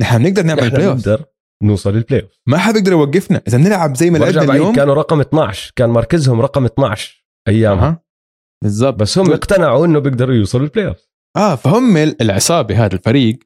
نحن 0.00 0.18
بنقدر 0.22 0.42
نعمل 0.42 0.70
playoff 0.70 0.98
نقدر 0.98 1.24
نوصل 1.62 1.90
ال 1.90 2.22
playoff 2.22 2.30
ما 2.46 2.58
حد 2.58 2.74
بيقدر 2.74 2.92
يوقفنا. 2.92 3.42
إذا 3.48 3.58
بنلعب 3.58 3.96
زي 3.96 4.10
ما 4.10 4.18
لعبنا 4.18 4.42
اليوم 4.52 4.74
كانوا 4.76 4.94
رقم 4.94 5.20
12 5.20 5.72
كان 5.76 5.90
مركزهم 5.90 6.40
رقم 6.40 6.64
12 6.64 7.26
أيامها. 7.48 8.02
بالضبط. 8.62 8.94
بس 8.94 9.18
هم 9.18 9.32
اقتنعوا 9.32 9.86
إنه 9.86 9.98
بيقدروا 9.98 10.34
يوصلوا 10.34 10.64
ال 10.64 10.88
playoff 10.88 10.96
آه 11.36 11.54
فهم 11.56 11.96
العصابة 11.96 12.84
هذا 12.84 12.94
الفريق. 12.94 13.38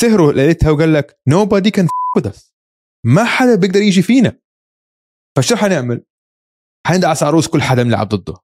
سهروا 0.00 0.32
ليلتها 0.32 0.70
وقال 0.70 0.92
لك 0.92 1.18
f- 1.30 2.20
with 2.20 2.30
us. 2.30 2.52
ما 3.06 3.24
حدا 3.24 3.54
بيقدر 3.54 3.80
يجي 3.82 4.02
فينا. 4.02 4.43
فشو 5.36 5.56
حنعمل؟ 5.56 6.04
حندعس 6.86 7.22
على 7.22 7.35
روس 7.35 7.48
كل 7.48 7.62
حدا 7.62 7.82
بنلعب 7.82 8.08
ضده. 8.08 8.34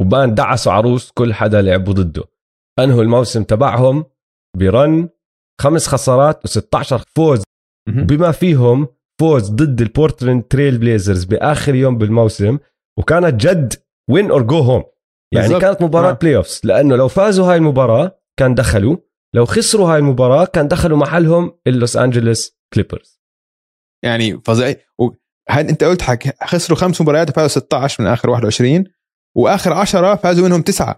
وبان 0.00 0.34
دعسوا 0.34 0.72
على 0.72 0.91
روس 0.91 1.10
كل 1.10 1.34
حدا 1.34 1.62
لعبوا 1.62 1.92
ضده. 1.92 2.24
أنهوا 2.78 3.02
الموسم 3.02 3.44
تبعهم 3.44 4.04
برن 4.56 5.08
خمس 5.60 5.86
خسارات 5.86 6.46
و16 6.46 7.02
فوز. 7.16 7.42
بما 7.88 8.32
فيهم 8.32 8.88
فوز 9.20 9.50
ضد 9.50 9.80
البورتلاند 9.80 10.42
تريل 10.42 10.78
بليزرز 10.78 11.24
بآخر 11.24 11.74
يوم 11.74 11.98
بالموسم 11.98 12.58
وكانت 12.98 13.46
جد 13.46 13.74
win 14.10 14.30
or 14.30 14.42
go 14.42 14.58
home 14.58 14.84
يعني 15.34 15.48
بالضبط. 15.48 15.62
كانت 15.62 15.82
مباراة 15.82 16.10
آه. 16.10 16.12
playoffs 16.12 16.60
لأنه 16.64 16.96
لو 16.96 17.08
فازوا 17.08 17.46
هاي 17.46 17.56
المباراة 17.56 18.20
كان 18.38 18.54
دخلوا. 18.54 18.96
لو 19.34 19.44
خسروا 19.44 19.92
هاي 19.92 19.98
المباراة 19.98 20.44
كان 20.44 20.68
دخلوا 20.68 20.98
محلهم 20.98 21.58
اللوس 21.66 21.96
انجلوس 21.96 22.58
كليبرز 22.74 23.20
يعني 24.04 24.40
فظيع. 24.40 24.76
هاد 25.48 25.68
انت 25.68 25.84
قلت 25.84 26.02
حك 26.02 26.44
خسروا 26.44 26.78
خمس 26.78 27.00
مباريات 27.00 27.30
وفازوا 27.30 27.48
16 27.48 28.04
من 28.04 28.10
آخر 28.10 28.30
21 28.30 28.84
وآخر 29.36 29.72
10 29.72 30.14
فازوا 30.14 30.48
منهم 30.48 30.62
تسعة. 30.62 30.96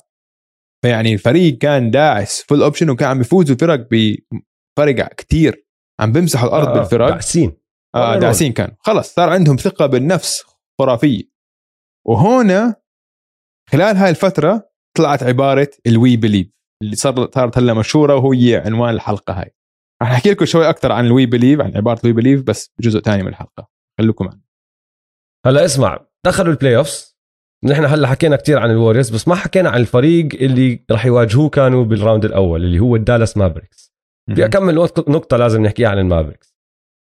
فيعني 0.85 1.13
الفريق 1.15 1.59
كان 1.59 1.91
داعس 1.91 2.43
full 2.49 2.63
option 2.63 2.91
وكان 2.91 3.09
عم 3.09 3.21
يفوزوا 3.21 3.55
الفرق 3.55 3.89
بفرق 3.91 5.15
كتير. 5.15 5.67
عم 6.01 6.13
بيمسحوا 6.13 6.49
الأرض 6.49 6.69
آه، 6.69 6.79
بالفرق. 6.79 7.09
داعسين. 7.09 7.57
آه 7.95 8.19
داعسين 8.19 8.53
كانوا. 8.53 8.75
خلص 8.81 9.15
صار 9.15 9.29
عندهم 9.29 9.57
ثقة 9.57 9.87
بالنفس 9.87 10.45
خرافية. 10.81 11.23
وهنا 12.07 12.75
خلال 13.71 13.97
هاي 13.97 14.11
الفترة 14.11 14.71
طلعت 14.97 15.23
عبارة 15.23 15.71
ال 15.87 16.17
We 16.17 16.23
Believe 16.23 16.47
اللي 16.83 16.97
صار 16.97 17.31
صارت 17.35 17.59
هلا 17.59 17.75
مشهورة 17.75 18.17
وهي 18.17 18.57
عنوان 18.57 18.95
الحلقة 18.95 19.41
هاي. 19.41 19.55
رح 20.03 20.11
أحكي 20.11 20.31
لكم 20.31 20.45
شوي 20.45 20.69
أكثر 20.69 20.93
عن 20.93 21.07
ال 21.07 21.27
We 21.27 21.34
Believe 21.34 21.61
عن 21.61 21.77
عبارة 21.77 22.01
ال 22.05 22.13
We 22.13 22.19
Believe 22.19 22.43
بس 22.43 22.71
بجزء 22.79 23.01
ثاني 23.01 23.23
من 23.23 23.29
الحلقة. 23.29 23.76
خليكم 23.99 24.25
معنا. 24.25 24.41
هلا 25.47 25.65
اسمع 25.65 26.07
دخلوا 26.27 26.53
ال 26.53 26.77
playoffs 26.77 27.17
نحن 27.65 27.85
هلا 27.85 28.09
حكينا 28.09 28.37
كتير 28.37 28.59
عن 28.59 28.71
الوريورز 28.71 29.11
بس 29.11 29.29
ما 29.29 29.35
حكينا 29.35 29.71
عن 29.71 29.81
الفريق 29.81 30.29
اللي 30.35 30.85
راح 30.91 31.07
يواجهوه 31.07 31.49
كانوا 31.49 31.85
بال 31.85 31.96
round 31.96 32.25
الأول 32.25 32.65
اللي 32.65 32.79
هو 32.79 32.97
الدالاس 32.97 33.37
مافريكس. 33.37 33.95
بدي 34.31 34.45
اكمل 34.45 34.89
نقطة- 34.89 35.35
لازم 35.35 35.63
نحكيها 35.63 35.89
عن 35.89 35.99
المافريكس. 35.99 36.57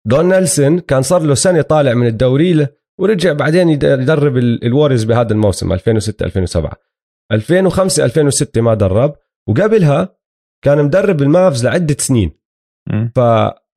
دون 0.07 0.29
نيلسون 0.29 0.79
كان 0.79 1.01
صار 1.01 1.21
له 1.21 1.33
سنة 1.35 1.61
طالع 1.61 1.93
من 1.93 2.07
الدوري 2.07 2.67
ورجع 2.99 3.33
بعدين 3.33 3.69
يد- 3.69 3.83
يدرب 3.83 4.37
ال- 4.37 4.65
الوريورز 4.65 5.03
بهذا 5.03 5.33
الموسم 5.33 5.73
2006 5.73 6.23
2007 6.25 6.73
2005 7.31 8.05
2006 8.05 8.61
ما 8.61 8.73
درب 8.73 9.15
وقبلها 9.47 10.15
كان 10.63 10.83
مدرب 10.85 11.21
المافز 11.21 11.65
لعدة 11.65 11.95
سنين. 11.99 12.31
ف 13.15 13.19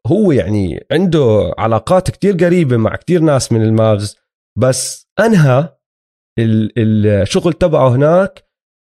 هو 0.07 0.33
يعني 0.33 0.87
عنده 0.93 1.55
علاقات 1.59 2.11
كتير 2.11 2.33
قريبة 2.45 2.77
مع 2.77 2.97
كتير 2.97 3.21
ناس 3.21 3.53
من 3.53 3.63
المافز 3.63 4.17
بس 4.59 5.07
أنهى 5.21 5.69
ال- 6.39 6.79
الشغل 6.79 7.53
تبعه 7.53 7.89
هناك 7.89 8.45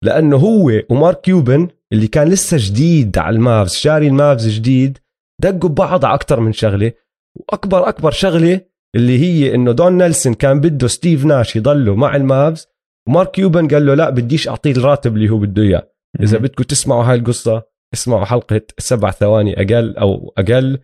لأنه 0.04 0.36
هو 0.36 0.72
ومارك 0.90 1.20
كيوبن 1.20 1.68
اللي 1.92 2.06
كان 2.06 2.28
لسه 2.28 2.56
جديد 2.60 3.18
على 3.18 3.36
المافز 3.36 3.72
شاري 3.74 4.06
المافز 4.08 4.48
جديد 4.48 4.98
دقوا 5.42 5.70
ببعض 5.70 6.04
على 6.04 6.14
أكثر 6.14 6.40
من 6.40 6.52
شغلة 6.52 6.92
وأكبر 7.36 7.88
أكبر 7.88 8.10
شغلة 8.10 8.60
اللي 8.96 9.18
هي 9.18 9.54
إنه 9.54 9.72
دون 9.72 9.98
نيلسون 9.98 10.34
كان 10.34 10.60
بده 10.60 10.86
ستيف 10.88 11.24
ناش 11.24 11.56
يضله 11.56 11.94
مع 11.94 12.16
المافز 12.16 12.66
ومارك 13.08 13.30
كيوبن 13.30 13.68
قال 13.68 13.86
له 13.86 13.94
لا 13.94 14.10
بديش 14.10 14.48
أعطيه 14.48 14.72
الراتب 14.72 15.16
اللي 15.16 15.28
هو 15.28 15.38
بده 15.38 15.62
إياه. 15.62 15.90
إذا 16.20 16.38
بدكم 16.38 16.62
تسمعوا 16.64 17.04
هاي 17.04 17.18
القصة 17.18 17.62
اسمعوا 17.94 18.24
حلقة 18.24 18.60
سبع 18.78 19.10
ثواني 19.10 19.54
أقل 19.62 19.96
أو 19.96 20.34
أقل. 20.38 20.78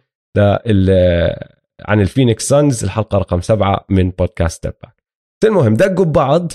عن 1.87 2.01
الفينيكس 2.01 2.49
سانز 2.49 2.85
الحلقة 2.85 3.19
رقم 3.19 3.41
سبعة 3.41 3.85
من 3.89 4.11
بودكاست 4.11 4.57
ستيب 4.57 4.73
باك. 4.83 5.03
المهم 5.45 5.75
دقوا 5.75 6.05
ببعض 6.05 6.53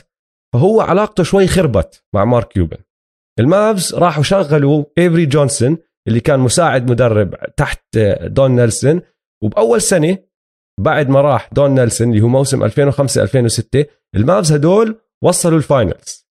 فهو 0.54 0.82
علاقته 0.82 1.24
شوي 1.24 1.48
خربت 1.48 2.04
مع 2.15 2.26
مارك 2.26 2.48
كيوبن. 2.48 2.78
المافز 3.39 3.96
راحوا 3.96 4.24
شغلوا 4.24 4.86
إيفري 4.98 5.26
جونسون 5.26 5.78
اللي 6.08 6.20
كان 6.20 6.39
مساعد 6.39 6.91
مدرب 6.91 7.36
تحت 7.58 7.98
دون 8.24 8.56
نيلسون 8.56 9.02
وبأول 9.44 9.82
سنة 9.82 10.17
بعد 10.80 11.10
ما 11.10 11.22
راح 11.22 11.50
دون 11.54 11.76
نيلسون 11.76 12.10
اللي 12.10 12.22
هو 12.22 12.28
موسم 12.28 12.63
2005 12.63 13.22
2006 13.24 13.86
المافز 14.15 14.52
هدول 14.54 15.00
وصلوا 15.24 15.58
ال 15.58 15.66
finals. 15.66 16.28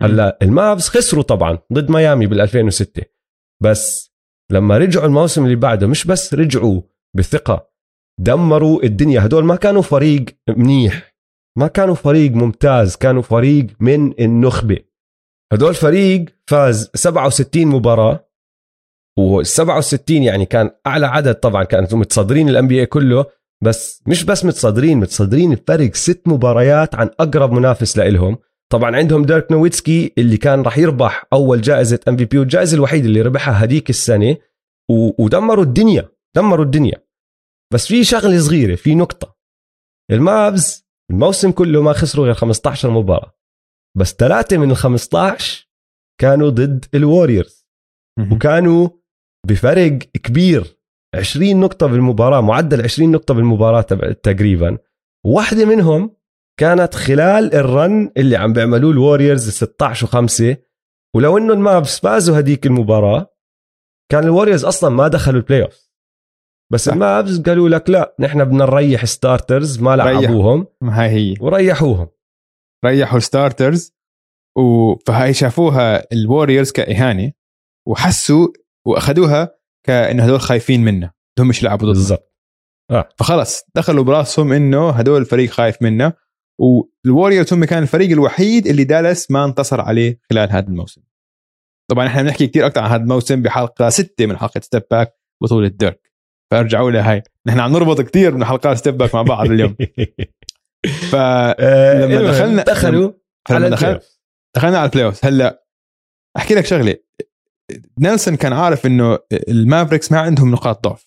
هلا 0.00 0.38
المافز 0.42 0.88
خسروا 0.88 1.22
طبعا 1.22 1.58
ضد 1.72 1.90
ميامي 1.90 2.26
بال 2.26 2.40
2006 2.40 3.02
بس 3.62 4.12
لما 4.52 4.78
رجعوا 4.78 5.06
الموسم 5.06 5.44
اللي 5.44 5.56
بعده 5.56 5.86
مش 5.86 6.06
بس 6.06 6.34
رجعوا 6.34 6.82
بثقة. 7.16 7.72
دمروا 8.20 8.82
الدنيا. 8.82 9.26
هدول 9.26 9.44
ما 9.44 9.56
كانوا 9.56 9.82
فريق 9.82 10.24
منيح. 10.48 11.14
ما 11.58 11.66
كانوا 11.66 11.94
فريق 11.94 12.32
ممتاز. 12.32 12.96
كانوا 12.96 13.22
فريق 13.22 13.66
من 13.80 14.20
النخبة. 14.20 14.78
هدول 15.52 15.74
فريق 15.74 16.24
فاز 16.46 16.90
67 16.94 17.66
مباراة. 17.66 18.28
و 19.18 19.42
67 19.42 20.22
يعني 20.22 20.46
كان 20.46 20.70
أعلى 20.86 21.06
عدد 21.06 21.34
طبعا. 21.34 21.64
كانوا 21.64 21.88
متصدرين 21.92 22.48
ال 22.48 22.68
NBA 22.68 22.86
كله. 22.86 23.24
بس 23.62 24.02
مش 24.06 24.24
بس 24.24 24.44
متصدرين. 24.44 24.98
متصدرين 24.98 25.54
بفرق 25.54 25.94
ست 25.94 26.22
مباريات 26.26 26.94
عن 26.94 27.10
أقرب 27.20 27.52
منافس 27.52 27.98
لإلهم. 27.98 28.38
طبعا 28.72 28.96
عندهم 28.96 29.24
ديرك 29.24 29.52
نويتسكي 29.52 30.12
اللي 30.18 30.36
كان 30.36 30.62
راح 30.62 30.78
يربح 30.78 31.26
أول 31.32 31.60
جائزة 31.60 32.00
MVP 32.08 32.38
والجائزة 32.38 32.74
الوحيدة 32.74 33.06
اللي 33.06 33.22
ربحها 33.22 33.64
هديك 33.64 33.90
السنة. 33.90 34.36
ودمروا 35.18 35.64
الدنيا. 35.64 36.08
دمروا 36.36 36.64
الدنيا. 36.64 37.01
بس 37.72 37.86
في 37.86 38.04
شغلة 38.04 38.38
صغيرة 38.38 38.74
في 38.74 38.94
نقطة. 38.94 39.36
المافز 40.10 40.86
الموسم 41.10 41.50
كله 41.50 41.82
ما 41.82 41.92
خسروا 41.92 42.24
غير 42.24 42.34
15 42.34 42.90
مباراة. 42.90 43.32
بس 43.98 44.12
ثلاثة 44.14 44.58
من 44.58 44.70
ال 44.70 44.76
15 44.76 45.68
كانوا 46.20 46.50
ضد 46.50 46.84
الوريورز. 46.94 47.66
وكانوا 48.32 48.88
بفرق 49.46 49.98
كبير. 49.98 50.78
20 51.14 51.60
نقطة 51.60 51.86
بالمباراة 51.86 52.40
معدل 52.40 52.82
20 52.82 53.12
نقطة 53.12 53.34
بالمباراة 53.34 53.80
تبع- 53.80 54.12
تقريبا. 54.12 54.78
واحدة 55.26 55.64
منهم 55.64 56.16
كانت 56.60 56.94
خلال 56.94 57.54
ال 57.54 57.68
run 57.68 58.12
اللي 58.16 58.36
عم 58.36 58.52
بيعملوه 58.52 58.90
الوريورز 58.92 59.48
16 59.50 60.06
و5 60.06 60.56
ولو 61.16 61.38
إنه 61.38 61.52
المافز 61.52 61.98
فازوا 61.98 62.38
هديك 62.38 62.66
المباراة 62.66 63.34
كان 64.10 64.24
الوريورز 64.24 64.64
أصلا 64.64 64.90
ما 64.90 65.08
دخلوا 65.08 65.40
ال 65.40 65.62
playoff 65.62 65.81
بس 66.72 66.84
صح. 66.84 66.92
المافز 66.92 67.40
قالوا 67.40 67.68
لك 67.68 67.90
لا 67.90 68.14
نحن 68.20 68.44
بدنا 68.44 68.64
نريح 68.64 69.04
starters 69.04 69.80
ما. 69.82 69.96
لعبوهم. 69.96 70.66
ما 70.80 71.02
هاي 71.02 71.08
هي. 71.08 71.34
وريحوهم. 71.40 72.08
ريحوا 72.84 73.18
ال 73.18 73.26
starters 73.26 73.92
و- 74.58 74.94
فهاي 75.06 75.34
شافوها 75.34 76.12
الوريورز 76.12 76.72
كإهانة 76.72 77.32
وحسوا 77.88 78.48
وأخذوها 78.86 79.54
كانه 79.86 80.24
هدول 80.24 80.40
خايفين 80.40 80.84
منه 80.84 81.10
هم 81.38 81.48
مش 81.48 81.62
يلعبوا 81.62 81.86
ضده 81.86 81.92
بالضبط 81.92 82.32
فخلص 83.18 83.62
دخلوا 83.74 84.04
براسهم 84.04 84.52
إنه 84.52 84.90
هدول 84.90 85.20
الفريق 85.20 85.50
خايف 85.50 85.82
منه 85.82 86.12
والوريورز 86.60 87.52
هم 87.52 87.64
كان 87.64 87.82
الفريق 87.82 88.10
الوحيد 88.10 88.66
اللي 88.66 88.84
دالاس 88.84 89.30
ما 89.30 89.44
انتصر 89.44 89.80
عليه 89.80 90.20
خلال 90.30 90.50
هذا 90.52 90.68
الموسم. 90.68 91.02
طبعا 91.90 92.06
إحنا 92.06 92.22
بنحكي 92.22 92.46
كثير 92.46 92.66
أكثر 92.66 92.80
عن 92.80 92.90
هذا 92.90 93.02
الموسم 93.02 93.42
بحلقة 93.42 93.88
ستة 93.88 94.26
من 94.26 94.36
حلقة 94.36 94.60
ستيب 94.60 94.82
باك 94.90 95.14
بطولة 95.42 95.68
ديرك 95.68 96.01
فارجعوا 96.52 96.90
لهاي 96.90 97.22
نحن 97.46 97.60
عم 97.60 97.72
نربط 97.72 98.00
كثير 98.00 98.34
من 98.34 98.44
حلقات 98.44 98.76
ستيب 98.76 98.96
باك 98.98 99.14
مع 99.14 99.22
بعض 99.22 99.46
اليوم. 99.50 99.76
ف 101.10 101.14
آه، 101.14 102.06
دخلنا- 102.06 102.62
دخلوا 102.62 103.12
فلما 103.48 103.64
على 103.66 103.70
دخل-. 103.70 104.00
دخلنا 104.56 104.78
على 104.78 104.86
ال 104.86 105.04
playoff 105.04 105.24
هلأ 105.24 105.64
أحكي 106.36 106.54
لك 106.54 106.66
شغلة. 106.66 106.96
نيلسون 107.98 108.36
كان 108.36 108.52
عارف 108.52 108.86
إنه 108.86 109.18
المافريكس 109.48 110.12
ما 110.12 110.18
عندهم 110.20 110.50
نقاط 110.50 110.84
ضعف. 110.88 111.06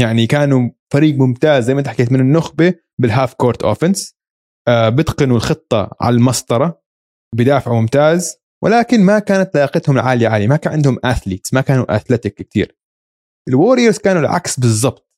يعني 0.00 0.26
كانوا 0.26 0.70
فريق 0.92 1.14
ممتاز 1.14 1.64
زي 1.64 1.74
ما 1.74 1.80
أنت 1.80 1.88
حكيت 1.88 2.12
من 2.12 2.20
النخبة 2.20 2.74
بال 3.00 3.11
half 3.11 3.34
court 3.34 3.62
offense 3.62 4.14
آه 4.68 4.88
بتقنوا 4.88 5.36
الخطة 5.36 5.90
على 6.00 6.14
المسطرة 6.16 6.82
بدافعوا 7.34 7.80
ممتاز 7.80 8.36
ولكن 8.64 9.00
ما 9.00 9.18
كانت 9.18 9.54
لياقتهم 9.54 9.96
العالية 9.96 10.28
عالية. 10.28 10.46
ما 10.48 10.56
كان 10.56 10.72
عندهم 10.72 10.98
athletes 11.04 11.54
ما 11.54 11.60
كانوا 11.60 11.96
athletic 11.96 12.34
كثير 12.34 12.76
الوريورز 13.48 13.98
كانوا 13.98 14.20
العكس 14.22 14.60
بالضبط. 14.60 15.10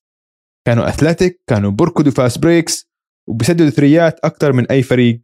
كانوا 0.67 0.89
athletic 0.89 1.43
كانوا 1.47 1.71
بركضوا 1.71 2.13
fast 2.13 2.39
breaks 2.43 2.91
وبسددوا 3.29 3.71
three 3.71 4.12
ات 4.12 4.21
أكثر 4.25 4.53
من 4.53 4.67
أي 4.71 4.83
فريق 4.83 5.23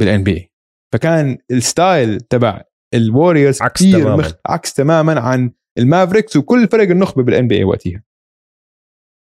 بال 0.00 0.24
NBA 0.24 0.52
فكان 0.94 1.38
ال 1.50 1.62
style 1.62 2.20
تبع 2.20 2.62
الوريورز 2.94 3.62
عكس 3.62 3.80
تماماً. 3.80 4.16
مخ... 4.16 4.32
عكس 4.46 4.74
تماما 4.74 5.20
عن 5.20 5.52
المافريكس 5.78 6.36
وكل 6.36 6.68
فرق 6.68 6.88
النخبة 6.90 7.22
بال 7.22 7.48
NBA 7.48 7.64
وقتها. 7.64 8.02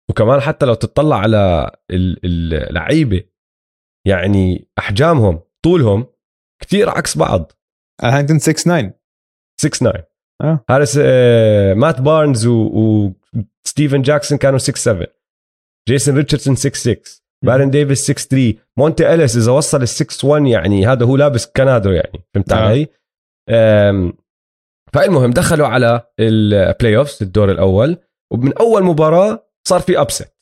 وكمان 0.09 0.39
حتى 0.39 0.65
لو 0.65 0.73
تطلع 0.73 1.15
على 1.19 1.71
ال- 1.91 2.25
اللعيبة 2.25 3.23
يعني 4.07 4.69
أحجامهم 4.79 5.41
طولهم 5.63 6.07
كثير 6.61 6.89
عكس 6.89 7.17
بعض. 7.17 7.51
هارينغتون 8.01 8.39
6 8.39 8.53
9 8.53 8.93
6 9.61 9.69
9 9.69 10.07
آه. 10.41 10.65
هارس 10.69 10.99
آه 11.03 11.73
مات 11.73 12.01
بارنز 12.01 12.47
و- 12.47 13.11
وستيفن 13.65 14.01
جاكسون 14.01 14.37
كانوا 14.37 14.57
6 14.57 14.77
7 14.77 15.07
جيسون 15.87 16.15
ريتشاردسون 16.17 16.55
6 16.55 16.75
6 16.75 17.21
بارن 17.45 17.69
ديفيس 17.69 18.03
6 18.11 18.13
3 18.29 18.53
مونتي 18.77 19.13
أليس 19.13 19.37
إذا 19.37 19.51
وصل 19.51 19.81
ال 19.81 19.87
6 19.87 20.27
1 20.27 20.45
يعني 20.45 20.87
هذا 20.87 21.05
هو 21.05 21.17
لابس 21.17 21.45
كنادر 21.47 21.91
يعني 21.91 22.23
فهمت 22.33 22.51
آه. 22.53 22.55
علي؟ 22.55 22.87
فالمهم 24.93 25.31
دخلوا 25.31 25.67
على 25.67 26.01
ال 26.19 26.97
playoff 26.97 27.21
الدور 27.21 27.51
الأول. 27.51 27.97
ومن 28.33 28.57
أول 28.57 28.83
مباراة 28.83 29.47
صار 29.67 29.79
في 29.79 30.01
upset 30.01 30.37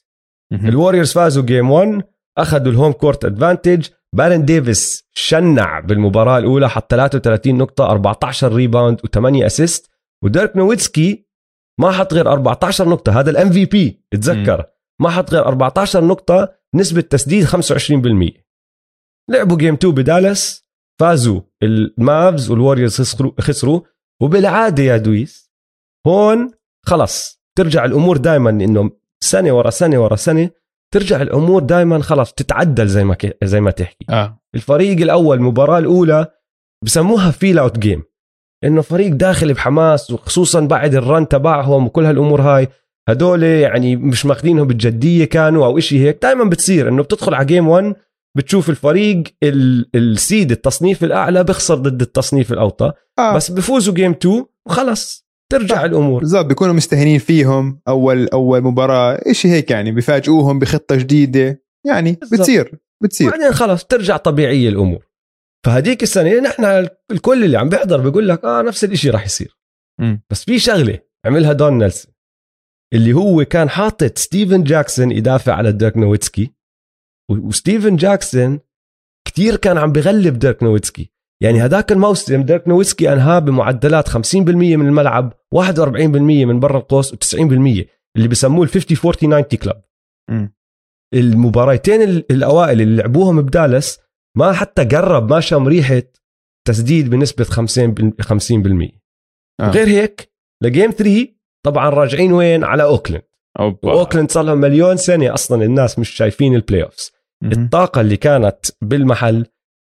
الوريورز 0.54 1.12
فازوا 1.14 1.44
game 1.44 1.72
1 1.72 2.04
أخذوا 2.38 2.72
ال 2.72 2.76
home 2.76 2.92
court 2.92 3.26
advantage 3.26 3.88
بارن 4.16 4.46
ديفيس 4.46 5.08
شنع 5.14 5.80
بالمباراة 5.80 6.38
الأولى 6.38 6.70
حط 6.70 6.92
33 6.92 7.58
نقطة 7.58 7.86
14 7.92 8.54
rebound 8.54 9.00
و8 9.00 9.46
assist 9.46 9.90
وديرك 10.24 10.58
نويتسكي 10.58 11.26
ما 11.80 11.92
حط 11.92 12.14
غير 12.14 12.32
14 12.32 12.90
نقطة 12.90 13.20
هذا 13.20 13.30
ال 13.30 13.52
MVP 13.52 14.06
اتذكر 14.14 14.66
ما 15.02 15.10
حط 15.10 15.34
غير 15.34 15.46
14 15.46 16.06
نقطة 16.06 16.56
نسبة 16.76 17.02
تسديد 17.02 17.48
25% 17.48 18.42
لعبوا 19.30 19.58
game 19.58 19.74
2 19.74 19.94
بدالاس 19.94 20.70
فازوا 21.00 21.42
المافز 21.64 22.50
والوريورز 22.52 23.02
خسروا 23.02 23.32
خسروا. 23.40 23.82
وبالعادة 24.22 24.84
يا 24.84 24.98
دويس 24.98 25.52
هون 26.08 26.52
خلص 26.86 27.42
ترجع 27.58 27.86
الأمور 27.86 28.18
دائما 28.18 28.50
إنه 28.50 28.92
سنة 29.24 29.52
ورا 29.58 29.70
سنة 29.70 30.04
ورا 30.04 30.16
سنة 30.16 30.50
ترجع 30.94 31.22
الأمور 31.22 31.62
دائما 31.64 32.00
خلص 32.02 32.34
تتعدل 32.34 32.88
زي 32.88 33.04
ما 33.04 33.14
ك... 33.14 33.38
زي 33.44 33.62
ما 33.62 33.72
تحكي. 33.72 34.06
آه. 34.10 34.40
الفريق 34.56 34.98
الأول 35.02 35.38
المباراة 35.38 35.78
الأولى 35.80 36.28
بسموها 36.86 37.32
feel 37.32 37.60
out 37.60 37.80
game 37.80 38.04
إنه 38.64 38.82
فريق 38.82 39.12
داخل 39.14 39.54
بحماس 39.54 40.12
وخصوصا 40.12 40.60
بعد 40.60 40.96
ال 40.96 41.04
run 41.04 41.28
تبعهم 41.28 41.86
وكل 41.86 42.06
هالأمور 42.06 42.42
هاي. 42.42 42.68
هدول 43.10 43.44
يعني 43.44 43.96
مش 43.96 44.26
ماخذينهم 44.26 44.68
بالجدية 44.68 45.26
كانوا 45.26 45.66
أو 45.66 45.78
إشي 45.78 46.00
هيك 46.00 46.20
دائما 46.22 46.44
بتصير 46.44 46.90
إنه 46.90 47.04
بتدخل 47.04 47.34
على 47.34 47.46
game 47.46 47.68
1 47.68 47.96
بتشوف 48.38 48.70
الفريق 48.70 49.24
ال- 49.44 49.90
السيد 49.96 50.52
التصنيف 50.52 51.04
الأعلى 51.04 51.44
بيخسر 51.44 51.76
ضد 51.76 52.02
التصنيف 52.02 52.52
الأوطى 52.54 52.92
آه. 53.20 53.36
بس 53.36 53.52
بفوزوا 53.52 53.94
game 53.94 54.12
2 54.12 54.46
وخلص 54.68 55.29
ترجع. 55.52 55.86
الأمور 55.86 56.20
بالضبط 56.20 56.46
بيكونوا 56.46 56.74
مستهينين 56.74 57.20
فيهم 57.20 57.82
أول 57.88 58.28
أول 58.28 58.62
مباراة 58.62 59.14
إشي 59.14 59.48
هيك 59.48 59.72
يعني 59.72 59.92
بيفاجئوهم 59.92 60.60
بخطة 60.60 60.96
جديدة 60.96 61.64
يعني 61.88 62.12
بالضبط. 62.12 62.40
بتصير 62.40 62.80
بتصير 63.04 63.30
بعدين 63.30 63.52
خلص 63.52 63.86
ترجع 63.86 64.18
طبيعية 64.18 64.70
الأمور 64.70 65.10
فهديك 65.66 66.04
السنة 66.04 66.40
نحن 66.40 66.88
الكل 67.12 67.44
اللي 67.44 67.58
عم 67.58 67.70
بيحضر 67.70 68.02
بيقول 68.02 68.28
لك 68.28 68.46
آه 68.46 68.62
نفس 68.62 68.84
الشيء 68.84 69.12
راح 69.12 69.26
يصير 69.26 69.58
مم. 70.00 70.22
بس 70.30 70.44
في 70.44 70.60
شغلة 70.60 71.00
عملها 71.26 71.54
دون 71.54 71.78
نيلسون 71.78 72.14
اللي 72.94 73.14
هو 73.14 73.46
كان 73.46 73.70
حاطط 73.70 74.18
ستيفن 74.18 74.64
جاكسون 74.64 75.12
يدافع 75.12 75.54
على 75.54 75.72
ديرك 75.72 75.98
نويتسكي 75.98 76.54
وستيفن 77.32 77.96
جاكسون 77.96 78.60
كتير 79.28 79.56
كان 79.56 79.78
عم 79.78 79.92
بغلب 79.92 80.40
ديرك 80.40 80.64
نويتسكي 80.64 81.12
يعني 81.44 81.62
هذاك 81.62 81.92
الموسم 81.92 82.44
ديرك 82.44 82.68
نويتسكي 82.68 83.14
أنهاه 83.14 83.40
بمعدلات 83.40 84.10
50% 84.10 84.18
من 84.46 84.88
الملعب 84.88 85.34
41% 85.56 85.60
من 86.46 86.60
برا 86.60 86.78
القوس 86.78 87.14
و90% 87.14 87.42
اللي 88.16 88.28
بسموه 88.28 88.64
ال 88.64 88.70
50 88.70 88.98
40 89.06 89.48
90 89.48 89.60
club. 89.60 89.82
المباريتين 91.14 92.02
ال- 92.02 92.32
الأوائل 92.32 92.82
اللي 92.82 92.96
لعبوهم 93.02 93.42
بدالاس 93.42 94.00
ما 94.38 94.54
حتى 94.54 94.86
قرب 94.86 95.30
ما 95.34 95.40
شم 95.40 95.68
ريحة 95.68 96.02
تسديد 96.68 97.10
بنسبة 97.10 97.44
50 97.44 97.94
بال- 97.94 98.14
50% 98.22 99.00
آه. 99.62 99.70
غير 99.72 99.88
هيك 99.88 100.34
ل 100.64 100.69
game 100.69 100.92
3 100.92 101.28
طبعا 101.66 101.90
راجعين 101.90 102.32
وين 102.34 102.64
على 102.64 102.84
اوكلاند 102.84 103.24
أوبا. 103.60 103.94
واوكلاند 103.94 104.32
صار 104.32 104.44
لهم 104.44 104.58
مليون 104.58 104.98
سنة 104.98 105.34
أصلا 105.34 105.64
الناس 105.66 106.00
مش 106.00 106.10
شايفين 106.10 106.56
ال 106.56 106.84
playoffs. 106.84 107.12
الطاقة 107.44 108.02
اللي 108.02 108.18
كانت 108.18 108.66
بالمحل 108.82 109.46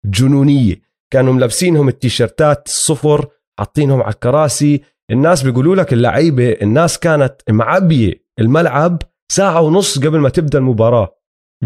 جنونية 0.07 0.90
كانوا 1.11 1.33
ملبسينهم 1.33 1.89
التيشيرتات 1.89 2.67
الصفر 2.67 3.27
حاطينهم 3.59 4.03
على 4.03 4.13
الكراسي 4.15 4.81
الناس 5.11 5.43
بيقولوا 5.43 5.77
لك 5.77 5.93
اللعيبة 5.93 6.49
الناس 6.63 6.99
كانت 6.99 7.35
معبية 7.51 8.25
الملعب 8.39 9.03
ساعة 9.33 9.61
ونص 9.61 9.99
قبل 9.99 10.19
ما 10.19 10.29
تبدأ 10.29 10.59
المباراة. 10.59 11.17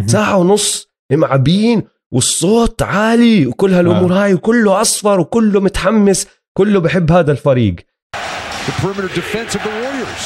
ساعة 0.07 0.37
ونص 0.37 0.89
معبيين 1.13 1.83
والصوت 2.13 2.83
عالي 2.83 3.47
وكل 3.47 3.75
هالأمور 3.75 4.13
آه. 4.13 4.25
هاي 4.25 4.35
وكله 4.35 4.81
أصفر 4.81 5.21
وكله 5.21 5.61
متحمس 5.61 6.27
كله 6.59 6.81
بحب 6.81 7.13
هذا 7.13 7.33
الفريق 7.33 7.77
The 8.67 8.73
perimeter 8.83 9.13
defense 9.21 9.55
of 9.57 9.63
the 9.67 9.73
Warriors. 9.81 10.25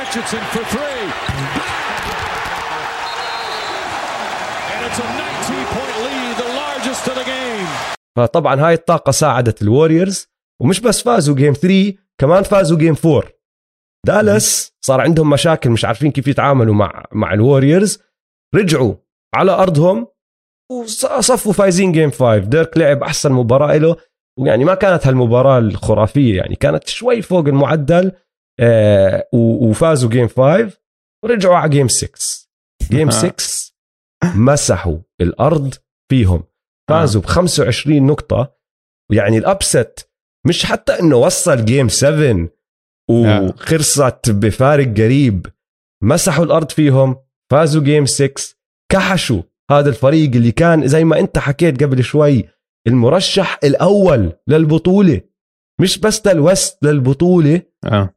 Richardson 0.00 0.42
for 0.52 0.64
three. 0.74 1.04
And 4.72 4.80
it's 4.86 4.98
a 4.98 5.08
19 5.08 5.66
point 5.74 5.96
lead, 6.04 6.34
the 6.44 6.50
largest 6.62 7.02
of 7.10 7.14
the 7.14 7.24
game. 7.34 7.68
فطبعا 8.16 8.60
هاي 8.60 8.74
الطاقة 8.74 9.10
ساعدت 9.10 9.62
ال 9.62 9.69
Warriors 9.69 10.28
ومش 10.62 10.80
بس 10.80 11.02
فازوا 11.02 11.34
game 11.36 11.52
3 11.52 11.94
كمان 12.20 12.42
فازوا 12.42 12.78
game 12.78 12.94
4 13.06 13.22
دالاس 14.06 14.72
صار 14.84 15.00
عندهم 15.00 15.30
مشاكل 15.30 15.70
مش 15.70 15.84
عارفين 15.84 16.10
كيف 16.10 16.28
يتعاملوا 16.28 16.74
مع 16.74 17.04
مع 17.12 17.32
ال 17.34 17.40
Warriors. 17.40 17.98
رجعوا 18.54 18.94
على 19.34 19.52
أرضهم 19.52 20.06
وصفوا 20.72 21.52
فايزين 21.52 21.92
game 21.92 22.10
5 22.10 22.38
ديرك 22.38 22.78
لعب 22.78 23.02
أحسن 23.02 23.32
مباراة 23.32 23.76
له 23.76 23.96
ويعني 24.38 24.64
ما 24.64 24.74
كانت 24.74 25.06
هالمباراة 25.06 25.58
الخرافية 25.58 26.36
يعني 26.36 26.54
كانت 26.56 26.88
شوي 26.88 27.22
فوق 27.22 27.46
المعدل 27.46 28.12
آه 28.60 29.28
وفازوا 29.32 30.10
game 30.10 30.28
5 30.28 30.70
ورجعوا 31.24 31.56
على 31.56 31.70
game 31.70 31.88
6 31.88 32.48
game 32.90 33.10
6 33.10 33.72
مسحوا 34.36 34.98
الأرض 35.20 35.74
فيهم. 36.10 36.44
فازوا 36.92 37.22
ب 37.22 37.26
25 37.26 38.06
نقطة. 38.06 38.56
ويعني 39.10 39.38
ال 39.38 39.50
upset 39.50 40.10
مش 40.46 40.66
حتى 40.66 41.00
إنه 41.00 41.16
وصل 41.16 41.64
game 41.64 41.88
7 41.88 42.48
وخلصت 43.10 44.30
بفارق 44.30 44.88
قريب 44.88 45.46
مسحوا 46.02 46.44
الأرض 46.44 46.70
فيهم 46.70 47.16
فازوا 47.50 47.82
game 47.82 48.06
6 48.06 48.56
كحشوا 48.92 49.42
هذا 49.70 49.88
الفريق 49.88 50.30
اللي 50.34 50.52
كان 50.52 50.88
زي 50.88 51.04
ما 51.04 51.18
أنت 51.20 51.38
حكيت 51.38 51.82
قبل 51.82 52.04
شوي 52.04 52.48
المرشح 52.86 53.58
الأول 53.64 54.32
للبطولة. 54.48 55.20
مش 55.80 55.98
بس 55.98 56.26
لل 56.26 56.45
West 56.45 56.84
للبطولة. 56.84 57.62
آه. 57.84 58.14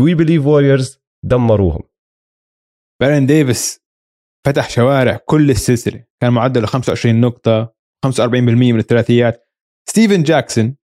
We 0.00 0.14
Believe 0.14 0.46
Warriors 0.46 1.00
دمروهم. 1.24 1.82
بارن 3.00 3.26
ديفيس 3.26 3.80
فتح 4.46 4.70
شوارع 4.70 5.16
كل 5.16 5.50
السلسلة. 5.50 6.04
كان 6.22 6.32
معدله 6.32 6.66
25 6.66 7.20
نقطة. 7.20 7.77
45% 8.06 8.30
من 8.72 8.78
الثلاثيات. 8.78 9.48
ستيفن 9.88 10.22
جاكسون 10.22 10.76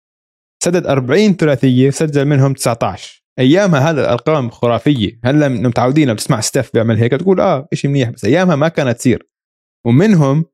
سدد 0.64 0.86
40 0.86 1.36
ثلاثية 1.36 1.90
سجل 1.90 2.24
منهم 2.24 2.52
19 2.52 3.24
أيامها 3.38 3.90
هذا 3.90 4.00
الأرقام 4.00 4.50
خرافية. 4.50 5.18
هلا 5.24 5.48
متعودين 5.48 6.08
لما 6.08 6.16
تسمع 6.16 6.40
ستيف 6.40 6.70
بيعمل 6.74 6.96
هيك 6.96 7.12
تقول 7.12 7.40
آه 7.40 7.68
شيء 7.74 7.90
منيح 7.90 8.10
بس 8.10 8.24
أيامها 8.24 8.56
ما 8.56 8.68
كانت 8.68 8.98
تصير. 8.98 9.28
ومنهم 9.86 10.44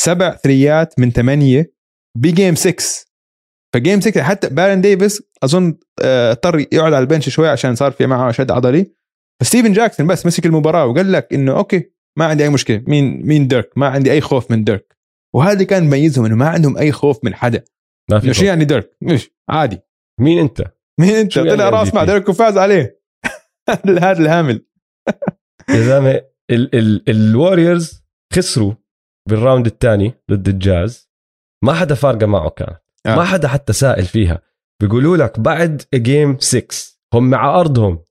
سبع 0.00 0.36
three 0.36 0.88
ات 0.88 0.98
من 0.98 1.10
ثمانية 1.10 1.72
ب 2.18 2.25
game 2.25 2.54
6 2.54 2.84
ف 3.74 3.79
game 3.79 4.00
6 4.00 4.22
حتى 4.22 4.48
بارن 4.48 4.80
ديفيس 4.80 5.22
أظن 5.42 5.78
آه، 6.02 6.30
اضطر 6.30 6.58
يقعد 6.58 6.92
على 6.92 6.98
ال 6.98 7.03
bench 7.03 7.28
شوي 7.28 7.48
عشان 7.48 7.74
صار 7.74 7.92
في 7.92 8.06
معه 8.06 8.32
شد 8.32 8.50
عضلي. 8.50 8.92
فستيفن 9.40 9.72
جاكسون 9.72 10.06
بس 10.06 10.26
مسك 10.26 10.46
المباراة 10.46 10.86
وقال 10.86 11.12
لك 11.12 11.34
إنه 11.34 11.56
أوكي 11.56 11.90
ما 12.18 12.24
عندي 12.24 12.44
أي 12.44 12.48
مشكلة. 12.48 12.82
مين 12.86 13.26
مين 13.26 13.48
ديرك؟ 13.48 13.70
ما 13.76 13.88
عندي 13.88 14.12
أي 14.12 14.20
خوف 14.20 14.50
من 14.50 14.64
ديرك. 14.64 14.96
وهذا 15.34 15.64
كان 15.64 15.84
مميزهم 15.84 16.24
إنه 16.24 16.34
ما 16.36 16.48
عندهم 16.48 16.78
أي 16.78 16.92
خوف 16.92 17.24
من 17.24 17.34
حدا. 17.34 17.64
ما 18.10 18.18
في 18.20 18.34
شو. 18.34 18.44
يعني 18.44 18.64
ديرك 18.64 18.96
مش 19.02 19.30
عادي. 19.50 19.78
مين 20.20 20.38
أنت؟ 20.38 20.62
مين 21.00 21.14
أنت؟ 21.14 21.32
شو 21.32 21.40
يعني 21.40 21.50
طلع 21.56 21.68
راس؟ 21.68 21.94
مع 21.94 22.04
ديرك 22.04 22.28
وفاز 22.28 22.58
عليه. 22.58 23.00
هذا 23.86 24.12
الهامل. 24.18 24.66
يا 25.70 25.80
زلمة 25.80 26.10
ال- 26.50 26.74
ال- 26.74 27.10
ال 27.10 27.20
Warriors 27.20 28.02
خسروا 28.34 28.72
بال 29.28 29.39
round 29.39 29.66
الثاني 29.66 30.14
ضد 30.30 30.48
الجاز. 30.48 31.10
ما 31.64 31.72
حدا 31.72 31.94
فارقة 31.94 32.26
معه 32.26 32.50
كان. 32.50 32.74
آه. 33.06 33.16
ما 33.16 33.24
حدا 33.24 33.48
حتى 33.48 33.72
سائل 33.72 34.04
فيها. 34.04 34.42
بيقولوا 34.82 35.16
لك 35.16 35.40
بعد 35.40 35.82
game 35.94 36.38
6 36.38 36.66
هم 37.14 37.34
على 37.34 37.60
أرضهم. 37.60 38.04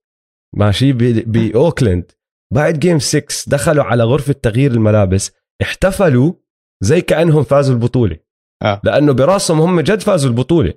ماشي 0.55 0.93
ب- 0.93 1.31
بأوكلاند. 1.31 2.11
بعد 2.53 2.79
game 2.79 2.99
6 2.99 3.25
دخلوا 3.47 3.83
على 3.83 4.03
غرفة 4.03 4.33
تغيير 4.33 4.71
الملابس 4.71 5.31
احتفلوا 5.61 6.33
زي 6.83 7.01
كأنهم 7.01 7.43
فازوا 7.43 7.75
البطولة. 7.75 8.19
آه. 8.63 8.81
لأنه 8.83 9.13
براسهم 9.13 9.61
هم 9.61 9.81
جد 9.81 10.01
فازوا 10.01 10.29
البطولة. 10.29 10.73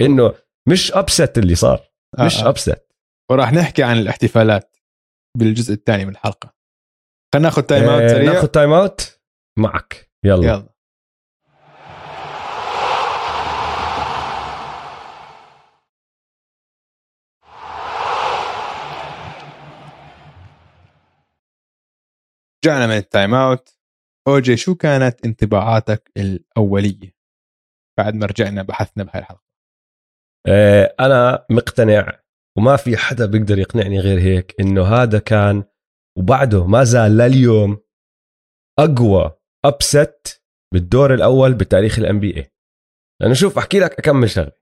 إنه 0.00 0.34
مش 0.68 0.92
upset 0.92 1.38
اللي 1.38 1.54
صار. 1.54 1.90
آه، 2.18 2.24
مش 2.24 2.42
آه. 2.42 2.48
upset 2.48 2.86
وراح 3.30 3.52
نحكي 3.52 3.82
عن 3.82 3.98
الاحتفالات 3.98 4.76
بالجزء 5.38 5.74
الثاني 5.74 6.04
من 6.04 6.10
الحلقة. 6.10 6.54
خلينا 7.34 7.48
ناخذ 7.48 7.62
time 7.62 7.88
out 7.88 8.10
سريع. 8.10 8.32
ناخذ 8.32 8.46
time 8.46 8.72
out 8.72 9.20
معك. 9.58 10.10
يلا, 10.24 10.44
يلا. 10.44 10.54
يلا 10.54 10.70
رجعنا 22.64 22.86
من 22.86 22.96
ال 22.96 23.04
time 23.04 23.34
out 23.34 23.79
أوجي 24.34 24.56
شو 24.56 24.74
كانت 24.74 25.26
انطباعاتك 25.26 26.10
الأولية 26.16 27.14
بعد 27.98 28.14
ما 28.14 28.26
رجعنا 28.26 28.62
بحثنا 28.62 29.04
بهاي 29.04 29.18
الحلقة؟ 29.18 29.44
آه، 30.46 30.94
أنا 31.00 31.46
مقتنع 31.50 32.20
وما 32.58 32.76
في 32.76 32.96
حدا 32.96 33.26
بيقدر 33.26 33.58
يقنعني 33.58 34.00
غير 34.00 34.18
هيك 34.18 34.54
إنه 34.60 34.84
هذا 34.84 35.18
كان 35.18 35.64
وبعده 36.18 36.66
ما 36.66 36.84
زال 36.84 37.16
لليوم 37.16 37.78
أقوى 38.78 39.32
upset 39.64 40.42
بالدور 40.74 41.14
الأول 41.14 41.54
بتاريخ 41.54 41.98
ال 41.98 42.20
NBA 42.20 42.52
لأنه 43.20 43.34
شوف 43.34 43.58
أحكي 43.58 43.78
لك 43.78 43.98
اكم 43.98 44.30
شغلة. 44.30 44.52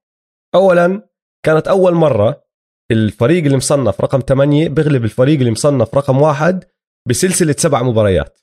اولا 0.55 1.09
كانت 1.45 1.69
أول 1.69 1.95
مرة 1.95 2.45
الفريق 2.91 3.45
اللي 3.45 3.57
مصنف 3.57 4.01
رقم 4.01 4.21
8 4.21 4.69
بيغلب 4.69 5.05
الفريق 5.05 5.39
اللي 5.39 5.51
مصنف 5.51 5.95
رقم 5.95 6.23
واحد 6.23 6.65
بسلسلة 7.09 7.55
سبع 7.59 7.83
مباريات. 7.83 8.39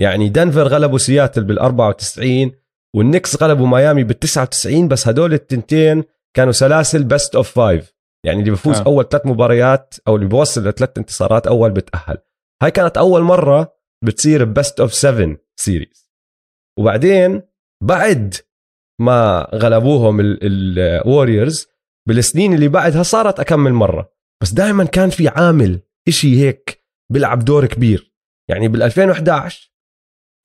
يعني 0.00 0.28
دنفر 0.28 0.68
غلبوا 0.68 0.98
سياتل 0.98 1.44
بال 1.44 1.58
94 1.58 2.52
وال 2.96 3.07
Knicks 3.07 3.42
غلبوا 3.42 3.66
ميامي 3.66 4.04
بال 4.04 4.18
99 4.18 4.88
بس 4.88 5.08
هدول 5.08 5.34
التنتين 5.34 6.04
كانوا 6.36 6.52
سلاسل 6.52 7.04
best 7.04 7.36
of 7.36 7.50
five 7.50 7.96
يعني 8.26 8.40
اللي 8.40 8.50
بفوز 8.50 8.76
آه. 8.76 8.84
أول 8.86 9.08
ثلاث 9.08 9.26
مباريات 9.26 9.94
أو 10.08 10.16
اللي 10.16 10.26
بوصل 10.26 10.68
لثلاث 10.68 10.98
انتصارات 10.98 11.46
أول 11.46 11.70
بتأهل. 11.70 12.18
هاي 12.62 12.70
كانت 12.70 12.96
أول 12.96 13.22
مرة 13.22 13.76
بتصير 14.04 14.44
best 14.44 14.80
of 14.80 14.94
7 14.94 15.36
series 15.56 16.12
وبعدين 16.78 17.42
بعد 17.82 18.34
ما 19.00 19.48
غلبوهم 19.54 20.18
ال 20.20 20.36
Warriors 20.36 21.66
بالسنين 22.08 22.54
اللي 22.54 22.68
بعدها 22.68 23.02
صارت 23.02 23.40
اكم 23.40 23.72
مرة. 23.72 24.12
بس 24.42 24.52
دائما 24.52 24.84
كان 24.84 25.10
في 25.10 25.28
عامل 25.28 25.80
إشي 26.08 26.40
هيك 26.42 26.84
بيلعب 27.12 27.44
دور 27.44 27.66
كبير. 27.66 28.12
يعني 28.50 28.68
بال 28.68 28.82
2011 28.82 29.75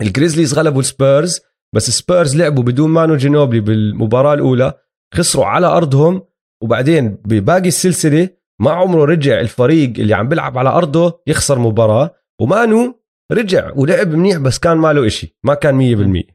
ال 0.02 0.07
Grizzlies 0.07 0.54
غلبوا 0.54 0.80
السبيرز 0.80 1.40
بس 1.76 1.88
السبيرز 1.88 2.36
لعبوا 2.36 2.64
بدون 2.64 2.90
مانو 2.90 3.16
جينوبلي 3.16 3.60
بالمباراة 3.60 4.34
الأولى 4.34 4.74
خسروا 5.14 5.46
على 5.46 5.68
أرضهم 5.68 6.24
وبعدين 6.64 7.18
بباقي 7.26 7.68
السلسلة 7.68 8.30
ما 8.62 8.72
عمره 8.72 9.06
رجع 9.06 9.40
الفريق 9.40 9.94
اللي 10.00 10.14
عم 10.14 10.30
بيلعب 10.30 10.58
على 10.58 10.70
أرضه 10.70 11.22
يخسر 11.28 11.60
مباراة 11.60 12.16
ومانو 12.42 13.02
رجع 13.32 13.72
ولعب 13.76 14.08
منيح 14.08 14.38
بس 14.38 14.60
كان 14.60 14.78
ماله 14.78 15.08
إشي 15.08 15.38
ما 15.44 15.54
كان 15.54 16.24
100% 16.24 16.34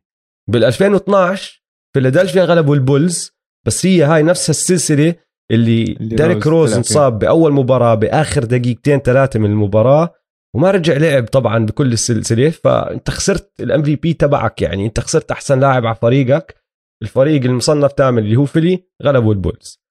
بال 0.48 0.64
2012 0.64 1.62
فيلادلفيا 1.94 2.44
غلبوا 2.44 2.74
ال 2.74 2.84
Bulls 2.84 3.32
بس 3.66 3.86
هي 3.86 4.02
هاي 4.02 4.22
نفس 4.22 4.50
السلسلة 4.50 5.14
اللي, 5.50 5.82
اللي 5.82 6.16
ديريك 6.16 6.46
روز. 6.46 6.72
انصاب 6.74 7.18
بأول 7.18 7.52
مباراة 7.52 7.94
بآخر 7.94 8.44
دقيقتين 8.44 8.98
ثلاثة 8.98 9.38
من 9.38 9.50
المباراة 9.50 10.14
وما 10.54 10.70
رجع 10.70 10.96
لعب 10.96 11.26
طبعا 11.26 11.66
بكل 11.66 11.92
السلسلة 11.92 12.50
فأنت 12.50 13.10
خسرت 13.10 13.60
ال 13.60 13.82
MVP 13.82 14.12
تبعك 14.12 14.62
يعني 14.62 14.86
أنت 14.86 15.00
خسرت 15.00 15.30
أحسن 15.30 15.60
لاعب 15.60 15.86
على 15.86 15.96
فريقك. 15.96 16.66
الفريق 17.02 17.44
المصنف 17.44 17.92
ثامن 17.92 18.18
اللي 18.18 18.36
هو 18.36 18.44
فيلي 18.44 18.84
غلبوا 19.02 19.34
ال 19.34 19.41
Bulls. 19.41 19.82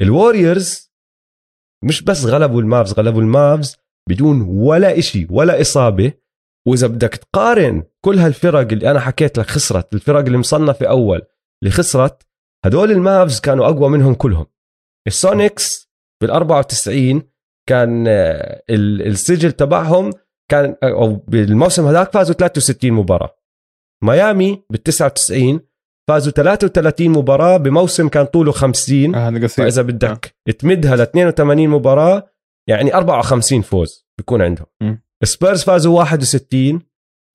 ال 0.00 0.10
Warriors 0.10 0.92
مش 1.84 2.02
بس 2.02 2.24
غلبوا 2.24 2.60
ال 2.60 2.66
Mavs 2.66 2.92
غلبوا 2.92 3.20
ال 3.20 3.31
Mavs 3.31 3.76
بدون 4.08 4.40
ولا 4.40 4.98
إشي 4.98 5.26
ولا 5.30 5.60
إصابة. 5.60 6.12
وإذا 6.66 6.86
بدك 6.86 7.14
تقارن 7.14 7.84
كل 8.04 8.18
هالفرق 8.18 8.72
اللي 8.72 8.90
أنا 8.90 9.00
حكيت 9.00 9.38
لك 9.38 9.46
خسرت 9.46 9.94
الفرق 9.94 10.24
اللي 10.24 10.38
مصنفة 10.38 10.86
أول 10.86 11.22
اللي 11.62 11.72
خسرت 11.74 12.26
هدول 12.64 12.90
ال 12.90 13.00
Mavs 13.00 13.40
كانوا 13.40 13.66
أقوى 13.66 13.88
منهم 13.88 14.14
كلهم. 14.14 14.46
ال 15.06 15.18
Sonics 15.18 15.90
بال 16.22 16.30
94 16.30 17.31
كان 17.68 18.04
آه، 18.08 18.62
ال- 18.70 19.06
السجل 19.06 19.52
تبعهم 19.52 20.10
كان 20.50 20.76
أو 20.82 21.14
بالموسم 21.16 21.86
هذاك 21.86 22.12
فازوا 22.12 22.34
63 22.34 22.92
مباراة. 22.92 23.36
ميامي 24.04 24.62
بال 24.70 24.82
99 24.82 25.60
فازوا 26.08 26.32
33 26.32 27.08
مباراة 27.10 27.56
بموسم 27.56 28.08
كان 28.08 28.24
طوله 28.26 28.52
50 28.52 29.14
آه، 29.14 29.46
فإذا 29.46 29.82
بدك 29.82 30.34
تمدها 30.58 30.96
ل 30.96 31.00
82 31.00 31.68
مباراة 31.68 32.28
يعني 32.68 32.94
54 32.94 33.62
فوز 33.62 34.06
بيكون 34.18 34.42
عندهم. 34.42 34.66
سبيرز 35.24 35.62
فازوا 35.64 35.98
61 35.98 36.80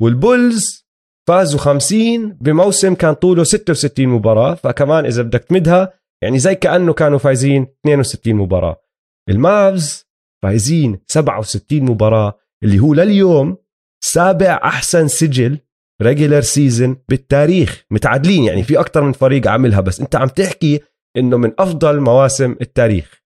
وال 0.02 0.26
Bulls 0.26 0.88
فازوا 1.28 1.60
50 1.60 2.34
بموسم 2.42 2.94
كان 2.94 3.14
طوله 3.14 3.44
66 3.44 4.08
مباراة. 4.08 4.54
فكمان 4.56 5.06
إذا 5.06 5.22
بدك 5.24 5.44
تمدها 5.44 5.94
يعني 6.24 6.40
زي 6.40 6.56
كأنه 6.56 6.94
كانوا 6.94 7.18
فايزين 7.20 7.68
62 7.86 8.36
مباراة. 8.36 8.82
ال 9.30 9.45
Mavs 9.45 10.07
فايزين 10.44 11.00
67 11.08 11.82
مباراة 11.82 12.40
اللي 12.64 12.80
هو 12.80 12.94
لليوم 12.94 13.58
سابع 14.04 14.60
أحسن 14.64 15.08
سجل 15.08 15.60
regular 16.02 16.42
season 16.42 16.98
بالتاريخ. 17.10 17.86
متعادلين 17.92 18.44
يعني 18.44 18.64
في 18.64 18.80
أكثر 18.80 19.02
من 19.02 19.12
فريق 19.12 19.48
عاملها 19.48 19.82
بس 19.82 20.02
أنت 20.02 20.16
عم 20.16 20.28
تحكي 20.28 20.82
إنه 21.18 21.38
من 21.38 21.54
أفضل 21.60 22.00
مواسم 22.00 22.56
التاريخ. 22.62 23.24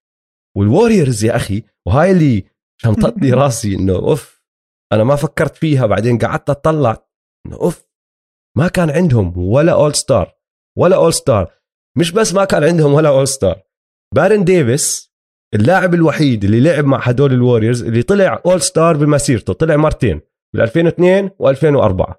وال 0.56 0.70
Warriors 0.70 1.24
يا 1.24 1.36
أخي 1.36 1.62
وهاي 1.86 2.10
اللي 2.10 2.44
شنطتني 2.82 3.32
راسي 3.42 3.74
إنه 3.74 3.94
أوف 3.94 4.42
أنا 4.92 5.04
ما 5.04 5.16
فكرت 5.16 5.56
فيها 5.56 5.86
بعدين 5.86 6.18
قعدت 6.18 6.50
أطلع 6.50 7.06
إنه 7.46 7.56
أوف 7.56 7.86
ما 8.56 8.68
كان 8.68 8.90
عندهم 8.90 9.38
ولا 9.38 9.72
All-Star 9.72 10.34
ولا 10.78 10.96
All-Star 10.96 11.54
مش 11.98 12.12
بس 12.12 12.34
ما 12.34 12.44
كان 12.44 12.64
عندهم 12.64 12.92
ولا 12.92 13.08
All-Star 13.08 13.62
بارون 14.14 14.44
ديفيس 14.44 15.11
اللاعب 15.54 15.94
الوحيد 15.94 16.44
اللي 16.44 16.60
لعب 16.60 16.84
مع 16.84 16.98
هدول 17.02 17.32
الوريورز 17.32 17.82
اللي 17.82 18.02
طلع 18.02 18.42
All-Star 18.46 18.96
بمسيرته 18.96 19.52
طلع 19.52 19.76
مرتين 19.76 20.20
بال 20.54 20.62
2002 20.62 21.28
و2004 21.28 22.14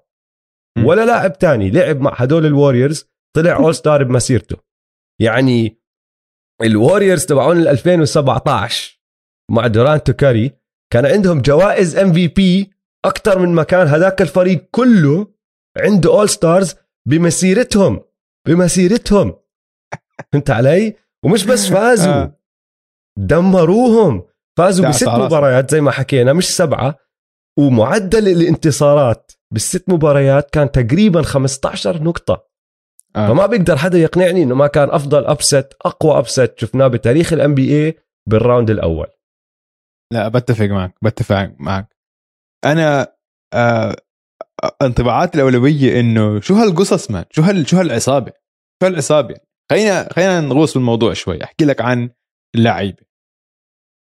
م. 0.78 0.84
ولا 0.84 1.06
لاعب 1.06 1.38
تاني 1.38 1.70
لعب 1.70 2.00
مع 2.00 2.14
هدول 2.16 2.46
الوريورز 2.46 3.10
طلع 3.36 3.56
All-Star 3.56 4.04
بمسيرته 4.04 4.56
يعني 5.20 5.82
الوريورز 6.62 7.26
تبعون 7.26 7.58
ال 7.58 7.68
2017 7.68 9.00
مع 9.50 9.66
دورانت 9.66 10.10
وكاري 10.10 10.52
كان 10.92 11.06
عندهم 11.06 11.40
جوائز 11.40 11.96
MVP 11.96 12.70
أكثر 13.04 13.38
من 13.38 13.54
مكان 13.54 13.86
هذاك 13.86 14.22
الفريق 14.22 14.68
كله 14.70 15.34
عنده 15.76 16.10
All-Stars 16.10 16.74
بمسيرتهم 17.08 18.00
بمسيرتهم 18.48 19.36
فهمت 20.32 20.50
علي؟ 20.50 20.96
ومش 21.24 21.46
بس 21.46 21.68
فازوا 21.72 22.12
آه. 22.12 22.43
دمروهم. 23.18 24.24
فازوا 24.58 24.88
بست. 24.88 25.08
مباريات 25.08 25.70
زي 25.70 25.80
ما 25.80 25.90
حكينا 25.90 26.32
مش 26.32 26.56
سبعة. 26.56 26.98
ومعدل 27.58 28.28
الانتصارات 28.28 29.32
بالست 29.52 29.88
مباريات 29.88 30.50
كان 30.50 30.70
تقريبا 30.70 31.22
15 31.22 32.02
نقطة. 32.02 32.46
آه. 33.16 33.28
فما 33.28 33.46
بيقدر 33.46 33.76
حدا 33.76 33.98
يقنعني 33.98 34.42
إنه 34.42 34.54
ما 34.54 34.66
كان 34.66 34.90
أفضل 34.90 35.26
upset 35.26 35.76
أقوى 35.84 36.18
upset 36.18 36.54
شفناه 36.56 36.86
بتاريخ 36.86 37.32
ال 37.32 37.54
NBA 37.54 37.86
بال 37.86 37.98
round 38.28 38.70
الأول. 38.70 39.06
لا 40.12 40.28
بتفق 40.28 40.64
معك 40.64 40.94
بتفق 41.02 41.52
معك. 41.58 41.96
أنا 42.64 43.14
آه 43.54 43.96
انطباعاتي 44.82 45.34
الأولية 45.34 46.00
إنه 46.00 46.40
شو 46.40 46.54
هالقصص 46.54 47.10
man 47.10 47.24
شو 47.30 47.42
هال 47.42 47.68
شو 47.68 47.76
هالعصابة؟ 47.76 48.32
شو 48.82 48.86
هالعصابة؟ 48.86 49.34
خلينا 49.70 50.08
خلينا 50.12 50.40
نغوص 50.40 50.74
بالموضوع 50.74 51.12
شوي. 51.12 51.44
أحكي 51.44 51.64
لك 51.64 51.80
عن 51.80 52.10
اللعيبة. 52.54 53.04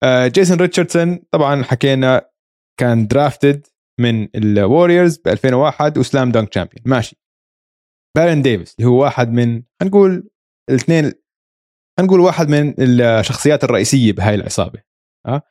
آه 0.04 0.28
جيسون 0.28 0.58
ريتشاردسون 0.58 1.20
طبعا 1.32 1.64
حكينا 1.64 2.30
كان 2.80 3.08
drafted 3.08 3.68
من 4.00 4.28
الوريورز 4.36 5.18
ب 5.18 5.28
2001 5.28 5.98
و 5.98 6.05
slam 6.05 6.32
dunk 6.32 6.50
champion 6.50 6.84
ماشي. 6.86 7.16
بارون 8.18 8.42
ديفيس 8.42 8.76
اللي 8.80 8.90
هو 8.90 9.02
واحد 9.02 9.30
من 9.30 9.46
خلينا 9.46 9.64
نقول 9.84 10.30
الاثنين 10.70 11.04
خلينا 11.04 11.22
نقول 12.02 12.20
واحد 12.20 12.50
من 12.50 12.74
الشخصيات 12.80 13.64
الرئيسية 13.64 14.14
بهاي 14.14 14.36
العصابة. 14.36 14.82
ها 15.28 15.42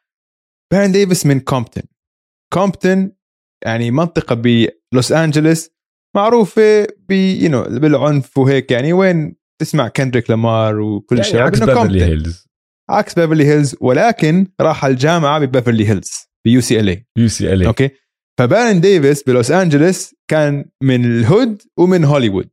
بارون 0.73 0.93
ديفيس 0.93 1.27
من 1.27 1.41
كومبتون 1.41 1.83
كومبتون 2.53 3.13
يعني 3.65 3.91
منطقة 3.91 4.35
بلوس 4.35 5.13
أنجلوس 5.13 5.71
معروفة 6.17 6.87
you 6.99 7.13
know 7.51 7.63
بالعنف 7.63 8.39
وهيك 8.39 8.71
يعني 8.71 8.93
وين 8.93 9.37
تسمع 9.61 9.89
كندريك 9.89 10.31
لامار 10.31 10.81
وكل 10.81 11.17
يعني 11.17 11.27
الشباب 11.27 11.47
عكس 11.47 11.63
بيفرلي. 11.63 12.05
هيلز 12.05 12.49
عكس 12.91 13.15
بيفرلي 13.15 13.45
هيلز 13.45 13.77
ولكن 13.81 14.47
راح 14.61 14.85
الجامعة 14.85 15.39
ببيفرلي 15.39 15.89
هيلز 15.89 16.13
بيو 16.45 16.61
سي 16.61 16.81
ال 16.81 16.89
اي 16.89 17.07
يو 17.19 17.29
سي 17.29 17.53
ال 17.53 17.67
أوكي 17.67 17.91
فبارون 18.39 18.81
ديفيس 18.81 19.23
بلوس 19.23 19.51
أنجلوس 19.51 20.15
كان 20.29 20.65
من 20.83 21.05
ال 21.05 21.16
hood 21.16 21.63
ومن 21.77 22.05
هوليوود 22.05 22.51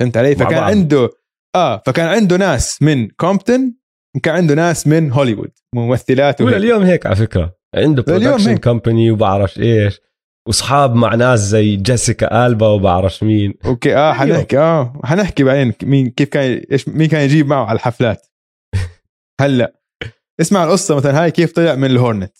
فهمت 0.00 0.16
علي 0.16 0.34
فكان 0.34 0.60
بعض. 0.60 0.70
عنده 0.70 1.10
آه 1.56 1.82
فكان 1.86 2.08
عنده 2.08 2.36
ناس 2.36 2.82
من 2.82 3.08
كومبتون 3.08 3.74
وكان 4.16 4.34
عنده 4.34 4.54
ناس 4.54 4.86
من 4.86 5.12
هوليوود 5.12 5.50
ممثلات 5.74 6.40
وهيك. 6.40 6.56
اليوم 6.56 6.82
هيك 6.82 7.06
على 7.06 7.16
فكرة 7.16 7.54
عنده 7.74 8.02
production. 8.02 8.56
company 8.56 9.10
وبعرف 9.10 9.58
إيش 9.58 10.00
واصحاب 10.48 10.94
مع 10.94 11.14
ناس 11.14 11.40
زي 11.40 11.76
جيسيكا 11.76 12.46
ألبا 12.46 12.68
وبعرف 12.68 13.22
مين 13.22 13.54
okay 13.64 13.96
آه. 13.96 14.12
حنحكي 14.12 14.58
آه 14.58 15.00
حنحكي 15.04 15.44
بعدين 15.44 15.72
مين 15.82 16.10
كيف 16.10 16.28
كان 16.28 16.62
إيش 16.72 16.88
مين 16.88 17.08
كان 17.08 17.24
يجيب 17.24 17.46
معه 17.46 17.64
على 17.64 17.76
الحفلات 17.76 18.26
هلا 19.40 19.80
اسمع 20.40 20.64
القصة 20.64 20.96
مثلا 20.96 21.22
هاي 21.22 21.30
كيف 21.30 21.52
طلع 21.52 21.74
من 21.74 21.84
الهورنتس؟ 21.90 22.36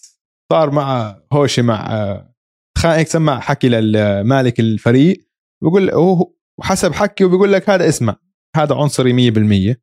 صار 0.53 0.71
معه 0.71 1.17
هوشة 1.33 1.63
مع 1.63 1.87
آه، 1.95 2.35
خان 2.79 2.93
هيك 2.93 3.09
سمع 3.09 3.41
حكي 3.41 3.69
للمالك 3.69 4.61
الفريق 4.61 5.29
بيقول 5.63 5.91
هو 5.91 6.33
وحسب 6.59 6.93
حكي 6.93 7.25
وبيقول 7.25 7.53
لك 7.53 7.71
هذا 7.71 7.89
اسمع 7.89 8.17
هذا 8.57 8.75
عنصري 8.75 9.31
100% 9.75 9.77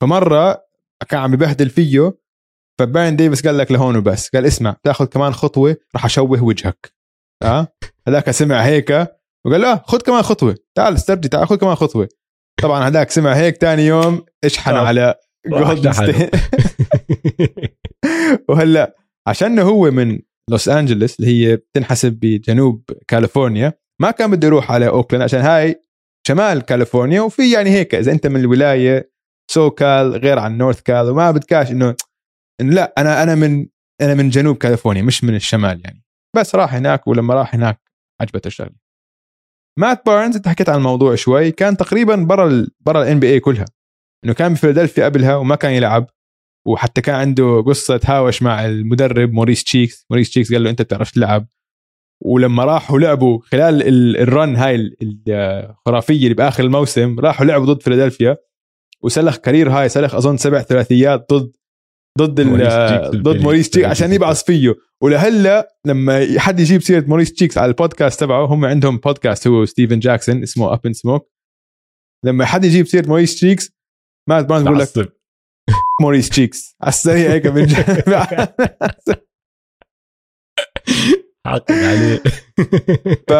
فمرة 0.00 0.64
كان 1.08 1.20
عم 1.20 1.34
يبهدل 1.34 1.70
فيه 1.70 2.18
فبارون 2.78 3.16
ديفيس 3.16 3.46
قال 3.46 3.58
لك 3.58 3.72
لهون 3.72 3.96
وبس 3.96 4.28
قال 4.28 4.46
اسمع 4.46 4.76
تاخذ 4.84 5.04
كمان 5.06 5.32
خطوة 5.32 5.76
راح 5.94 6.04
أشوه 6.04 6.42
وجهك. 6.42 6.92
آه؟ 7.42 7.68
هذاك 8.08 8.30
سمع 8.30 8.60
هيك 8.64 8.90
وقال 9.46 9.60
لا 9.60 9.82
خذ 9.86 9.98
كمان 9.98 10.22
خطوة 10.22 10.56
تعال 10.74 10.94
استرجي 10.94 11.28
تعال 11.28 11.48
خذ 11.48 11.56
كمان 11.56 11.74
خطوة. 11.74 12.08
طبعا 12.62 12.88
هذاك 12.88 13.10
سمع 13.10 13.32
هيك 13.32 13.56
تاني 13.56 13.82
يوم 13.86 14.24
انشحن 14.44 14.70
راح- 14.70 14.86
على 14.86 15.14
جولدن. 15.50 15.92
ستيت 15.92 16.30
وهلا 18.48 18.96
عشان 19.28 19.58
هو 19.58 19.90
من 19.90 20.20
لوس 20.50 20.68
انجلوس 20.68 21.20
اللي 21.20 21.30
هي 21.30 21.56
بتنحسب 21.56 22.12
بجنوب 22.12 22.90
كاليفورنيا 23.08 23.72
ما 24.00 24.10
كان 24.10 24.30
بده 24.30 24.46
يروح 24.46 24.72
على 24.72 24.88
أوكلاند 24.88 25.22
عشان 25.22 25.40
هاي 25.40 25.84
شمال 26.28 26.62
كاليفورنيا 26.62 27.20
وفي 27.20 27.52
يعني 27.52 27.70
هيك 27.70 27.94
إذا 27.94 28.12
أنت 28.12 28.26
من 28.26 28.40
الولاية 28.40 29.12
SoCal 29.50 30.16
غير 30.16 30.38
عن 30.38 30.58
North 30.58 30.80
Cal 30.80 31.10
وما 31.10 31.30
بدكاش 31.30 31.70
إنه 31.70 31.94
لا 32.60 32.94
أنا 32.98 33.22
أنا 33.22 33.34
من 33.34 33.66
أنا 34.00 34.14
من 34.14 34.28
جنوب 34.28 34.56
كاليفورنيا 34.56 35.02
مش 35.02 35.24
من 35.24 35.34
الشمال 35.34 35.80
يعني. 35.84 36.04
بس 36.36 36.54
راح 36.54 36.74
هناك 36.74 37.06
ولما 37.06 37.34
راح 37.34 37.54
هناك 37.54 37.80
عجبته 38.20 38.46
الشغلة. 38.48 38.82
مات 39.78 40.06
بارنز 40.06 40.36
أنت 40.36 40.48
حكيت 40.48 40.68
عن 40.68 40.76
الموضوع 40.76 41.14
شوي 41.14 41.50
كان 41.50 41.76
تقريبا 41.76 42.16
برا 42.16 42.48
ال 42.48 42.70
برا 42.80 43.02
ال 43.02 43.20
NBA 43.20 43.40
كلها. 43.40 43.64
إنه 44.24 44.32
كان 44.32 44.52
بفيلادلفيا 44.54 45.04
قبلها 45.04 45.36
وما 45.36 45.54
كان 45.56 45.72
يلعب 45.72 46.06
وحتى 46.66 47.00
كان 47.00 47.14
عنده 47.14 47.60
قصة 47.66 48.00
هاوش 48.04 48.42
مع 48.42 48.66
المدرب 48.66 49.32
موريس 49.32 49.64
تشيكس. 49.64 50.06
موريس 50.10 50.30
تشيكس 50.30 50.52
قال 50.52 50.62
له 50.64 50.70
أنت 50.70 50.82
بتعرفش 50.82 51.12
تلعب. 51.12 51.48
ولما 52.24 52.64
راحوا 52.64 52.98
لعبوا 52.98 53.40
خلال 53.42 53.82
ال- 53.88 54.16
ال 54.16 54.26
run 54.26 54.56
هاي 54.56 54.74
ال- 54.74 54.96
الخرافية 55.30 56.22
اللي 56.22 56.34
بآخر 56.34 56.64
الموسم 56.64 57.20
راحوا 57.20 57.46
لعبوا 57.46 57.66
ضد 57.74 57.82
فيلادلفيا 57.82 58.36
وسلخ 59.02 59.36
career 59.36 59.70
high 59.70 59.88
سلخ 59.88 60.14
أظن 60.14 60.36
سبع 60.36 60.62
ثلاثيات 60.62 61.26
ضد 61.32 61.52
ضد 62.18 62.40
ال- 62.40 63.22
ضد. 63.22 63.40
موريس 63.42 63.70
تشيكس 63.70 63.86
عشان 63.88 64.12
يبعص 64.12 64.44
فيه. 64.44 64.74
ولهلا 65.02 65.76
لما 65.86 66.26
حد 66.38 66.60
يجيب 66.60 66.82
سيرة 66.82 67.04
موريس 67.08 67.32
تشيكس 67.32 67.58
على 67.58 67.68
البودكاست 67.68 68.20
تبعه 68.20 68.44
هم 68.46 68.64
عندهم 68.64 68.96
بودكاست 68.98 69.46
هو 69.46 69.64
ستيفن 69.64 69.98
جاكسون 69.98 70.42
اسمه 70.42 70.72
اب 70.72 70.80
ان 70.86 70.92
سموك 70.92 71.30
لما 72.24 72.44
حد 72.44 72.64
يجيب 72.64 72.86
سيرة 72.86 73.08
موريس 73.08 73.34
تشيكس 73.34 73.70
مات 74.28 74.46
بارنز 74.46 74.64
بقول 74.64 74.78
لك 74.78 75.12
موريس 76.00 76.28
تشيكس. 76.28 76.76
على 76.82 76.88
السريع 76.88 77.30
هيك 77.30 77.46
من 77.46 77.68
حاقد 81.46 81.72
عليه. 81.72 82.22
ف 83.28 83.32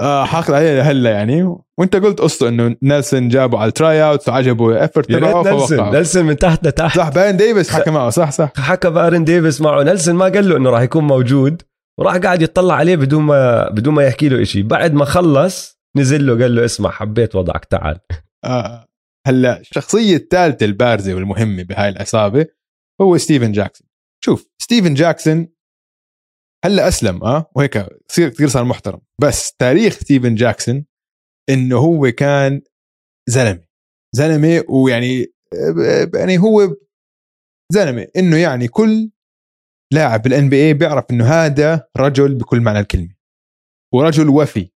آه، 0.00 0.24
حاقد 0.24 0.54
عليه 0.54 0.82
هلا 0.82 1.10
يعني. 1.10 1.56
وانت 1.78 1.96
قلت 1.96 2.20
قصته 2.20 2.48
إنه 2.48 2.76
نيلسون 2.82 3.28
جابه 3.28 3.58
على 3.58 3.68
ال 3.68 4.04
tryout 4.04 4.28
وعجبه 4.28 4.76
يا 4.76 4.86
تبعه 4.86 5.42
نيلسون. 5.42 5.90
نيلسون 5.90 6.24
من 6.24 6.36
تحت 6.36 6.66
لتحت. 6.66 6.96
صح 6.98 7.08
بارون 7.08 7.36
ديفيس 7.36 7.70
حكى 7.70 7.90
معه 7.90 8.10
صح 8.10 8.30
صح. 8.30 8.52
حكى 8.56 8.90
بارن 8.90 9.24
ديفيس 9.24 9.60
معه. 9.60 9.82
نيلسون 9.82 10.14
ما 10.14 10.24
قال 10.24 10.48
له 10.48 10.56
إنه 10.56 10.70
راح 10.70 10.80
يكون 10.80 11.04
موجود. 11.04 11.62
وراح 12.00 12.16
قاعد 12.16 12.42
يطلع 12.42 12.74
عليه 12.74 12.96
بدون 12.96 13.22
ما 13.22 13.70
بدون 13.70 13.94
ما 13.94 14.02
يحكي 14.04 14.28
له 14.28 14.44
شيء 14.44 14.62
بعد 14.62 14.94
ما 14.94 15.04
خلص 15.04 15.80
نزل 15.96 16.26
له 16.26 16.42
قال 16.42 16.54
له 16.54 16.64
اسمع 16.64 16.90
حبيت 16.90 17.34
وضعك 17.34 17.64
تعال. 17.64 17.98
آه. 18.44 18.84
هلا 19.26 19.60
الشخصيه 19.60 20.16
الثالثه 20.16 20.66
البارزة 20.66 21.14
والمهمة 21.14 21.62
بهاي 21.62 21.88
العصابة 21.88 22.46
هو 23.00 23.18
ستيفن 23.18 23.52
جاكسون. 23.52 23.88
شوف 24.24 24.48
ستيفن 24.62 24.94
جاكسون 24.94 25.48
هلا 26.64 26.88
أسلم 26.88 27.24
آه؟ 27.24 27.50
وهيك 27.56 27.86
صير 28.08 28.28
كثير 28.28 28.48
صار 28.48 28.64
محترم. 28.64 29.00
بس 29.22 29.54
تاريخ 29.54 29.94
ستيفن 29.94 30.34
جاكسون 30.34 30.86
إنه 31.50 31.78
هو 31.78 32.10
كان 32.10 32.62
زلمة. 33.28 33.64
زلمة 34.14 34.64
ويعني 34.68 35.26
يعني 36.14 36.38
هو 36.38 36.76
زلمة. 37.72 38.06
إنه 38.16 38.36
يعني 38.36 38.68
كل 38.68 39.10
لاعب 39.92 40.22
بال 40.22 40.48
NBA 40.48 40.74
بيعرف 40.74 41.04
إنه 41.10 41.24
هذا 41.24 41.88
رجل 41.96 42.34
بكل 42.34 42.60
معنى 42.60 42.80
الكلمة. 42.80 43.14
ورجل 43.94 44.28
وفي. 44.28 44.70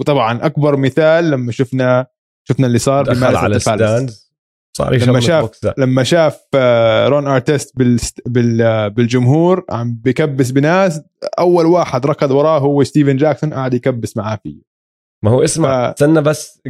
وطبعا 0.00 0.46
أكبر 0.46 0.76
مثال 0.76 1.30
لما 1.30 1.52
شفنا 1.52 2.06
شفنا 2.50 2.66
اللي 2.66 2.78
صار 2.78 3.04
دخل 3.04 3.14
بمارس 3.20 3.36
على 3.36 4.06
صار 4.76 4.94
لما 4.94 5.20
شاف. 5.20 5.44
لما 5.78 6.02
شاف 6.02 6.40
آه، 6.54 7.08
رون 7.08 7.26
أرتست 7.26 7.76
بال 7.78 7.98
بال 8.26 8.62
آه، 8.62 8.88
بالجمهور 8.88 9.64
عم 9.70 9.94
بكبس 10.04 10.50
بناس 10.50 11.00
أول 11.38 11.66
واحد 11.66 12.06
ركض 12.06 12.30
وراه 12.30 12.58
هو 12.58 12.84
ستيفن 12.84 13.16
جاكسون 13.16 13.54
قاعد 13.54 13.74
يكبس 13.74 14.16
معاه 14.16 14.36
فيه. 14.42 14.62
ما 15.24 15.30
هو 15.30 15.44
اسمع 15.44 15.90
ف- 15.90 15.94
استنى 15.94 16.20
بس 16.20 16.60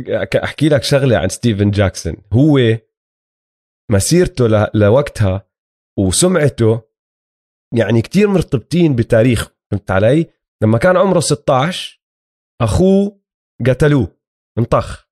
أحكي 0.44 0.68
لك 0.68 0.82
شغلة 0.82 1.16
عن 1.16 1.28
ستيفن 1.28 1.70
جاكسون. 1.70 2.16
هو 2.32 2.58
مسيرته 3.92 4.46
ل... 4.48 4.66
لوقتها 4.74 5.46
وسمعته 5.98 6.80
يعني 7.74 8.02
كتير 8.02 8.28
مرتبطين 8.28 8.94
بتاريخ 8.96 9.50
فهمت 9.70 9.90
علي؟ 9.90 10.26
لما 10.62 10.78
كان 10.78 10.96
عمره 10.96 11.20
16 11.20 12.00
أخوه 12.62 13.20
قتلوه 13.66 14.16
انطخ. 14.58 15.09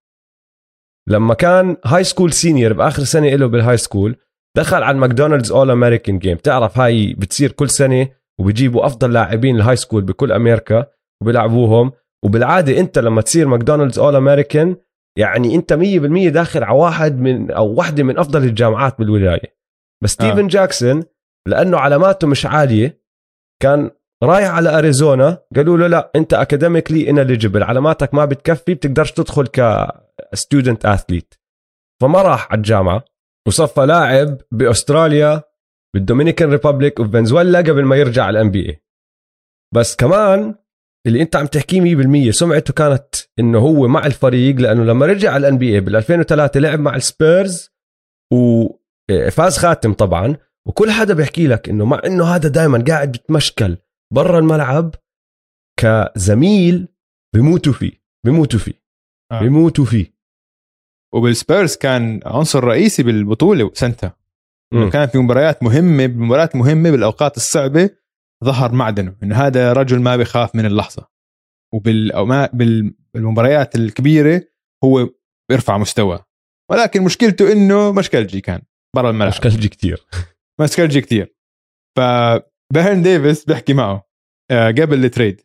لما 1.08 1.34
كان 1.34 1.76
high 1.84 2.04
school 2.04 2.32
senior 2.32 2.72
بآخر 2.72 3.04
سنة 3.04 3.28
له 3.28 3.46
بال 3.46 3.76
high 3.76 3.92
school 3.92 4.16
دخل 4.56 4.82
على 4.82 4.94
ال 4.94 5.52
McDonald's 5.52 5.70
All-American 5.70 6.18
game 6.18 6.36
تعرف 6.36 6.78
هاي 6.78 7.14
بتصير 7.14 7.52
كل 7.52 7.70
سنة 7.70 8.08
وبيجيبوا 8.40 8.86
أفضل 8.86 9.12
لاعبين 9.12 9.56
ال 9.56 9.76
high 9.76 9.87
school 9.87 10.02
بكل 10.02 10.32
أمريكا 10.32 10.86
وبيلعبوهم. 11.22 11.92
وبالعادة 12.24 12.80
أنت 12.80 12.98
لما 12.98 13.20
تصير 13.20 13.48
McDonald's 13.48 13.98
All 13.98 14.16
American 14.16 14.76
يعني 15.18 15.54
أنت 15.54 15.72
100% 15.72 16.28
داخل 16.32 16.64
على 16.64 16.78
واحد 16.78 17.20
من 17.20 17.50
أو 17.50 17.74
واحدة 17.74 18.02
من 18.02 18.18
أفضل 18.18 18.44
الجامعات 18.44 18.98
بالولاية. 18.98 19.58
بس 20.02 20.10
ستيفن 20.10 20.44
آه. 20.44 20.48
جاكسون 20.48 21.02
لأنه 21.48 21.78
علاماته 21.78 22.26
مش 22.26 22.46
عالية 22.46 23.00
كان 23.62 23.90
رايح 24.24 24.50
على 24.50 24.78
أريزونا 24.78 25.38
قالوا 25.56 25.78
له 25.78 25.86
لا 25.86 26.10
أنت 26.16 26.34
academically 26.34 27.10
ineligible 27.10 27.62
علاماتك 27.62 28.14
ما 28.14 28.24
بتكفي 28.24 28.74
بتقدرش 28.74 29.12
تدخل 29.12 29.46
ك 30.32 30.39
student 30.39 30.86
athlete 30.86 31.34
فما 32.02 32.22
راح 32.22 32.52
على 32.52 32.58
الجامعة 32.58 33.04
وصفى 33.48 33.80
لاعب 33.86 34.38
بأستراليا 34.52 35.42
بال 35.94 36.05
Dominican 36.05 36.50
Republic 36.50 37.00
وفنزويلا 37.00 37.58
قبل 37.58 37.84
ما 37.84 37.96
يرجع 37.96 38.24
على 38.24 38.40
ال 38.40 38.50
NBA 38.50 38.82
بس 39.74 39.96
كمان 39.96 40.54
اللي 41.06 41.22
أنت 41.22 41.36
عم 41.36 41.46
تحكيه 41.46 42.28
100% 42.28 42.30
سمعته 42.30 42.72
كانت 42.74 43.14
إنه 43.38 43.58
هو 43.58 43.88
مع 43.88 44.06
الفريق 44.06 44.56
لأنه 44.56 44.84
لما 44.84 45.06
رجع 45.06 45.30
على 45.32 45.48
ال 45.48 45.58
NBA 45.58 45.80
بال 45.80 45.96
2003 45.96 46.60
لعب 46.60 46.80
مع 46.80 46.96
السبيرز 46.96 47.70
وفاز 48.32 49.58
خاتم 49.58 49.92
طبعا. 49.92 50.36
وكل 50.68 50.90
حدا 50.90 51.14
بيحكي 51.14 51.46
لك 51.46 51.68
إنه 51.68 51.84
مع 51.84 52.00
إنه 52.06 52.24
هذا 52.24 52.48
دائما 52.48 52.84
قاعد 52.88 53.12
بتمشكل 53.12 53.76
برا 54.14 54.38
الملعب 54.38 54.94
كزميل 55.80 56.88
بيموتوا 57.34 57.72
فيه 57.72 57.92
بيموتوا 58.26 58.58
فيه 58.58 58.82
آه. 59.32 59.40
بيموتوا 59.40 59.84
فيه. 59.84 60.17
وبالسبيرز 61.18 61.76
كان 61.76 62.20
عنصر 62.26 62.64
رئيسي 62.64 63.02
بالبطولة 63.02 63.70
سنتها 63.74 64.16
مم. 64.72 64.90
كان 64.90 65.08
في 65.08 65.18
مباريات 65.18 65.62
مهمة 65.62 66.06
بمباريات 66.06 66.56
مهمة 66.56 66.90
بالأوقات 66.90 67.36
الصعبة 67.36 67.90
ظهر 68.44 68.72
معدنه 68.72 69.16
إنه 69.22 69.36
هذا 69.36 69.72
رجل 69.72 70.00
ما 70.00 70.16
بيخاف 70.16 70.54
من 70.54 70.66
اللحظة. 70.66 71.08
وبال 71.74 72.12
أو 72.12 72.26
ما 72.26 72.48
بال- 72.52 72.94
بالمباريات 73.14 73.74
الكبيرة 73.74 74.42
هو 74.84 75.08
بيرفع 75.50 75.78
مستوى 75.78 76.24
ولكن 76.70 77.02
مشكلته 77.02 77.52
إنه 77.52 77.92
مشكلجي 77.92 78.40
كان 78.40 78.62
برا 78.96 79.10
الملعب. 79.10 79.28
مشكلجي 79.32 79.68
كتير. 79.68 80.06
مشكلجي 80.60 81.00
كتير. 81.00 81.34
فبيرن 81.96 83.02
ديفيس 83.02 83.44
بيحكي 83.44 83.74
معه 83.74 84.08
آه، 84.50 84.68
قبل 84.70 85.04
ال 85.04 85.10
trade 85.10 85.40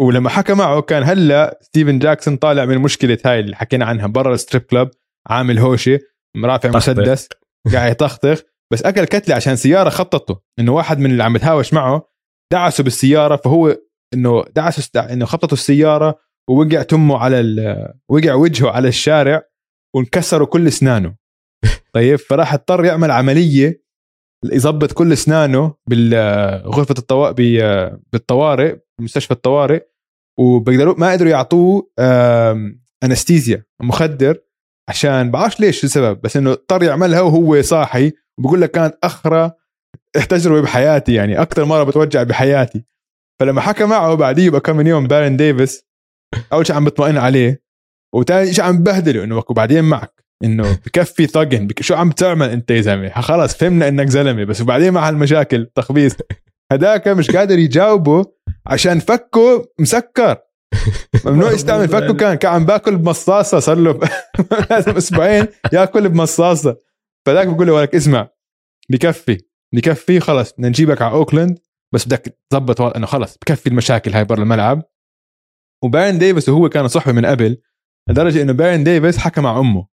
ولما 0.00 0.28
حكى 0.28 0.54
معه 0.54 0.80
كان 0.80 1.02
هلا 1.02 1.58
ستيفن 1.62 1.98
جاكسون 1.98 2.36
طالع 2.36 2.64
من 2.64 2.78
مشكلة 2.78 3.18
هاي 3.24 3.40
اللي 3.40 3.56
حكينا 3.56 3.84
عنها 3.84 4.06
برا 4.06 4.34
ال 4.34 4.39
strip 4.39 4.62
club 4.62 4.90
عامل 5.28 5.58
هوشه 5.58 5.98
ورافع. 6.36 6.70
مسدس 6.70 7.28
قاعد 7.72 7.90
يطخطخ 7.90 8.42
بس 8.72 8.82
أكل 8.82 9.04
كتلة 9.04 9.34
عشان 9.34 9.56
سيارة 9.56 9.90
خبطته 9.90 10.40
إنه 10.58 10.72
واحد 10.72 10.98
من 10.98 11.10
اللي 11.10 11.24
عم 11.24 11.32
بتهاوش 11.32 11.74
معه 11.74 12.08
دعسه 12.52 12.84
بالسيارة 12.84 13.36
فهو 13.36 13.76
إنه 14.14 14.44
دعسه 14.54 14.80
است... 14.80 14.96
إنه 14.96 15.24
خبطته 15.24 15.54
السيارة 15.54 16.18
ووقع 16.50 16.82
تمه 16.82 17.18
على 17.18 17.40
ال... 17.40 17.88
وقع 18.10 18.34
وجهه 18.34 18.70
على 18.70 18.88
الشارع 18.88 19.42
وانكسروا 19.96 20.46
كل 20.46 20.66
أسنانه 20.66 21.14
طيب 21.94 22.16
فراح 22.16 22.54
اضطر 22.54 22.84
يعمل 22.84 23.10
عملية 23.10 23.88
يظبط 24.44 24.92
كل 24.92 25.12
أسنانه 25.12 25.74
بالغرفه 25.90 26.94
الطوارئ 26.98 27.34
بالطوارئ 28.12 28.78
بمستشفى 29.00 29.30
الطوارئ 29.30 29.87
وبيقدروا 30.38 30.94
ما 30.98 31.12
قدروا 31.12 31.30
يعطوه 31.30 31.90
anesthesia 33.04 33.64
مخدر 33.82 34.38
عشان 34.88 35.30
بعرفش 35.30 35.60
ليش 35.60 35.84
السبب 35.84 36.20
بس 36.20 36.36
إنه 36.36 36.50
اضطر 36.52 36.82
يعملها 36.82 37.20
وهو 37.20 37.62
صاحي 37.62 38.12
وبقول 38.38 38.60
لك 38.60 38.70
كانت 38.70 38.98
أخرا 39.04 39.52
تجربة 40.28 40.60
بحياتي 40.62 41.14
يعني 41.14 41.42
أكثر 41.42 41.64
مرة 41.64 41.84
بتوجع 41.84 42.22
بحياتي. 42.22 42.84
فلما 43.40 43.60
حكى 43.60 43.84
معه 43.84 44.14
بعديه 44.14 44.50
بكم 44.50 44.76
من 44.76 44.86
يوم 44.86 45.06
بارن 45.06 45.36
ديفيس 45.36 45.84
أول 46.52 46.66
شيء 46.66 46.76
عم 46.76 46.84
بطمئن 46.84 47.16
عليه 47.16 47.62
وثاني 48.14 48.54
شيء 48.54 48.64
عم 48.64 48.78
ببهدله 48.78 49.24
إنه 49.24 49.42
وبعدين 49.48 49.84
معك 49.84 50.24
إنه 50.44 50.78
بكفي 50.86 51.26
ثقن 51.26 51.66
بك 51.66 51.82
شو 51.82 51.94
عم 51.94 52.10
تعمل 52.10 52.48
أنت 52.48 52.70
يا 52.70 52.80
زلمة؟ 52.80 53.20
خلاص 53.20 53.56
فهمنا 53.56 53.88
إنك 53.88 54.08
زلمة 54.08 54.44
بس 54.44 54.60
وبعدين 54.60 54.92
مع 54.92 55.08
هالمشاكل 55.08 55.66
تخبيص. 55.74 56.16
هداك 56.72 57.08
مش 57.08 57.30
قادر 57.30 57.58
يجاوبه 57.58 58.24
عشان 58.68 58.98
فكه 58.98 59.72
مسكر. 59.78 60.36
ممنوع 61.24 61.52
يستعمل 61.52 61.88
فكه 61.88 62.14
كان 62.14 62.34
كان 62.34 62.52
عم 62.52 62.64
باكل 62.66 62.96
بمصاصة 62.96 63.58
صار 63.58 63.76
له 63.76 64.00
لازم 64.70 64.96
أسبوعين 64.96 65.46
ياكل 65.72 66.08
بمصاصة. 66.08 66.76
فذاك 67.26 67.46
بقول 67.46 67.66
له 67.66 67.72
ولك 67.72 67.94
اسمع 67.94 68.28
بكفي 68.90 69.38
بكفي 69.74 70.20
خلص 70.20 70.52
بدنا 70.52 70.68
نجيبك 70.68 71.02
على 71.02 71.12
أوكلاند 71.12 71.58
بس 71.94 72.06
بدك 72.06 72.38
تظبط 72.50 72.80
إنه 72.80 73.06
خلص 73.06 73.38
بكفي 73.38 73.66
المشاكل 73.66 74.12
هاي 74.12 74.24
برا 74.24 74.42
الملعب. 74.42 74.82
وبارن 75.84 76.18
ديفيس 76.18 76.48
وهو 76.48 76.68
كانوا 76.68 76.88
صحبه 76.88 77.12
من 77.12 77.26
قبل 77.26 77.58
لدرجة 78.08 78.42
إنه 78.42 78.52
بارن 78.52 78.84
ديفيس 78.84 79.18
حكى 79.18 79.40
مع 79.40 79.58
أمه 79.58 79.86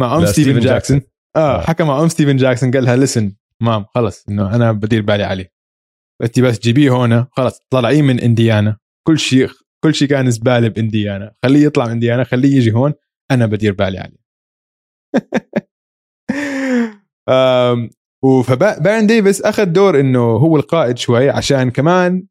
مع 0.00 0.16
أم 0.16 0.26
ستيفن 0.26 0.52
جاكسون. 0.52 0.64
جاكسون. 0.64 1.00
آه. 1.36 1.60
حكى 1.60 1.84
مع 1.84 2.02
أم 2.02 2.08
ستيفن 2.08 2.36
جاكسون 2.36 2.70
قال 2.70 2.84
لها 2.84 2.96
listen 2.96 3.32
mom 3.60 3.84
خلص 3.84 4.24
إنه 4.28 4.54
أنا 4.54 4.72
بدير 4.72 5.02
بالي 5.02 5.24
عليه. 5.24 5.59
إنت 6.22 6.40
بس 6.40 6.58
جيبيه 6.58 6.90
هون 6.90 7.26
خلص 7.32 7.60
طلعيه 7.70 8.02
من 8.02 8.20
إنديانا. 8.20 8.76
كل 9.06 9.18
شيء 9.18 9.50
كل 9.84 9.94
شيء 9.94 10.08
كان 10.08 10.30
زبالة 10.30 10.68
بإنديانا. 10.68 11.34
خليه 11.44 11.64
يطلع 11.64 11.84
من 11.86 11.90
إنديانا 11.90 12.24
خليه 12.24 12.56
يجي 12.56 12.72
هون 12.72 12.92
أنا 13.30 13.46
بدير 13.46 13.72
بالي 13.72 13.98
عليه. 13.98 14.20
آم، 17.28 17.90
وفبارن 18.24 19.06
ديفيس 19.06 19.42
أخذ 19.42 19.64
دور 19.64 20.00
إنه 20.00 20.20
هو 20.20 20.56
القائد 20.56 20.98
شوي 20.98 21.30
عشان 21.30 21.70
كمان 21.70 22.26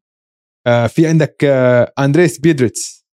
آه، 0.66 0.86
في 0.86 1.06
عندك 1.06 1.44
آه، 1.44 1.92
أندريس 1.98 2.38
بيدريتس. 2.40 3.06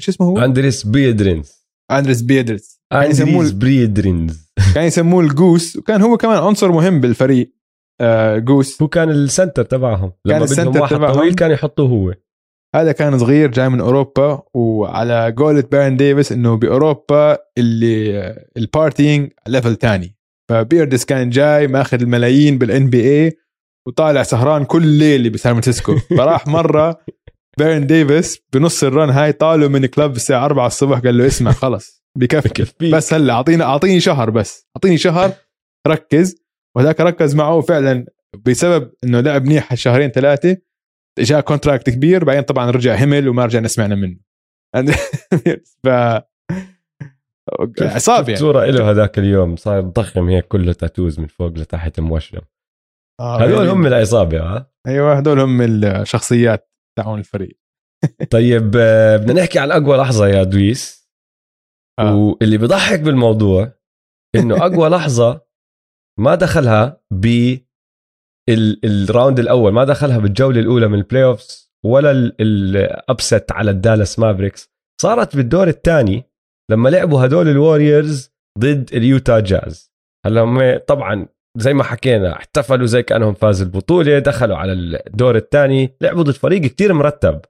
إيش 0.00 0.08
اسمه 0.08 0.26
هو؟ 0.26 0.38
أندريس 0.38 0.86
بيدرينز. 0.86 1.52
أندريس 1.90 2.22
بيدريتس. 2.22 2.82
كان 2.92 3.10
يسموه 3.10 3.52
بريدرينز 3.52 4.52
كان 4.74 4.84
يسموه 4.84 5.24
ال 5.24 5.33
Goose 5.33 5.76
وكان 5.76 6.02
هو 6.02 6.16
كمان 6.16 6.38
عنصر 6.38 6.72
مهم 6.72 7.00
بالفريق. 7.00 7.52
آه، 8.02 8.38
Goose. 8.38 8.82
هو 8.82 8.88
كان 8.88 9.10
ال 9.10 9.17
center 9.17 9.62
تبعهم. 9.62 10.12
كان 10.28 10.36
لما 10.36 10.38
بدهم 10.38 10.42
ال 10.44 10.49
center 10.49 10.80
واحد 10.80 10.96
تبعهم. 10.96 11.14
طويل 11.14 11.34
كان 11.34 11.50
يحطوه 11.50 11.88
هو. 11.88 12.14
هذا 12.74 12.92
كان 12.92 13.18
صغير 13.18 13.50
جاي 13.50 13.68
من 13.68 13.80
أوروبا 13.80 14.42
وعلى 14.54 15.34
قولة 15.38 15.64
بارن 15.72 15.96
ديفيس 15.96 16.32
إنه 16.32 16.56
بأوروبا 16.56 17.38
اللي 17.58 18.34
ال 18.56 18.64
partying 18.64 19.30
level 19.46 19.76
تاني. 19.76 20.16
فبيردس 20.50 21.04
كان 21.04 21.30
جاي 21.30 21.66
ماخذ 21.66 22.00
الملايين 22.00 22.58
بال 22.58 22.90
NBA 22.90 23.32
وطالع 23.88 24.22
سهران 24.22 24.64
كل 24.64 24.86
ليله 24.86 25.30
بسان 25.30 25.52
فرانسيسكو. 25.52 25.96
فراح 26.18 26.46
مرة 26.46 26.98
بيرن 27.58 27.86
ديفيس 27.86 28.38
بنص 28.52 28.84
ال 28.84 28.91
run 28.91 29.10
هاي 29.10 29.32
طالوا 29.32 29.68
من 29.68 29.86
club 29.86 30.16
الساعة 30.16 30.44
4 30.44 30.66
الصبح 30.66 30.98
قال 30.98 31.18
له 31.18 31.26
اسمع 31.26 31.52
خلص 31.52 32.02
بكفي. 32.18 32.48
بكفي. 32.48 32.90
بس 32.90 33.14
هلا 33.14 33.32
أعطينا 33.32 33.64
أعطيني 33.64 34.00
شهر 34.00 34.30
بس. 34.30 34.68
أعطيني 34.76 34.98
شهر 34.98 35.32
ركز. 35.88 36.41
وهذاك 36.76 37.00
ركز 37.00 37.34
معه 37.34 37.60
فعلا 37.60 38.06
بسبب 38.46 38.92
إنه 39.04 39.20
لعب 39.20 39.44
منيح 39.44 39.74
شهرين 39.74 40.10
ثلاثة 40.10 40.56
جاء 41.18 41.40
كونتراكت 41.40 41.90
كبير 41.90 42.24
بعدين 42.24 42.42
طبعا 42.42 42.70
رجع 42.70 42.94
همل 42.94 43.28
وما 43.28 43.44
رجعنا 43.44 43.68
سمعنا 43.68 43.94
منه. 43.94 44.18
ف 45.84 45.88
عصاب 47.80 48.28
يعني. 48.28 48.40
صورة 48.40 48.64
له 48.64 48.90
هذاك 48.90 49.18
اليوم؟ 49.18 49.56
صار 49.56 49.80
ضخم 49.80 50.28
هيك 50.28 50.46
كله 50.46 50.72
تاتوز 50.72 51.20
من 51.20 51.26
فوق 51.26 51.52
لتحت 51.58 52.00
موشم 52.00 52.38
آه، 53.20 53.36
هذول 53.40 53.52
يعني- 53.66 53.70
هم 53.70 53.86
العصابة 53.86 54.40
ها؟ 54.42 54.72
أيوه 54.86 55.14
هدول 55.18 55.40
هم 55.40 55.62
الشخصيات 55.62 56.70
تاعون 56.98 57.18
الفريق. 57.18 57.58
طيب 58.30 58.72
آه، 58.76 59.16
بدنا 59.16 59.40
نحكي 59.42 59.58
عن 59.58 59.70
أقوى 59.70 59.96
لحظة 59.96 60.28
يا 60.28 60.42
دويس. 60.42 61.08
آه. 61.98 62.14
واللي 62.16 62.58
بضحك 62.58 63.00
بالموضوع 63.00 63.72
إنه 64.34 64.56
أقوى 64.66 64.88
لحظة 64.96 65.40
ما 66.20 66.34
دخلها 66.34 67.00
ب 67.10 67.26
ال- 68.48 68.80
ال 68.84 68.93
round 68.93 69.38
الأول 69.38 69.72
ما 69.72 69.84
دخلها 69.84 70.18
بالجولة 70.18 70.60
الأولى 70.60 70.88
من 70.88 70.98
ال 70.98 71.24
playoffs 71.24 71.72
ولا 71.84 72.10
ال 72.40 72.59
upset 72.59 73.52
على 73.52 73.70
ال 73.70 73.77
Dallas 73.77 74.18
Mavericks. 74.18 74.70
صارت 75.02 75.36
بالدور 75.36 75.68
الثاني 75.68 76.24
لما 76.70 76.88
لعبوا 76.88 77.24
هدول 77.26 77.48
ال 77.48 77.57
Warriors 77.57 78.30
ضد 78.58 78.90
ال 78.92 79.02
Utah 79.02 79.40
Jazz. 79.40 79.92
هلا 80.26 80.40
هم 80.40 80.78
طبعا 80.88 81.26
زي 81.58 81.74
ما 81.74 81.84
حكينا 81.84 82.32
احتفلوا 82.32 82.86
زي 82.86 83.02
كأنهم 83.02 83.34
فازوا 83.34 83.66
البطولة 83.66 84.18
دخلوا 84.18 84.56
على 84.56 84.72
الدور 84.72 85.36
الثاني 85.36 85.96
لعبوا 86.00 86.22
ضد 86.22 86.30
فريق 86.32 86.60
كتير 86.62 86.92
مرتب. 86.92 87.40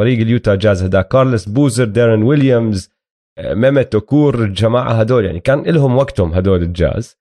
فريق 0.00 0.18
ال 0.20 0.27
Utah 0.27 0.54
Jazz 0.54 0.82
هدا 0.82 1.02
كارلس 1.02 1.48
بوزر 1.48 1.84
دارين 1.84 2.22
ويليامز 2.22 2.90
آه، 3.38 3.54
ميمت 3.54 3.94
اوكور 3.94 4.44
الجماعة 4.44 4.92
هدول 4.92 5.24
يعني 5.24 5.40
كان 5.40 5.62
لهم 5.62 5.96
وقتهم 5.96 6.32
هدول 6.32 6.62
الجاز. 6.62 7.16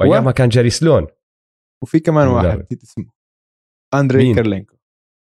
وايامها 0.00 0.32
كان 0.32 0.48
جيري 0.48 0.70
سلون. 0.70 1.06
وفي 1.82 2.00
كمان 2.00 2.28
واحد. 2.28 2.58
نسيت 2.58 2.82
اسمه. 2.82 3.06
أندري؟ 3.94 4.34
كيرلينكو. 4.34 4.76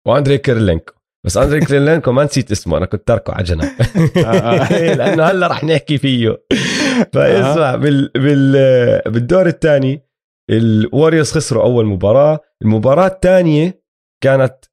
وأندري 0.07 0.39
كيرلينكو. 0.39 0.93
بس 1.27 1.37
أندري 1.37 1.61
كيرلينكو 1.67 2.13
ما 2.13 2.25
نسيت 2.25 2.51
اسمه 2.51 2.77
أنا 2.79 2.87
كنت 2.87 3.09
تاركه 3.09 3.33
على 3.33 3.45
جنب. 3.45 3.63
آه. 4.27 4.73
لأنه 4.99 5.25
هلا 5.25 5.47
رح 5.47 5.65
نحكي 5.65 5.99
فيه. 5.99 6.45
فاسمع 7.13 7.75
بال 7.77 8.11
بال 8.15 8.53
بالدور 9.13 9.47
الثاني 9.47 10.03
ال 10.51 10.60
Warriors 10.60 11.33
خسروا 11.33 11.63
أول 11.63 11.87
مباراة. 11.87 12.41
المباراة 12.63 13.07
الثانية 13.07 13.83
كانت 14.23 14.65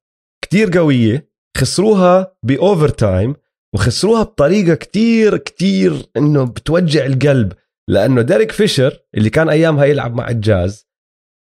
كتير 0.44 0.78
قوية. 0.78 1.34
خسروها 1.56 2.36
ب 2.42 2.88
overtime 2.88 3.34
وخسروها 3.74 4.22
بطريقة 4.22 4.74
كتير 4.74 5.36
كتير 5.36 6.10
إنه 6.16 6.44
بتوجع 6.44 7.06
القلب. 7.06 7.52
لأنه 7.88 8.22
ديريك 8.22 8.52
فيشر 8.52 8.98
اللي 9.14 9.30
كان 9.30 9.48
ايامها 9.48 9.84
يلعب 9.84 10.14
مع 10.14 10.28
الجاز 10.28 10.88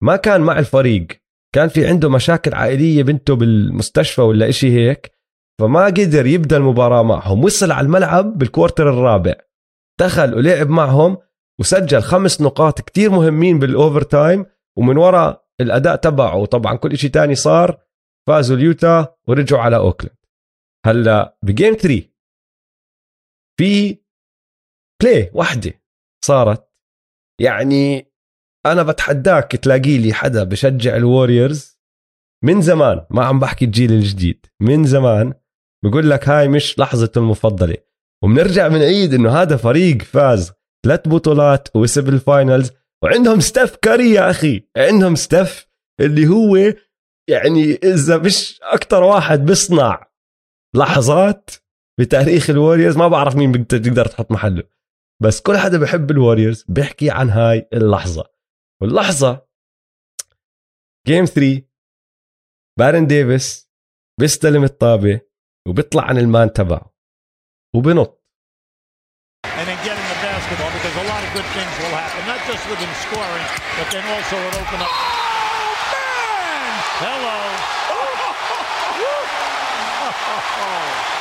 ما 0.04 0.16
كان 0.16 0.42
مع 0.42 0.60
الفريق. 0.60 1.08
كان 1.56 1.68
في 1.70 1.88
عنده 1.88 2.10
مشاكل 2.10 2.54
عائلية 2.54 3.04
بنته 3.04 3.36
بالمستشفى 3.36 4.22
ولا 4.22 4.50
إشي 4.50 4.72
هيك 4.72 5.12
فما 5.60 5.86
قدر 5.86 6.26
يبدأ 6.26 6.58
المباراة 6.58 7.04
معهم. 7.04 7.44
وصل 7.44 7.72
على 7.72 7.86
الملعب 7.86 8.38
بال 8.38 8.49
quarter 8.49 8.90
الرابع. 8.90 9.36
دخل 10.00 10.34
ولعب 10.34 10.70
معهم 10.70 11.18
وسجل 11.60 12.02
خمس 12.02 12.42
نقاط 12.42 12.82
كتير 12.82 13.10
مهمين 13.10 13.60
بال 13.60 14.02
overtime 14.02 14.46
ومن 14.78 14.98
وراء 14.98 15.46
الأداء 15.62 15.96
تبعه. 15.96 16.36
وطبعا 16.36 16.76
كل 16.76 16.98
شيء 16.98 17.10
تاني 17.10 17.36
صار 17.36 17.82
فازوا 18.28 18.58
ال 18.58 18.69
Utah 18.69 19.16
ورجعوا 19.28 19.62
على 19.62 19.76
أوكلاند. 19.76 20.18
هلأ 20.86 21.38
ب 21.44 21.50
game 21.50 21.74
3 21.74 22.02
في 23.60 23.98
play 25.02 25.32
واحدة. 25.34 25.83
صارت. 26.26 26.70
يعني 27.42 28.12
أنا 28.66 28.84
بتحداك 28.84 29.52
تلاقي 29.52 29.98
لي 29.98 30.14
حدا 30.14 30.44
بشجع 30.44 30.96
ال 30.96 31.05
Warriors 31.05 31.80
من 32.44 32.62
زمان 32.62 33.06
ما 33.10 33.26
عم 33.26 33.40
بحكي 33.40 33.66
الجيل 33.66 33.92
الجديد 33.94 34.46
من 34.62 34.86
زمان 34.86 35.34
بقول 35.84 36.10
لك 36.10 36.30
هاي 36.30 36.48
مش 36.48 36.80
لحظته 36.80 37.20
المفضلة. 37.20 37.78
وبنرجع 38.24 38.68
بنعيد 38.68 39.14
إنه 39.14 39.42
هذا 39.42 39.58
فريق 39.58 40.02
فاز 40.02 40.54
ثلاث 40.86 41.08
بطولات 41.08 41.68
ووصل 41.76 42.02
بال 42.02 42.19
finals 42.19 42.72
وعندهم 43.04 43.40
ستيف 43.40 43.76
كاري 43.76 44.12
يا 44.12 44.30
أخي 44.30 44.68
عندهم 44.78 45.16
ستيف 45.16 45.68
اللي 46.00 46.28
هو 46.28 46.56
يعني 47.30 47.74
إذا 47.84 48.18
مش 48.18 48.60
أكثر 48.64 49.04
واحد 49.04 49.40
بيصنع 49.46 50.08
لحظات 50.76 51.50
بتاريخ 52.00 52.50
ال 52.50 52.55
Warriors 52.55 52.98
ما 52.98 53.08
بعرف 53.08 53.36
مين 53.36 53.52
بت- 53.52 53.76
تقدر 53.76 54.06
تحط 54.06 54.32
محله. 54.32 54.64
بس 55.24 55.42
كل 55.42 55.58
حدا 55.58 55.78
بحب 55.78 56.12
ال 56.12 56.18
Warriors 56.18 56.66
بيحكي 56.68 57.12
عن 57.12 57.30
هاي 57.30 57.68
اللحظة. 57.74 58.24
واللحظة 58.82 59.48
game 61.08 61.26
3 61.26 61.62
بارن 62.80 63.08
ديفيس 63.08 63.70
بيستلم 64.20 64.64
الطابة 64.64 65.22
وبيطلع 65.68 66.04
عن 66.04 66.18
ال 66.18 66.27
man 66.27 66.54
تبعه 66.54 66.94
وبنط. 67.76 68.24
And 69.46 69.70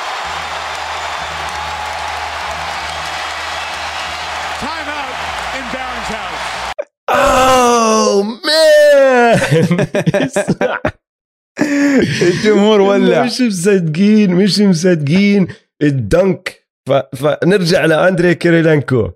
اسمع 10.15 10.79
الجمهور 12.21 12.81
ولع. 12.81 13.23
مش 13.23 13.41
مصدقين 13.41 14.35
مش 14.35 14.59
مصدقين. 14.59 15.47
ال 15.81 15.95
dunk. 15.95 16.67
ف... 16.89 16.91
فنرجع 17.15 17.85
لأندري 17.85 18.35
كيريلينكو. 18.35 19.11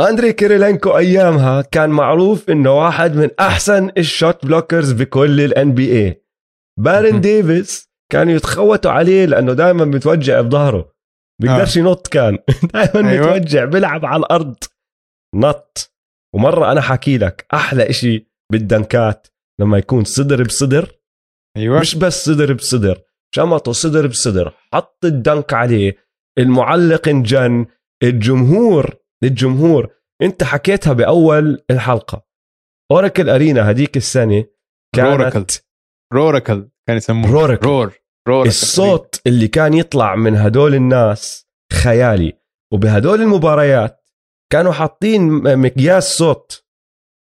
أندري 0.00 0.32
كيريلينكو 0.32 0.98
أيامها 0.98 1.62
كان 1.62 1.90
معروف 1.90 2.50
إنه 2.50 2.78
واحد 2.84 3.16
من 3.16 3.30
أحسن 3.40 3.90
ال 3.98 4.08
shot 4.08 4.46
blockers 4.46 4.92
بكل 4.92 5.40
ال 5.40 5.72
NBA 5.74 6.22
بارن. 6.80 7.20
ديفيس 7.20 7.90
كانوا 8.12 8.32
يتخوتوا 8.32 8.90
عليه 8.90 9.26
لأنه 9.26 9.52
دائما 9.52 9.84
بتوجع 9.84 10.40
بظهره 10.40 10.92
بيقدرش 11.42 11.76
ينط 11.76 12.06
كان. 12.08 12.38
دائما 12.74 13.10
أيوة. 13.10 13.36
بتوجع 13.38 13.64
بيلعب 13.64 14.04
على 14.06 14.20
الأرض. 14.20 14.56
نط. 15.34 15.92
ومرة 16.34 16.72
أنا 16.72 16.80
حكي 16.80 17.18
لك 17.18 17.46
أحلى 17.54 17.90
إشي 17.90 18.26
بالدنكات. 18.52 19.26
لما 19.60 19.78
يكون 19.78 20.04
صدر 20.04 20.42
بصدر 20.42 20.98
أيوه. 21.56 21.80
مش 21.80 21.94
بس 21.94 22.24
صدر 22.24 22.52
بصدر 22.52 23.02
شمطة 23.34 23.72
صدر 23.72 24.06
بصدر 24.06 24.54
حط 24.72 25.04
الدنك 25.04 25.52
عليه 25.52 25.96
المعلق 26.38 27.08
انجن 27.08 27.66
الجمهور 28.02 29.02
الجمهور. 29.24 29.88
انت 30.22 30.44
حكيتها 30.44 30.92
بأول 30.92 31.64
الحلقة. 31.70 32.26
أوراكل 32.90 33.30
أرينا 33.30 33.70
هديك 33.70 33.96
السنة. 33.96 34.44
كانت 34.94 35.50
روراكل 36.12 36.68
كان 36.86 36.96
يسموه. 36.96 37.30
روراكل. 37.30 37.66
رور 37.66 37.94
روراكل 38.28 38.48
الصوت 38.48 39.20
اللي 39.26 39.48
كان 39.48 39.74
يطلع 39.74 40.14
من 40.14 40.36
هدول 40.36 40.74
الناس 40.74 41.46
خيالي. 41.72 42.32
وبهدول 42.72 43.20
المباريات 43.20 44.10
كانوا 44.52 44.72
حاطين 44.72 45.22
مقياس 45.58 46.16
صوت. 46.18 46.64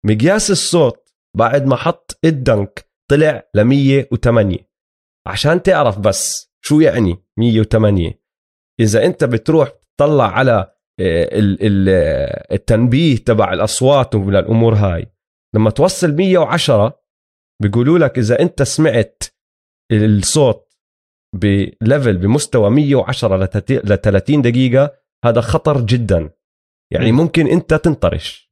مقياس 0.06 0.50
الصوت 0.50 1.05
بعد 1.36 1.66
ما 1.66 1.76
حط 1.76 2.18
الدنك 2.24 2.90
طلع 3.10 3.48
ل 3.54 3.64
108 3.64 4.58
عشان 5.26 5.62
تعرف 5.62 5.98
بس 5.98 6.52
شو 6.64 6.80
يعني 6.80 7.16
108 7.38 8.20
إذا 8.80 9.04
أنت 9.04 9.24
بتروح 9.24 9.72
تطلع 9.98 10.30
على 10.30 10.72
آه، 11.00 11.28
آه، 11.32 12.54
التنبيه 12.54 13.16
تبع 13.16 13.52
الأصوات 13.52 14.14
ومن 14.14 14.36
الأمور 14.36 14.74
هاي. 14.74 15.06
لما 15.54 15.70
توصل 15.70 16.16
110 16.16 17.00
بيقولوا 17.62 17.98
لك 17.98 18.18
إذا 18.18 18.40
أنت 18.40 18.62
سمعت 18.62 19.22
الصوت 19.92 20.72
بليفل 21.34 22.16
بمستوى 22.16 22.70
110 22.70 23.36
ل 23.84 23.96
30 23.96 24.42
دقيقة 24.42 24.94
هذا 25.24 25.40
خطر 25.40 25.80
جدا. 25.80 26.30
يعني 26.92 27.12
مم. 27.12 27.18
ممكن 27.18 27.46
أنت 27.46 27.74
تنطرش. 27.74 28.45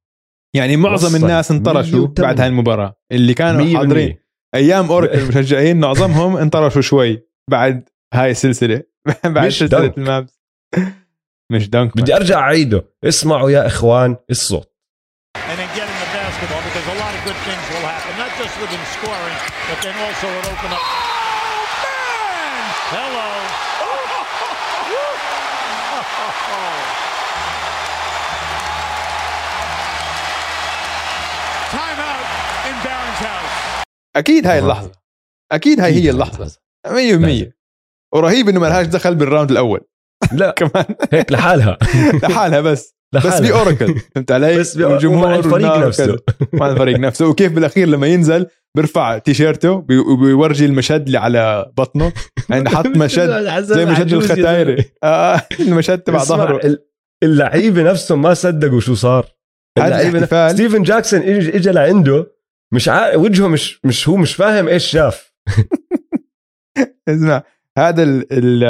يعني 0.55 0.77
معظم 0.77 1.17
الناس 1.17 1.51
انطرشوا 1.51 1.99
108. 1.99 2.15
بعد 2.29 2.41
هاي 2.41 2.49
المباراه 2.49 2.97
اللي 3.13 3.35
كانوا 3.35 3.73
100% 3.73 3.77
حاضرين. 3.77 4.19
أيام 4.55 4.91
اوركل 4.91 5.19
المشجعين 5.19 5.81
معظمهم 5.87 6.37
انطرشوا 6.37 6.83
شوي 6.83 7.23
بعد 7.51 7.89
هاي 8.15 8.31
السلسلة. 8.31 8.83
بعد 9.25 9.47
مش 9.47 9.59
سلسلة 9.59 9.81
دنك. 9.81 9.99
المابس. 9.99 10.41
مش 11.53 11.71
دنك. 11.71 11.97
بدي 11.97 12.17
أرجع 12.17 12.39
أعيده. 12.39 12.85
اسمعوا 13.05 13.51
يا 13.51 13.67
إخوان 13.67 14.17
الصوت. 14.31 14.75
And 22.93 23.24
أكيد 34.17 34.47
هاي 34.47 34.59
اللحظة. 34.59 34.93
أكيد 35.53 35.81
هاي 35.81 35.93
هي 35.93 36.11
اللحظة. 36.11 36.57
100% 36.87 37.53
ورهيب 38.15 38.49
إنه 38.49 38.61
ما 38.61 38.67
لهاش 38.67 38.87
دخل 38.87 39.15
بالراوند 39.15 39.51
الأول. 39.51 39.81
لا. 40.33 40.51
كمان. 40.51 40.85
هيك 41.13 41.33
لحالها. 41.33 41.79
لحالها 42.23 42.61
بس. 42.61 42.95
بس 43.15 43.25
لحالها. 43.27 43.41
في 43.47 43.53
أوراكل. 43.53 43.95
فهمت 44.15 44.33
علي؟ 44.33 44.59
بس 44.59 44.77
والجمهور 44.77 45.25
ومع 45.27 45.35
الفريق 45.37 45.77
نفسه. 45.77 46.17
مع 46.53 46.71
الفريق 46.71 46.99
نفسه. 46.99 47.27
وكيف 47.29 47.53
بالأخير 47.53 47.89
لما 47.89 48.07
ينزل 48.07 48.47
بيرفع 48.77 49.19
تيشيرته 49.19 49.81
بي- 49.81 49.99
وبيورجي 49.99 50.65
المشد 50.67 51.07
اللي 51.07 51.19
على 51.19 51.73
بطنه. 51.77 52.13
يعني 52.51 52.69
حط 52.69 52.87
مشد 52.87 53.61
زي 53.63 53.85
مشد 53.87 54.13
الختيارية 54.13 54.85
آه. 55.05 55.43
المشد 55.61 55.99
تبع 55.99 56.25
ظهره. 56.25 56.67
ال- 56.67 56.85
اللعيبة 57.23 57.83
نفسهم 57.83 58.23
ما 58.23 58.35
صدقوا 58.35 58.81
شو 58.81 58.95
صار. 58.95 59.27
اللعيبة 59.79 60.49
ستيفن 60.53 60.83
جاكسون 60.83 61.21
اجى 61.23 61.71
لعنده. 61.71 62.34
مش 62.75 62.89
عارف 62.89 63.17
وجهه 63.17 63.49
مش 63.49 63.81
مش 63.85 64.09
هو 64.09 64.17
مش 64.17 64.35
فاهم 64.35 64.69
إيش 64.69 64.87
شاف. 64.87 65.35
اسمع 67.09 67.43
هذا 67.79 68.03
ال 68.03 68.33
ال 68.33 68.65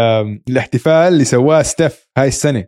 الاحتفال 0.49 1.13
اللي 1.13 1.25
سواه 1.25 1.63
ستيف 1.63 2.09
هاي 2.19 2.29
السنة. 2.29 2.65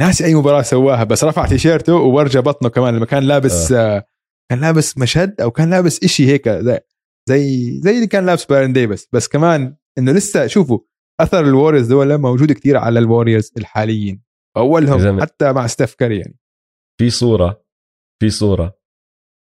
ناسي 0.00 0.24
أي 0.24 0.34
مباراة 0.34 0.62
سواها 0.62 1.04
بس 1.04 1.24
رفع 1.24 1.46
تيشيرته 1.46 1.94
وورجى 1.94 2.40
بطنه 2.40 2.68
كمان 2.68 2.96
لما 2.96 3.06
كان 3.06 3.22
لابس 3.22 3.72
آه. 3.72 4.04
كان 4.50 4.60
لابس 4.60 4.98
مشد 4.98 5.40
أو 5.40 5.50
كان 5.50 5.70
لابس 5.70 6.04
إشي 6.04 6.26
هيك 6.26 6.48
زي 6.48 6.80
زي, 7.28 7.70
زي 7.80 7.90
اللي 7.90 8.06
كان 8.06 8.26
لابس 8.26 8.44
بارن 8.44 8.72
ديفيس 8.72 9.08
بس 9.12 9.28
كمان 9.28 9.76
إنه 9.98 10.12
لسه 10.12 10.46
شوفوا 10.46 10.78
أثر 11.20 11.40
الواريورز 11.40 11.86
دول 11.88 12.18
موجود 12.18 12.52
كتير 12.52 12.76
على 12.76 12.98
الواريورز 12.98 13.52
الحاليين. 13.58 14.22
أولهم. 14.56 15.20
حتى 15.20 15.52
مع 15.52 15.66
ستيف 15.66 15.94
كاري 15.94 16.18
يعني. 16.18 16.38
في 17.00 17.10
صورة 17.10 17.64
في 18.22 18.30
صورة. 18.30 18.83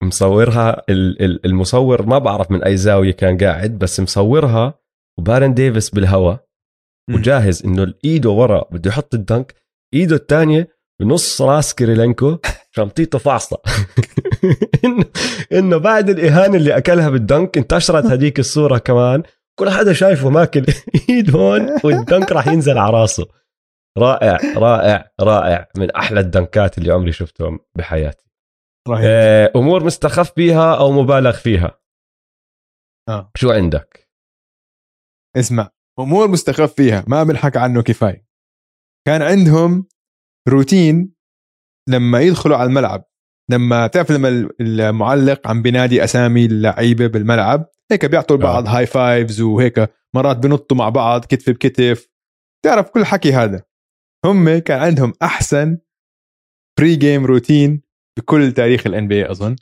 مصورها 0.03 0.81
ال- 0.89 1.21
ال- 1.23 1.45
المصور 1.45 2.05
ما 2.05 2.17
بعرف 2.17 2.51
من 2.51 2.63
أي 2.63 2.77
زاوية 2.77 3.11
كان 3.11 3.37
قاعد 3.37 3.77
بس 3.77 3.99
مصورها 3.99 4.73
وبارن 5.19 5.53
ديفيس 5.53 5.89
بالهواء. 5.89 6.45
وجاهز 7.13 7.65
إنه 7.65 7.93
إيده 8.05 8.29
ورا 8.29 8.65
بده 8.71 8.89
يحط 8.89 9.13
ال 9.13 9.22
dunk 9.22 9.55
إيده 9.93 10.15
الثانية 10.15 10.67
بنص 11.01 11.41
راس 11.41 11.73
كيريلينكو 11.75 12.37
شنطيته 12.75 13.17
فاصلة. 13.17 13.59
إنه 14.85 15.05
إنه 15.53 15.77
بعد 15.77 16.09
الإهانة 16.09 16.57
اللي 16.57 16.77
أكلها 16.77 17.09
بالدنك 17.09 17.57
انتشرت 17.57 18.05
هذيك 18.05 18.39
الصورة 18.39 18.77
كمان 18.77 19.23
كل 19.59 19.69
حدا 19.69 19.93
شايفه 19.93 20.29
ماكل 20.29 20.65
إيد 21.09 21.35
هون 21.35 21.69
والدنك 21.83 22.31
راح 22.31 22.47
ينزل 22.47 22.77
على 22.77 22.93
راسه. 22.93 23.25
رائع 23.97 24.37
رائع 24.57 25.11
رائع 25.21 25.67
من 25.77 25.91
أحلى 25.91 26.19
الدنكات 26.19 26.77
اللي 26.77 26.91
عمري 26.93 27.11
شفتهم 27.11 27.59
بحياتي. 27.75 28.28
رهيب. 28.89 29.05
آه، 29.05 29.51
أمور 29.55 29.83
مستخف 29.83 30.35
بيها 30.35 30.75
أو 30.75 30.91
مبالغ 30.91 31.31
فيها. 31.31 31.79
آه. 33.09 33.31
شو 33.35 33.51
عندك؟ 33.51 34.09
اسمع 35.35 35.69
أمور 35.99 36.27
مستخف 36.27 36.73
فيها 36.73 37.03
ما 37.07 37.23
بنحكى 37.23 37.59
عنه 37.59 37.83
كفاية. 37.83 38.27
كان 39.07 39.21
عندهم 39.21 39.87
روتين 40.49 41.13
لما 41.89 42.21
يدخلوا 42.21 42.57
على 42.57 42.67
الملعب. 42.67 43.05
لما 43.51 43.87
تعرف 43.87 44.11
لما 44.11 44.49
المعلق 44.61 45.47
عم 45.47 45.61
بينادي 45.61 46.03
أسامي 46.03 46.45
اللعيبة 46.45 47.07
بالملعب 47.07 47.69
هيك 47.91 48.05
بيعطوا 48.05 48.37
لبعض 48.37 48.67
high 48.67 48.85
fives 48.85 49.41
وهيك 49.41 49.93
مرات 50.15 50.37
بنطوا 50.37 50.77
مع 50.77 50.89
بعض 50.89 51.25
كتف 51.25 51.49
بكتف. 51.49 52.07
تعرف 52.65 52.89
كل 52.89 53.05
حكي 53.05 53.33
هذا. 53.33 53.63
هم 54.25 54.57
كان 54.57 54.79
عندهم 54.79 55.13
أحسن 55.21 55.77
pre-game 56.79 57.25
routine 57.25 57.88
بكل 58.19 58.51
تاريخ 58.51 58.87
ال 58.87 59.07
NBA 59.07 59.31
أظن 59.31 59.55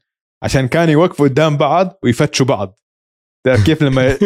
عشان 0.44 0.68
كانوا 0.68 0.94
يوقفوا 0.94 1.28
قدام 1.28 1.58
بعض 1.58 2.00
ويفتشوا 2.04 2.46
بعض. 2.46 2.80
تعرف 3.46 3.66
كيف 3.66 3.84
لما 3.84 4.14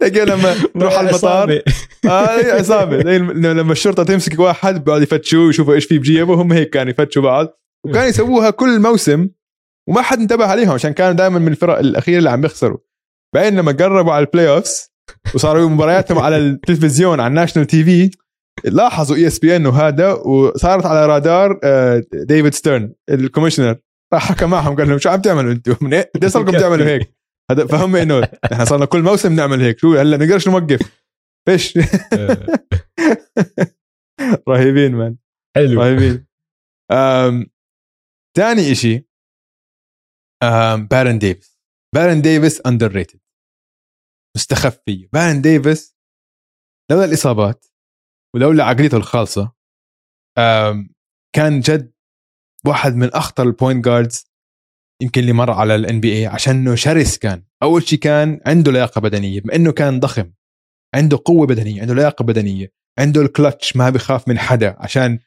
تلاقيه 0.00 0.24
لما 0.24 0.54
تروح 0.74 0.94
على 0.98 1.08
المطار. 1.10 1.62
آه 2.04 2.52
عصابه 2.58 2.96
لما 3.52 3.72
الشرطة 3.72 4.04
تمسك 4.04 4.38
واحد 4.38 4.84
بيقعدوا 4.84 5.02
يفتشوه 5.04 5.48
يشوفوا 5.48 5.74
إيش 5.74 5.84
في 5.84 5.98
بجيبه 5.98 6.34
هم 6.34 6.52
هيك 6.52 6.70
كانوا 6.70 6.90
يفتشوا 6.90 7.22
بعض. 7.22 7.48
وكانوا 7.86 8.08
يسووها 8.08 8.50
كل 8.50 8.80
موسم 8.80 9.28
وما 9.88 10.02
حد 10.02 10.18
انتبه 10.18 10.46
عليهم 10.46 10.70
عشان 10.70 10.92
كانوا 10.92 11.12
دائما 11.12 11.38
من 11.38 11.48
الفرق 11.48 11.78
الأخيرة 11.78 12.18
اللي 12.18 12.30
عم 12.30 12.40
بيخسروا. 12.40 12.78
بعدين 13.34 13.56
لما 13.56 13.72
قربوا 13.72 14.12
على 14.12 14.24
ال 14.24 14.48
playoffs 14.48 14.90
وصاروا 15.34 15.68
مبارياتهم 15.68 16.18
على 16.18 16.36
التلفزيون 16.36 17.20
على 17.20 17.28
ال 17.28 17.66
national 17.66 17.84
TV 17.84 18.10
لاحظوا 18.64 19.16
ESPN 19.16 19.66
وهذا 19.66 20.12
وصارت 20.12 20.86
على 20.86 21.06
رادار 21.06 21.60
آه، 21.64 22.04
ديفيد 22.12 22.54
ستيرن 22.54 22.94
ال 23.10 23.15
commissioner. 23.15 23.76
راح 24.14 24.32
حكى 24.32 24.46
معهم 24.46 24.76
قال 24.76 24.88
لهم 24.88 24.98
شو 24.98 25.08
عم 25.08 25.20
تعملوا 25.20 25.52
أنتم 25.52 25.76
من 25.86 25.94
إيه؟ 25.94 26.10
قد 26.14 26.26
صاركم 26.26 26.58
تعملوا 26.58 26.86
هيك. 26.86 27.14
هذا 27.50 27.66
فهم 27.66 27.96
إنه 27.96 28.28
إحنا 28.52 28.64
صارنا 28.64 28.84
كل 28.84 29.02
موسم 29.02 29.32
نعمل 29.32 29.60
هيك. 29.60 29.78
شو 29.78 29.96
هلا 29.96 30.16
بنقدرش 30.16 30.48
نوقف؟ 30.48 31.00
فيش. 31.48 31.74
رهيبين 34.48 34.94
man 34.94 35.16
حلو. 35.56 35.82
رهيبين. 35.82 36.26
إشي 38.70 39.06
أم... 40.42 40.86
بارن 40.86 41.18
ديفيس. 41.18 41.60
بارن 41.94 42.22
ديفيس 42.22 42.60
underrated 42.60 43.20
مستخف 44.36 44.80
فيه 44.86 45.08
بارن 45.12 45.40
ديفيس 45.40 45.96
لولا 46.90 47.04
الإصابات 47.04 47.66
ولولا 48.34 48.64
عقليته 48.64 48.96
الخالصة. 48.96 49.52
كان 51.34 51.60
جد 51.60 51.92
واحد 52.66 52.94
من 52.96 53.08
أخطر 53.14 53.42
ال 53.42 53.49
point 53.49 53.84
guards 53.84 54.24
يمكن 55.02 55.20
اللي 55.20 55.32
مر 55.32 55.50
على 55.50 55.74
ال 55.74 56.00
NBA 56.00 56.26
عشانه 56.26 56.74
شرس 56.74 57.18
كان 57.18 57.44
أول 57.62 57.88
شيء 57.88 57.98
كان 57.98 58.40
عنده 58.46 58.72
لياقة 58.72 59.00
بدنية 59.00 59.40
بما 59.40 59.54
إنه 59.54 59.72
كان 59.72 60.00
ضخم 60.00 60.32
عنده 60.94 61.18
قوة 61.24 61.46
بدنية 61.46 61.80
عنده 61.80 61.94
لياقة 61.94 62.22
بدنية 62.22 62.72
عنده 62.98 63.22
الكلتش 63.22 63.76
ما 63.76 63.90
بخاف 63.90 64.28
من 64.28 64.38
حدا 64.38 64.76
عشان 64.78 65.18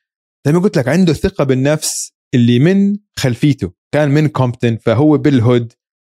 زي 0.48 0.54
ما 0.54 0.60
قلت 0.60 0.78
لك 0.78 0.88
عنده 0.88 1.14
ثقة 1.14 1.44
بالنفس 1.44 2.14
اللي 2.36 2.60
من 2.60 2.98
خلفيته 3.18 3.74
كان 3.94 4.12
من 4.12 4.28
كومبتون 4.28 4.78
فهو 4.78 5.18
بال 5.18 5.37
hood 5.37 5.74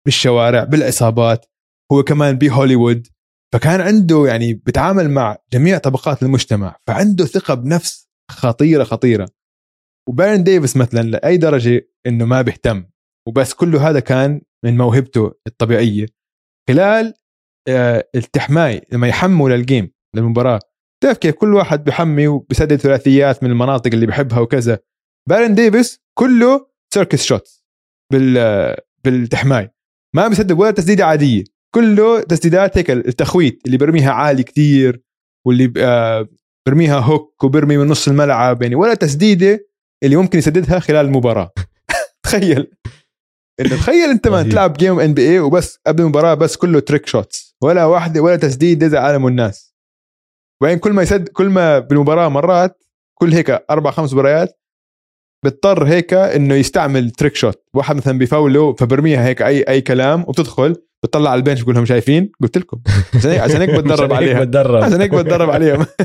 بالشوارع 0.07 0.64
بالعصابات 0.65 1.47
هو 1.93 2.03
كمان 2.03 2.39
بهوليوود 2.39 3.07
فكان 3.55 3.81
عنده 3.81 4.27
يعني 4.27 4.55
بتعامل 4.55 5.11
مع 5.11 5.37
جميع 5.53 5.79
طبقات 5.79 6.23
المجتمع 6.23 6.77
فعنده 6.87 7.25
ثقة 7.25 7.55
بنفس 7.55 8.09
خطيرة 8.31 8.85
خطيرة. 8.85 9.29
وبارن 10.09 10.45
ديفيس 10.45 10.77
مثلا 10.77 11.01
لأي 11.03 11.37
درجة 11.37 11.89
إنه 12.07 12.25
ما 12.25 12.43
بيهتم. 12.43 12.85
وبس 13.29 13.55
كله 13.55 13.91
هذا 13.91 14.01
كان 14.01 14.41
من 14.65 14.77
موهبته 14.77 15.33
الطبيعية. 15.47 16.07
خلال 16.69 17.15
آه، 17.69 18.09
التحماي 18.15 18.81
لما 18.93 19.09
يحموا 19.09 19.51
لل 19.51 19.64
game 19.64 19.91
للمباراة. 20.17 20.61
تعرف 21.03 21.19
كيف 21.19 21.35
كل 21.35 21.55
واحد 21.55 21.85
بحمي 21.85 22.29
وبسدد 22.29 22.77
ثلاثيات 22.77 23.43
من 23.43 23.51
المناطق 23.51 23.93
اللي 23.93 24.07
بحبها 24.07 24.41
وكذا. 24.41 24.79
بارن 25.29 25.55
ديفيس 25.55 26.01
كله 26.19 26.67
circus 26.95 27.25
shot 27.25 27.65
بال 28.13 28.77
بالتحماي. 29.05 29.71
ما 30.15 30.29
بيسدد 30.29 30.53
ولا 30.53 30.71
تسديدة 30.71 31.07
عادية. 31.07 31.54
كله 31.75 32.20
تسديدات 32.20 32.79
هيك 32.79 32.91
التخويت 32.91 33.62
اللي 33.66 33.77
برميها 33.77 34.12
عالي 34.12 34.43
كتير 34.43 35.03
واللي 35.47 35.72
آه، 35.79 36.29
برميها 36.66 36.99
hook 36.99 37.45
وبرمي 37.45 37.77
من 37.77 37.87
نص 37.87 38.09
الملعب 38.09 38.62
يعني 38.62 38.75
ولا 38.75 38.95
تسديدة 38.95 39.66
اللي 40.03 40.16
ممكن 40.16 40.39
يسددها 40.39 40.79
خلال 40.79 41.07
المباراة. 41.07 41.53
تخيل. 42.25 42.70
إنه 43.61 43.77
تخيل 43.77 44.11
أنت 44.11 44.29
ما. 44.29 44.43
تلعب 44.43 44.72
game 44.73 45.01
NBA 45.01 45.39
وبس 45.41 45.79
قبل 45.87 46.03
المباراة 46.03 46.35
بس 46.35 46.57
كله 46.57 46.81
trick 46.81 47.07
shots 47.07 47.57
ولا 47.62 47.85
واحدة 47.85 48.20
ولا 48.20 48.37
تسديدة 48.37 48.89
زي 48.89 48.99
عالم 48.99 49.27
الناس. 49.27 49.75
وبعدين 50.61 50.79
كل 50.79 50.93
ما 50.93 51.03
يسد 51.03 51.29
كل 51.29 51.49
ما 51.49 51.79
بالمباراة 51.79 52.29
مرات 52.29 52.85
كل 53.14 53.33
هيك 53.33 53.51
أربع 53.51 53.91
خمس 53.91 54.12
مباريات 54.12 54.61
بيضطر 55.45 55.85
هيك 55.87 56.14
إنه 56.14 56.55
يستعمل 56.55 57.11
trick 57.11 57.35
shot 57.35 57.65
واحد 57.75 57.97
مثلا 57.97 58.18
بيفاوله 58.18 58.75
فبرميها 58.75 59.25
هيك 59.27 59.43
اي 59.43 59.62
أي 59.62 59.81
كلام 59.81 60.22
وبتدخل 60.22 60.77
بتطلع 61.05 61.31
على 61.31 61.39
البنش 61.39 61.63
بقول 61.63 61.75
لهم 61.75 61.85
شايفين؟ 61.85 62.33
قلت 62.43 62.59
لكم. 62.59 62.81
عشان 63.15 63.31
هيك 63.31 63.41
عشان 63.41 63.61
هيك 63.61 63.71
بتدرب 63.79 64.13
عليها. 64.13 64.85
عشان 64.85 65.01
هيك 65.01 65.11
بتدرب 65.15 65.51
عليهم. 65.51 65.87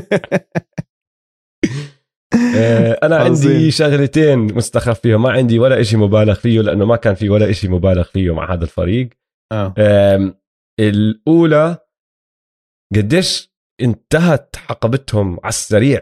آه، 2.56 2.98
أنا. 3.02 3.16
عندي 3.16 3.70
شغلتين 3.70 4.38
مستخف 4.38 5.00
فيهم. 5.00 5.22
ما 5.22 5.30
عندي 5.30 5.58
ولا 5.58 5.80
إشي 5.80 5.96
مبالغ 5.96 6.34
فيه 6.34 6.60
لأنه 6.60 6.84
ما 6.84 6.96
كان 6.96 7.14
في 7.14 7.30
ولا 7.30 7.50
إشي 7.50 7.68
مبالغ 7.68 8.02
فيه 8.02 8.34
مع 8.34 8.52
هذا 8.54 8.64
الفريق. 8.64 9.08
آم، 9.52 10.34
الأولى 10.80 11.78
قديش 12.96 13.52
انتهت 13.82 14.56
حقبتهم 14.56 15.32
على 15.42 15.48
السريع. 15.48 16.00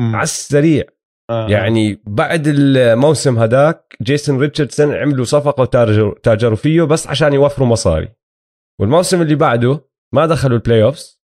على 0.00 0.22
السريع. 0.22 0.84
آه. 1.30 1.48
يعني 1.48 2.02
بعد 2.06 2.42
الموسم 2.46 3.38
هداك 3.38 3.96
جيسون 4.02 4.40
ريتشاردسون 4.40 4.94
عملوا 4.94 5.24
صفقة 5.24 5.62
وتاجروا 5.62 6.14
تاجروا 6.22 6.56
فيه 6.56 6.82
بس 6.82 7.06
عشان 7.06 7.32
يوفروا 7.32 7.68
مصاري. 7.68 8.08
والموسم 8.80 9.22
اللي 9.22 9.34
بعده 9.34 9.88
ما 10.14 10.26
دخلوا 10.26 10.56
ال 10.56 10.82
playoffs 10.82 11.22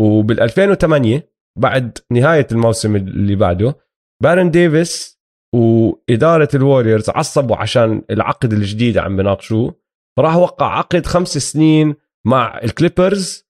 وبال 0.00 0.40
2008 0.40 1.32
بعد 1.58 1.98
نهاية 2.12 2.46
الموسم 2.52 2.96
اللي 2.96 3.34
بعده 3.36 3.76
بارن 4.22 4.50
ديفيس 4.50 5.22
وإدارة 5.54 6.48
الوريورز 6.54 7.10
عصبوا 7.10 7.56
عشان 7.56 8.02
العقد 8.10 8.52
الجديد 8.52 8.98
عم 8.98 9.16
بناقشوه 9.16 9.80
فراح 10.16 10.36
وقع 10.36 10.78
عقد 10.78 11.06
خمس 11.06 11.38
سنين 11.38 11.94
مع 12.26 12.58
الكليبرز 12.58 13.48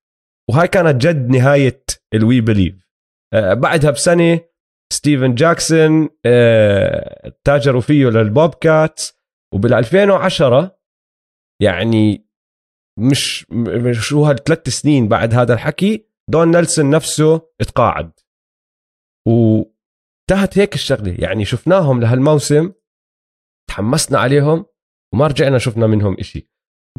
وهاي 0.50 0.68
كانت 0.68 1.06
جد 1.06 1.28
نهاية 1.28 1.84
ال 2.14 2.40
We 2.40 2.51
Believe 2.51 2.88
آه 3.34 3.54
بعدها 3.54 3.90
بسنة 3.90 4.40
ستيفن 4.92 5.34
جاكسون 5.34 6.08
آه 6.26 7.32
تاجروا 7.44 7.80
فيه 7.80 8.06
لل 8.06 8.54
Bobcats 8.54 9.14
وبال 9.54 9.74
2010 9.74 10.78
يعني 11.62 12.31
مش 12.98 13.46
شو 13.92 14.24
هاد 14.24 14.38
ثلاث 14.38 14.68
سنين 14.68 15.08
بعد 15.08 15.34
هذا 15.34 15.54
الحكي 15.54 16.06
دون 16.30 16.50
نيلسون 16.50 16.90
نفسه 16.90 17.50
اتقاعد. 17.60 18.12
وانتهت 19.28 20.58
هيك 20.58 20.74
الشغلة. 20.74 21.16
يعني 21.18 21.44
شفناهم 21.44 22.00
لهالموسم 22.00 22.72
تحمسنا 23.70 24.18
عليهم 24.18 24.66
وما 25.14 25.26
رجعنا 25.26 25.58
شفنا 25.58 25.86
منهم 25.86 26.16
إشي. 26.18 26.48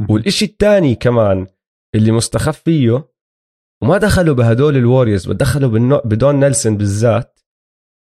والإشي 0.09 0.45
الثاني 0.45 0.95
كمان 0.95 1.47
اللي 1.95 2.11
مستخف 2.11 2.59
فيه 2.59 3.09
وما 3.83 3.97
دخلوا 3.97 4.35
بهدول 4.35 4.77
الوريورز 4.77 5.31
دخلوا 5.31 5.99
بدون 6.05 6.39
نيلسون 6.39 6.77
بالذات 6.77 7.39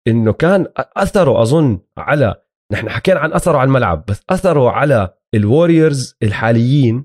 إنه 0.09 0.33
كان 0.33 0.66
اثره 0.76 1.43
أظن 1.43 1.80
على 1.99 2.43
نحن 2.72 2.91
حكينا 2.91 3.20
عن 3.20 3.33
اثره 3.33 3.59
على 3.59 3.66
الملعب 3.66 4.05
بس 4.09 4.20
اثره 4.30 4.70
على 4.70 5.14
الوريورز 5.35 6.16
الحاليين. 6.22 7.05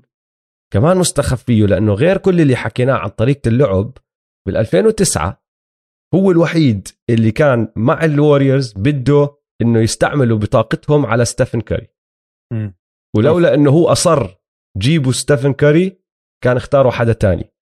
كمان 0.72 0.96
مستخف 0.96 1.42
فيه 1.42 1.66
لأنه 1.66 1.94
غير 1.94 2.16
كل 2.16 2.40
اللي 2.40 2.56
حكيناه 2.56 2.94
عن 2.94 3.08
طريقة 3.08 3.48
اللعب 3.48 3.92
بال 4.46 4.56
2009 4.56 5.42
هو 6.14 6.30
الوحيد 6.30 6.88
اللي 7.10 7.30
كان 7.30 7.72
مع 7.76 8.04
الوريورز 8.04 8.72
بده 8.76 9.36
إنه 9.62 9.80
يستعملوا 9.80 10.38
بطاقتهم 10.38 11.06
على 11.06 11.24
ستيفن 11.24 11.60
كاري. 11.60 11.88
ولولا 13.16 13.54
إنه 13.54 13.70
هو 13.70 13.88
أصر 13.88 14.36
جيبوا 14.78 15.12
ستيفن 15.12 15.52
كاري 15.52 16.00
كان 16.44 16.56
اختاروا 16.56 16.92
حدا 16.92 17.12
تاني. 17.12 17.52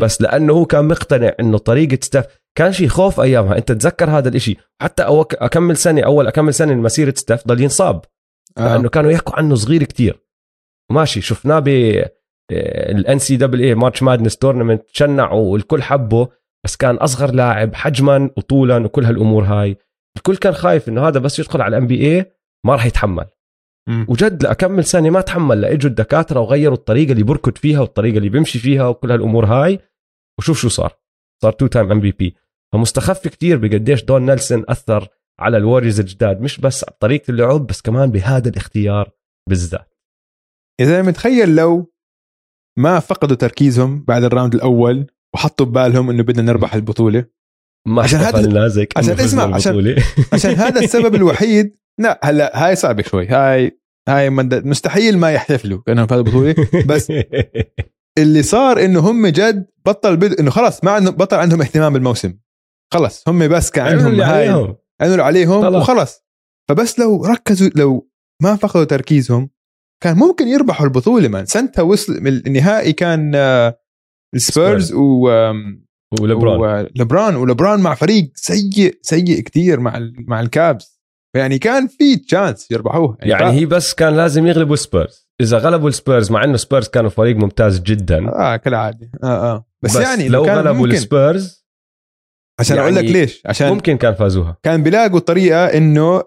بس 0.00 0.22
لأنه 0.22 0.52
هو 0.52 0.64
كان 0.64 0.88
مقتنع 0.88 1.32
إنه 1.40 1.58
طريقة 1.58 1.98
ستيف 2.02 2.26
كان 2.58 2.72
في 2.72 2.88
خوف 2.88 3.20
أيامها. 3.20 3.56
أنت 3.56 3.72
تتذكر 3.72 4.10
هذا 4.10 4.28
الإشي؟ 4.28 4.56
حتى 4.82 5.04
أو 5.04 5.22
أول 5.22 5.54
كم 5.54 5.76
سنة 5.76 6.02
أول 6.02 6.26
كم 6.26 6.54
سنة 6.54 6.74
مسيرة 6.74 7.14
ستيف 7.16 7.46
ضل 7.46 7.60
ينصاب 7.60 8.04
آه. 8.58 8.74
لأنه 8.74 8.88
كانوا 8.88 9.10
يحكوا 9.10 9.36
عنه 9.36 9.54
صغير 9.54 9.82
كتير. 9.82 10.22
ماشي 10.92 11.20
شفناه 11.20 11.58
ب 11.58 11.68
الان 12.50 13.18
سي 13.18 13.36
دبل 13.36 13.60
اي 13.60 13.74
ماتش 13.74 14.02
مادنس 14.02 14.36
تورنمنت 14.36 14.82
شنعوا 14.92 15.52
والكل 15.52 15.82
حبه 15.82 16.28
بس 16.64 16.76
كان 16.76 16.94
أصغر 16.96 17.30
لاعب 17.30 17.74
حجما 17.74 18.30
وطولا 18.36 18.84
وكل 18.84 19.04
هالأمور 19.04 19.44
هاي. 19.44 19.76
الكل 20.16 20.36
كان 20.36 20.52
خايف 20.52 20.88
إنه 20.88 21.08
هذا 21.08 21.20
بس 21.20 21.38
يدخل 21.38 21.60
على 21.60 21.76
ال 21.76 21.86
NBA 21.86 22.32
ما 22.66 22.72
راح 22.72 22.86
يتحمل. 22.86 23.26
مم. 23.88 24.06
وجد 24.08 24.42
لكم 24.42 24.84
سنة 24.84 25.10
ما 25.10 25.20
تحمل 25.20 25.60
لاجوا 25.60 25.90
الدكاترة 25.90 26.40
وغيروا 26.40 26.76
الطريقة 26.76 27.12
اللي 27.12 27.22
بركض 27.22 27.58
فيها 27.58 27.80
والطريقة 27.80 28.18
اللي 28.18 28.28
بيمشي 28.28 28.58
فيها 28.58 28.88
وكل 28.88 29.12
هالأمور 29.12 29.46
هاي. 29.46 29.78
وشوف 30.38 30.58
شو 30.58 30.68
صار. 30.68 30.98
صار 31.42 31.52
two 31.52 31.66
time 31.66 31.90
MVP 31.92 32.36
فمستخف 32.72 33.28
كتير 33.28 33.56
بقديش 33.58 34.04
دون 34.04 34.26
نيلسون 34.26 34.64
أثر 34.68 35.08
على 35.38 35.56
ال 35.56 35.61
Warriors 35.61 36.00
الجداد. 36.00 36.40
مش 36.40 36.60
بس 36.60 36.84
بطريقة 36.84 37.30
اللعب 37.30 37.66
بس 37.66 37.82
كمان 37.82 38.10
بهذا 38.10 38.48
الاختيار 38.48 39.10
بالذات. 39.48 39.94
يا 40.80 40.86
زلمه 40.86 41.10
تخيل 41.10 41.56
لو 41.56 41.92
ما 42.78 43.00
فقدوا 43.00 43.36
تركيزهم 43.36 44.04
بعد 44.08 44.24
ال 44.24 44.29
round 44.29 44.54
الأول 44.54 45.06
وحطوا 45.34 45.66
ببالهم 45.66 46.10
إنه 46.10 46.22
بدنا 46.22 46.42
نربح 46.42 46.74
البطولة. 46.74 47.24
ما 47.86 48.02
عشان 48.02 48.18
هذا- 48.18 48.30
كأنه 48.84 48.94
عشان 48.96 49.20
اسمع، 49.20 49.54
عشان-. 49.54 50.02
عشان 50.34 50.50
هذا 50.54 50.80
السبب 50.80 51.14
الوحيد 51.14 51.76
لا 52.00 52.20
هلا 52.24 52.66
هاي 52.66 52.76
صعبة 52.76 53.02
شوي. 53.02 53.26
هاي 53.28 53.80
هاي 54.08 54.30
مستحيل 54.30 55.18
ما 55.18 55.32
يحتفلوا 55.32 55.80
كانهم 55.86 56.06
في 56.06 56.14
هذه 56.14 56.18
البطوله 56.20 56.54
بس 56.86 57.12
اللي 58.18 58.42
صار 58.42 58.84
إنه 58.84 59.00
هم 59.00 59.26
جد 59.26 59.66
بطل 59.86 60.16
بد... 60.16 60.40
إنه 60.40 60.50
خلص 60.50 60.84
ما 60.84 60.90
عندهم 60.90 61.14
بطل 61.14 61.36
عندهم 61.36 61.60
اهتمام 61.62 61.92
بالموسم. 61.92 62.34
خلص 62.94 63.28
هم 63.28 63.48
بس 63.48 63.70
كان 63.70 63.86
عندهم 63.86 64.06
اللي 64.06 64.22
هاي 64.24 64.48
عليهم. 64.48 64.76
عملوا 65.00 65.24
عليهم 65.24 65.62
خلص. 65.62 65.82
وخلص 65.82 66.24
فبس 66.68 66.98
لو 66.98 67.24
ركزوا 67.24 67.70
لو 67.76 68.10
ما 68.42 68.56
فقدوا 68.56 68.84
تركيزهم 68.84 69.50
كان 70.02 70.16
ممكن 70.16 70.48
يربحوا 70.48 70.86
البطولة 70.86 71.28
لأن 71.28 71.46
سنتها 71.46 71.82
وصل 71.82 72.12
من 72.22 72.28
النهائي 72.28 72.92
كان 72.92 73.32
آه، 73.34 73.78
السبيرز 74.34 74.92
و 74.92 75.30
آم، 75.30 75.86
ولبرون 76.20 76.58
ولبرون 76.60 77.36
ولبرون 77.36 77.80
مع 77.80 77.94
فريق 77.94 78.30
سيء 78.34 78.98
سيء 79.02 79.40
كتير 79.40 79.80
مع 79.80 80.00
مع 80.28 80.40
ال 80.40 80.49
Cavs. 80.49 80.96
يعني 81.36 81.58
كان 81.58 81.86
في 81.86 82.16
chance 82.16 82.70
يربحوه. 82.70 83.16
يعني 83.20 83.50
هي 83.50 83.66
بس 83.66 83.94
كان 83.94 84.16
لازم 84.16 84.46
يغلبوا 84.46 84.76
سبيرز. 84.76 85.28
إذا 85.40 85.58
غلبوا 85.58 85.88
السبيرز 85.88 86.30
مع 86.30 86.44
إنه 86.44 86.56
سبيرز 86.56 86.88
كانوا 86.88 87.10
فريق 87.10 87.36
ممتاز 87.36 87.80
جدا. 87.80 88.28
آه 88.28 88.56
كالعادة. 88.56 89.10
آه 89.24 89.26
آه. 89.26 89.66
بس, 89.82 89.96
بس, 89.96 90.02
يعني 90.02 90.28
لو 90.28 90.44
كان 90.44 90.58
غلبوا 90.58 90.86
السبيرز 90.86 91.66
عشان 92.60 92.78
أقول 92.78 92.94
لك 92.94 93.04
يعني 93.04 93.12
ليش. 93.20 93.42
عشان 93.46 93.68
ممكن 93.68 93.96
كان 93.96 94.14
فازوها. 94.14 94.56
كان 94.62 94.82
بيلاقوا 94.82 95.18
طريقة 95.18 95.64
إنه 95.64 96.22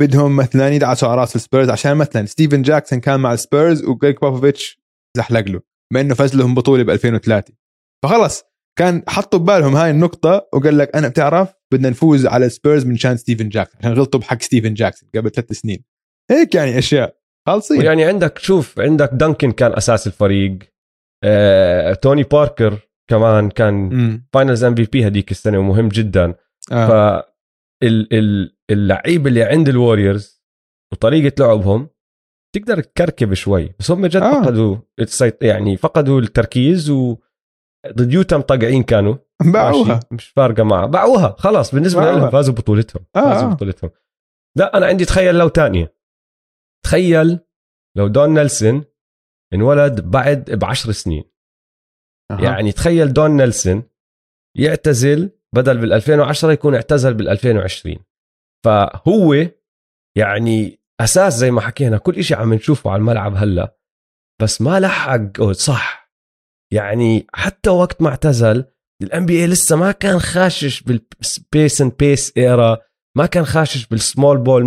بدهم 0.00 0.36
مثلا 0.36 0.68
يدعسوا 0.68 1.08
على 1.08 1.20
رأس 1.20 1.36
السبيرز 1.36 1.70
عشان 1.70 1.96
مثلا 1.96 2.26
ستيفن 2.26 2.62
جاكسون 2.62 3.00
كان 3.00 3.20
مع 3.20 3.32
السبيرز 3.32 3.84
وجريك 3.84 4.20
بوفيتش 4.20 4.80
زحلق 5.16 5.48
له 5.48 5.60
بما 5.92 6.00
إنه 6.00 6.14
فاز 6.14 6.36
لهم 6.36 6.54
بطولة 6.54 6.82
ب 6.82 6.90
2003 6.90 7.54
فخلص 8.04 8.42
كان 8.78 9.02
حطوا 9.08 9.38
ببالهم 9.38 9.76
هاي 9.76 9.90
النقطة 9.90 10.48
وقال 10.54 10.78
لك 10.78 10.96
أنا 10.96 11.08
بتعرف 11.08 11.52
بدنا 11.72 11.90
نفوز 11.90 12.26
على 12.26 12.46
السبيرز 12.46 12.86
من 12.86 12.96
شان 12.96 13.16
ستيفن 13.16 13.48
جاكسون 13.48 13.78
عشان 13.80 13.92
غلطوا 13.92 14.20
بحق 14.20 14.42
ستيفن 14.42 14.74
جاكسون 14.74 15.08
قبل 15.14 15.30
ثلاث 15.30 15.52
سنين 15.52 15.84
هيك 16.30 16.54
يعني 16.54 16.78
أشياء 16.78 17.16
خالصين 17.46 17.82
يعني 17.82 18.04
عندك 18.04 18.38
شوف 18.38 18.80
عندك 18.80 19.10
دانكن 19.12 19.52
كان 19.52 19.72
أساس 19.72 20.06
الفريق 20.06 20.58
آه، 21.24 21.94
توني 21.94 22.22
باركر 22.22 22.78
كمان 23.10 23.50
كان. 23.50 24.22
Finals 24.32 24.64
MVP 24.64 25.06
هذيك 25.06 25.30
السنة 25.30 25.58
ومهم 25.58 25.88
جدا 25.88 26.34
آه. 26.72 26.86
ف 27.20 27.24
ال- 27.82 28.08
ال- 28.14 28.53
اللعيبه 28.70 29.28
اللي 29.28 29.42
عند 29.42 29.68
ال 29.68 29.76
Warriors 29.76 30.42
وطريقة 30.92 31.44
لعبهم 31.46 31.88
تقدر 32.54 32.80
تكركب 32.80 33.34
شوي 33.34 33.74
بس 33.78 33.90
هم 33.90 34.06
جد 34.06 34.22
آه. 34.22 34.42
فقدوا. 34.42 34.76
يعني 35.42 35.76
فقدوا 35.76 36.20
التركيز 36.20 36.90
و 36.90 37.16
ضد 37.86 38.12
يوتا 38.12 38.36
مطقعين 38.36 38.82
كانوا 38.82 39.16
باعوها 39.52 40.00
مش 40.10 40.28
فارقة 40.28 40.62
معه 40.62 40.86
باعوها 40.86 41.36
خلاص 41.38 41.74
بالنسبة 41.74 42.00
باعوها. 42.00 42.18
لهم 42.18 42.30
فازوا 42.30 42.54
بطولتهم 42.54 43.04
آه، 43.16 43.20
فازوا 43.20 43.50
آه. 43.50 43.54
بطولتهم 43.54 43.90
لا 44.56 44.76
أنا 44.76 44.86
عندي 44.86 45.04
تخيل 45.04 45.34
لو 45.34 45.48
تانية 45.48 45.94
تخيل 46.84 47.40
لو 47.96 48.08
دون 48.08 48.34
نيلسون 48.34 48.84
انولد 49.54 50.00
بعد 50.00 50.50
بعشر 50.50 50.92
سنين 50.92 51.24
أها. 52.30 52.40
يعني 52.40 52.72
تخيل 52.72 53.12
دون 53.12 53.30
نيلسون 53.36 53.82
يعتزل 54.56 55.30
بدل 55.54 55.78
بال 55.78 55.92
2010 55.92 56.52
يكون 56.52 56.74
اعتزل 56.74 57.14
بال 57.14 57.28
2020 57.28 57.96
فهو 58.64 59.46
يعني 60.16 60.80
أساس 61.00 61.34
زي 61.34 61.50
ما 61.50 61.60
حكينا 61.60 61.98
كل 61.98 62.14
إشي 62.14 62.34
عم 62.34 62.54
نشوفه 62.54 62.90
على 62.90 63.00
الملعب 63.00 63.34
هلا 63.36 63.76
بس 64.42 64.62
ما 64.62 64.80
لحق. 64.80 65.42
صح. 65.50 66.10
يعني 66.72 67.26
حتى 67.34 67.70
وقت 67.70 68.02
ما 68.02 68.08
اعتزل 68.08 68.64
ال 69.02 69.26
NBA 69.26 69.46
لسه 69.46 69.76
ما 69.76 69.92
كان 69.92 70.18
خاشش 70.18 70.82
بال 70.82 71.10
space 71.10 71.80
and 71.80 71.92
pace 71.98 72.32
era 72.36 72.78
ما 73.16 73.26
كان 73.26 73.44
خاشش 73.44 73.86
بال 73.86 74.01
small 74.01 74.38
ball 74.38 74.62
100% 74.62 74.66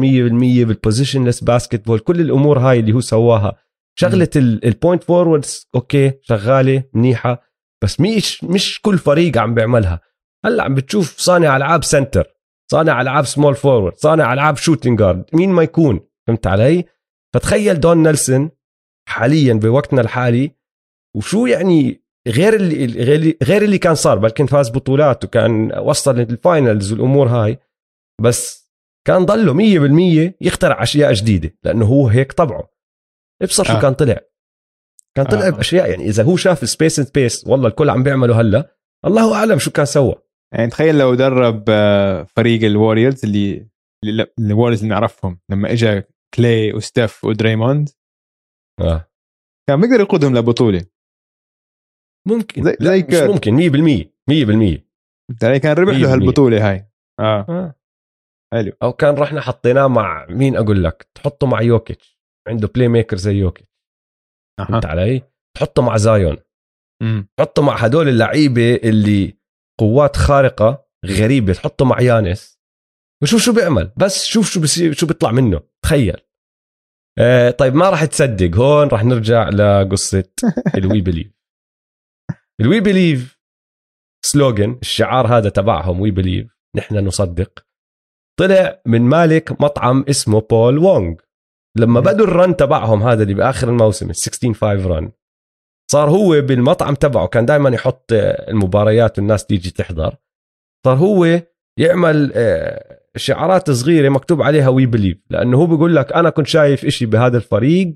بال 0.68 1.44
positionless 1.44 1.86
basketball 1.86 2.00
كل 2.00 2.22
الأمور 2.22 2.60
هاي 2.60 2.80
اللي 2.80 2.94
هو 2.94 3.00
سواها. 3.00 3.58
شغلة 4.00 4.30
ال 4.36 4.47
point 4.47 5.04
forwards 5.04 5.70
okay 5.76 6.14
شغلة 6.22 6.84
منيحة 6.94 7.44
بس 7.84 8.00
مش 8.00 8.44
مش 8.44 8.82
كل 8.82 8.98
فريق 8.98 9.38
عم 9.38 9.54
بيعملها. 9.54 10.00
هلا 10.46 10.64
عم 10.64 10.76
بتشوف 10.76 11.18
صانع 11.18 11.58
ألعاب 11.58 11.84
center 11.84 12.37
صانع 12.72 13.02
ألعاب 13.02 13.26
small 13.26 13.56
forward 13.56 13.96
صانع 13.98 14.34
ألعاب 14.34 14.58
shooting 14.58 15.00
guard 15.00 15.26
مين 15.34 15.50
ما 15.50 15.64
يكون؟ 15.64 16.00
فهمت 16.28 16.48
علي؟ 16.48 16.86
فتخيل 17.34 17.80
دون 17.80 18.04
نيلسون 18.04 18.50
حاليا 19.10 19.54
بوقتنا 19.54 20.02
الحالي 20.02 20.52
وشو 21.16 21.46
يعني 21.46 22.04
غير 22.28 22.54
اللي 22.56 23.38
غير- 23.44 23.62
اللي 23.64 23.78
كان 23.78 23.96
صار 23.96 24.18
بل 24.18 24.30
كان 24.30 24.48
فاز 24.48 24.70
بطولات 24.70 25.24
وكان 25.26 25.80
وصل 25.80 26.16
لل 26.16 26.35
Finals 26.35 26.92
والأمور 26.92 27.28
هاي. 27.28 27.60
بس 28.22 28.72
كان 29.08 29.26
ضله 29.26 29.54
100% 29.54 30.34
يخترع 30.42 30.84
أشياء 30.84 31.14
جديدة 31.14 31.58
لأنه 31.64 31.86
هو 31.86 32.08
هيك 32.08 32.32
طبعه. 32.32 32.70
ابصر 33.42 33.64
شو 33.64 33.74
آه. 33.74 33.82
كان 33.82 33.94
طلع. 33.94 34.20
كان 35.18 35.26
طلع 35.26 35.48
آه. 35.48 35.50
بأشياء 35.50 35.90
يعني 35.90 36.04
إذا 36.06 36.24
هو 36.24 36.36
شاف 36.38 36.70
space 36.70 37.00
and 37.00 37.08
pace 37.08 37.48
والله 37.48 37.68
الكل 37.68 37.90
عم 37.90 38.04
بيعمله 38.04 38.42
هلأ. 38.42 38.76
الله 39.06 39.36
أعلم 39.36 39.60
شو 39.60 39.72
كان 39.72 39.86
سوى. 39.86 40.16
يعني 40.54 40.68
تخيل 40.68 40.98
لو 40.98 41.16
درب 41.16 41.66
آه، 41.70 42.24
فريق 42.24 42.64
ال 42.64 42.71
Warriors 42.71 43.26
اللي 43.26 43.68
ال 44.40 44.44
Warriors 44.44 44.78
اللي 44.84 44.94
نعرفهم 44.94 45.40
لما 45.52 45.72
اجى 45.72 46.02
كلاي 46.36 46.74
وستيف 46.74 47.24
ودريموند 47.26 47.90
آه. 48.82 49.12
كان 49.70 49.82
بيقدر 49.82 50.00
يقودهم 50.00 50.38
لبطولة. 50.38 50.86
ممكن. 52.28 52.64
زي- 52.64 52.78
لا 52.80 52.98
زي 52.98 53.04
مش. 53.24 53.30
ممكن. 53.34 53.54
100% 53.56 54.14
100% 54.30 54.88
يعني 55.44 55.60
كان 55.60 55.78
ربح 55.78 55.94
له. 55.98 56.14
هالبطولة 56.14 56.70
هاي. 56.72 56.90
آه. 57.20 57.46
آه. 57.50 57.76
حلو. 58.54 58.72
أو 58.84 58.94
كان 58.94 59.16
رحنا 59.16 59.42
حطيناه 59.42 59.88
مع 59.88 60.26
مين 60.30 60.56
أقول 60.56 60.84
لك؟ 60.84 61.08
تحطه 61.16 61.48
مع 61.48 61.62
يوكيتش 61.62 62.20
عنده 62.48 62.68
playmaker 62.68 63.18
زي 63.18 63.34
يوكيتش 63.36 63.70
فهمت 64.60 64.86
علي؟ 64.86 65.22
تحطه 65.58 65.82
مع 65.82 65.98
زايون. 65.98 66.38
تحطه 67.38 67.62
مع 67.62 67.76
هدول 67.76 68.08
اللعيبة 68.10 68.76
اللي 68.76 69.37
قوات 69.78 70.16
خارقة 70.16 70.86
غريبة 71.06 71.54
تحطه 71.54 71.86
مع 71.86 72.02
يانس. 72.02 72.60
وشوف 73.24 73.42
شو 73.42 73.54
بيعمل. 73.54 73.92
بس 73.98 74.26
شوف 74.26 74.52
شو 74.52 74.62
بصير 74.62 74.94
شو 74.94 75.08
بيطلع 75.08 75.32
منه. 75.32 75.62
تخيل. 75.84 76.18
آه 77.20 77.50
طيب 77.50 77.76
ما 77.76 77.90
راح 77.90 78.06
تصدق. 78.06 78.58
هون 78.58 78.88
راح 78.88 79.04
نرجع 79.04 79.50
لقصة 79.50 80.24
ال 80.78 81.02
We 81.02 81.08
Believe. 81.08 81.32
ال 82.62 82.80
We 82.80 82.93
Believe 82.93 83.40
slogan 84.26 84.80
الشعار 84.82 85.38
هذا 85.38 85.50
تبعهم 85.50 86.02
We 86.02 86.12
Believe 86.12 86.48
نحن 86.76 86.96
نصدق. 86.96 87.66
طلع 88.40 88.82
من 88.86 89.02
مالك 89.02 89.62
مطعم 89.62 90.06
اسمه 90.10 90.42
بول 90.42 90.78
وونغ. 90.78 91.16
لما 91.78 92.00
بدوا 92.00 92.26
ال 92.26 92.33
run 92.33 92.56
تبعهم 92.56 93.04
هذا 93.04 93.24
اللي 93.24 93.34
بآخر 93.34 93.70
الموسم 93.70 94.10
ال 94.10 94.16
16 94.16 94.54
5 94.54 94.88
run 94.88 95.12
صار 95.92 96.10
هو 96.10 96.42
بالمطعم 96.42 96.96
تبعه 96.96 97.28
كان 97.28 97.46
دائما 97.46 97.70
يحط 97.70 98.14
آه، 98.14 98.50
المباريات 98.52 99.20
والناس 99.20 99.46
تيجي 99.46 99.72
تحضر. 99.72 100.16
صار 100.86 100.98
هو 100.98 101.42
يعمل 101.80 102.32
آه، 102.36 103.00
شعارات 103.16 103.72
صغيرة 103.72 104.10
مكتوب 104.10 104.42
عليها 104.42 104.70
We 104.70 104.86
Believe 104.86 105.18
لأنه 105.30 105.58
هو 105.58 105.66
بيقول 105.66 105.96
لك 105.96 106.14
أنا 106.14 106.30
كنت 106.30 106.48
شايف 106.48 106.86
إشي 106.86 107.06
بهذا 107.06 107.38
الفريق 107.38 107.94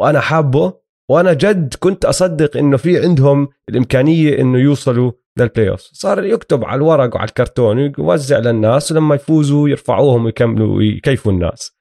وأنا 0.00 0.20
حابه 0.20 0.72
وأنا 1.10 1.32
جد 1.32 1.74
كنت 1.74 2.04
أصدق 2.04 2.56
إنه 2.56 2.76
في 2.76 3.02
عندهم 3.02 3.48
الإمكانية 3.68 4.38
إنه 4.40 4.58
يوصلوا 4.58 5.12
لل 5.38 5.70
playoff 5.70 5.80
صار 5.80 6.24
يكتب 6.24 6.64
على 6.64 6.76
الورق 6.76 7.14
وعلى 7.14 7.28
الكرتون 7.28 7.78
ويوزع 7.78 8.38
للناس 8.38 8.92
ولما 8.92 9.14
يفوزوا 9.14 9.68
يرفعوهم 9.68 10.24
ويكملوا 10.24 10.76
ويكيفوا 10.76 11.32
الناس. 11.32 11.78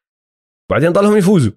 بعدين 0.71 0.91
ضلهم 0.91 1.17
يفوزوا. 1.17 1.51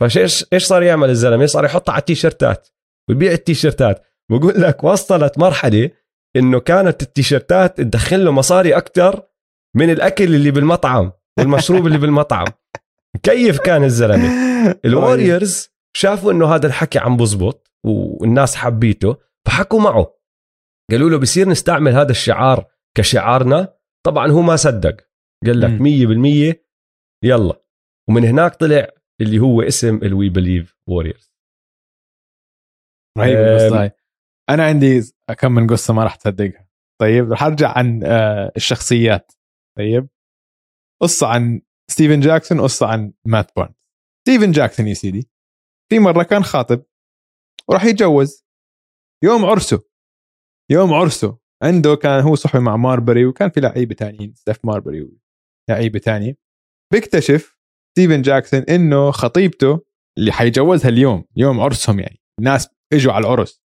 فايش 0.00 0.46
إيش 0.52 0.64
صار 0.64 0.82
يعمل 0.82 1.10
الزلمة؟ 1.10 1.46
صار 1.46 1.64
يحطها 1.64 1.92
على 1.92 2.00
التيشيرتات. 2.00 2.68
ويبيع 3.08 3.32
التيشيرتات. 3.32 4.02
بقول 4.30 4.62
لك 4.62 4.84
وصلت 4.84 5.38
مرحلة 5.38 5.90
إنه 6.36 6.60
كانت 6.60 7.02
التيشيرتات 7.02 7.76
تدخل 7.76 8.24
له 8.24 8.30
مصاري 8.30 8.76
أكثر 8.76 9.22
من 9.76 9.90
الأكل 9.90 10.34
اللي 10.34 10.50
بالمطعم 10.50 11.12
والمشروب 11.38 11.86
اللي 11.86 11.98
بالمطعم. 11.98 12.46
كيف 13.22 13.58
كان 13.58 13.84
الزلمة؟ 13.84 14.28
ال 14.84 14.93
Warriors 14.93 15.68
شافوا 15.96 16.32
إنه 16.32 16.54
هذا 16.54 16.66
الحكي 16.66 16.98
عم 16.98 17.16
بزبط 17.16 17.72
والناس 17.84 18.56
حبيته 18.56 19.16
فحكوا 19.46 19.80
معه. 19.80 20.14
قالوا 20.90 21.10
له 21.10 21.18
بصير 21.18 21.48
نستعمل 21.48 21.92
هذا 21.92 22.10
الشعار 22.10 22.64
كشعارنا؟ 22.96 23.74
طبعا 24.06 24.30
هو 24.30 24.42
ما 24.42 24.56
صدق. 24.56 24.96
قال 25.46 25.60
لك 25.60 25.70
مم. 25.70 26.52
100% 26.52 26.54
يلا. 27.24 27.62
ومن 28.08 28.24
هناك 28.24 28.54
طلع 28.54 28.88
اللي 29.20 29.38
هو 29.38 29.62
اسم 29.62 29.96
ال 29.96 30.28
We 30.28 30.39
Believe 30.39 30.76
Warriors 30.88 31.31
رهيب. 33.18 33.38
القصة 33.38 33.82
هاي. 33.82 33.90
أنا 34.50 34.64
عندي 34.64 35.02
كم 35.38 35.52
من 35.52 35.66
قصة 35.66 35.94
ما 35.94 36.04
راح 36.04 36.14
تصدقها. 36.14 36.68
طيب 37.00 37.32
رح 37.32 37.42
أرجع 37.42 37.78
عن 37.78 38.04
آه، 38.04 38.52
الشخصيات. 38.56 39.32
طيب 39.78 40.08
قصة 41.02 41.26
عن 41.26 41.62
ستيفن 41.90 42.20
جاكسون 42.20 42.60
قصة 42.60 42.86
عن 42.86 43.12
مات 43.24 43.50
بارنز 43.56 43.88
ستيفن 44.28 44.52
جاكسون 44.52 44.88
يا 44.88 44.94
سيدي 44.94 45.28
في 45.88 45.98
مرة 45.98 46.22
كان 46.22 46.44
خاطب 46.44 46.82
وراح 47.68 47.84
يتجوز. 47.84 48.46
يوم 49.24 49.44
عرسه 49.44 49.82
يوم 50.70 50.94
عرسه 50.94 51.38
عنده 51.62 51.94
كان 51.96 52.20
هو 52.22 52.34
صحبه 52.34 52.60
مع 52.60 52.76
ماربري 52.76 53.26
وكان 53.26 53.50
في 53.50 53.60
لعيبة 53.60 53.94
تانيين 53.94 54.34
ستيف 54.34 54.64
ماربري 54.64 55.08
ولعيبة 55.68 55.98
تانية. 55.98 56.36
بيكتشف 56.92 57.58
ستيفن 57.90 58.22
جاكسون 58.22 58.60
إنه 58.60 59.10
خطيبته 59.10 59.80
اللي 60.18 60.32
حيجوزها 60.32 60.88
اليوم 60.88 61.24
يوم 61.36 61.60
عرسهم 61.60 62.00
يعني. 62.00 62.20
الناس 62.38 62.68
إجوا 62.92 63.12
على 63.12 63.26
العرس. 63.26 63.62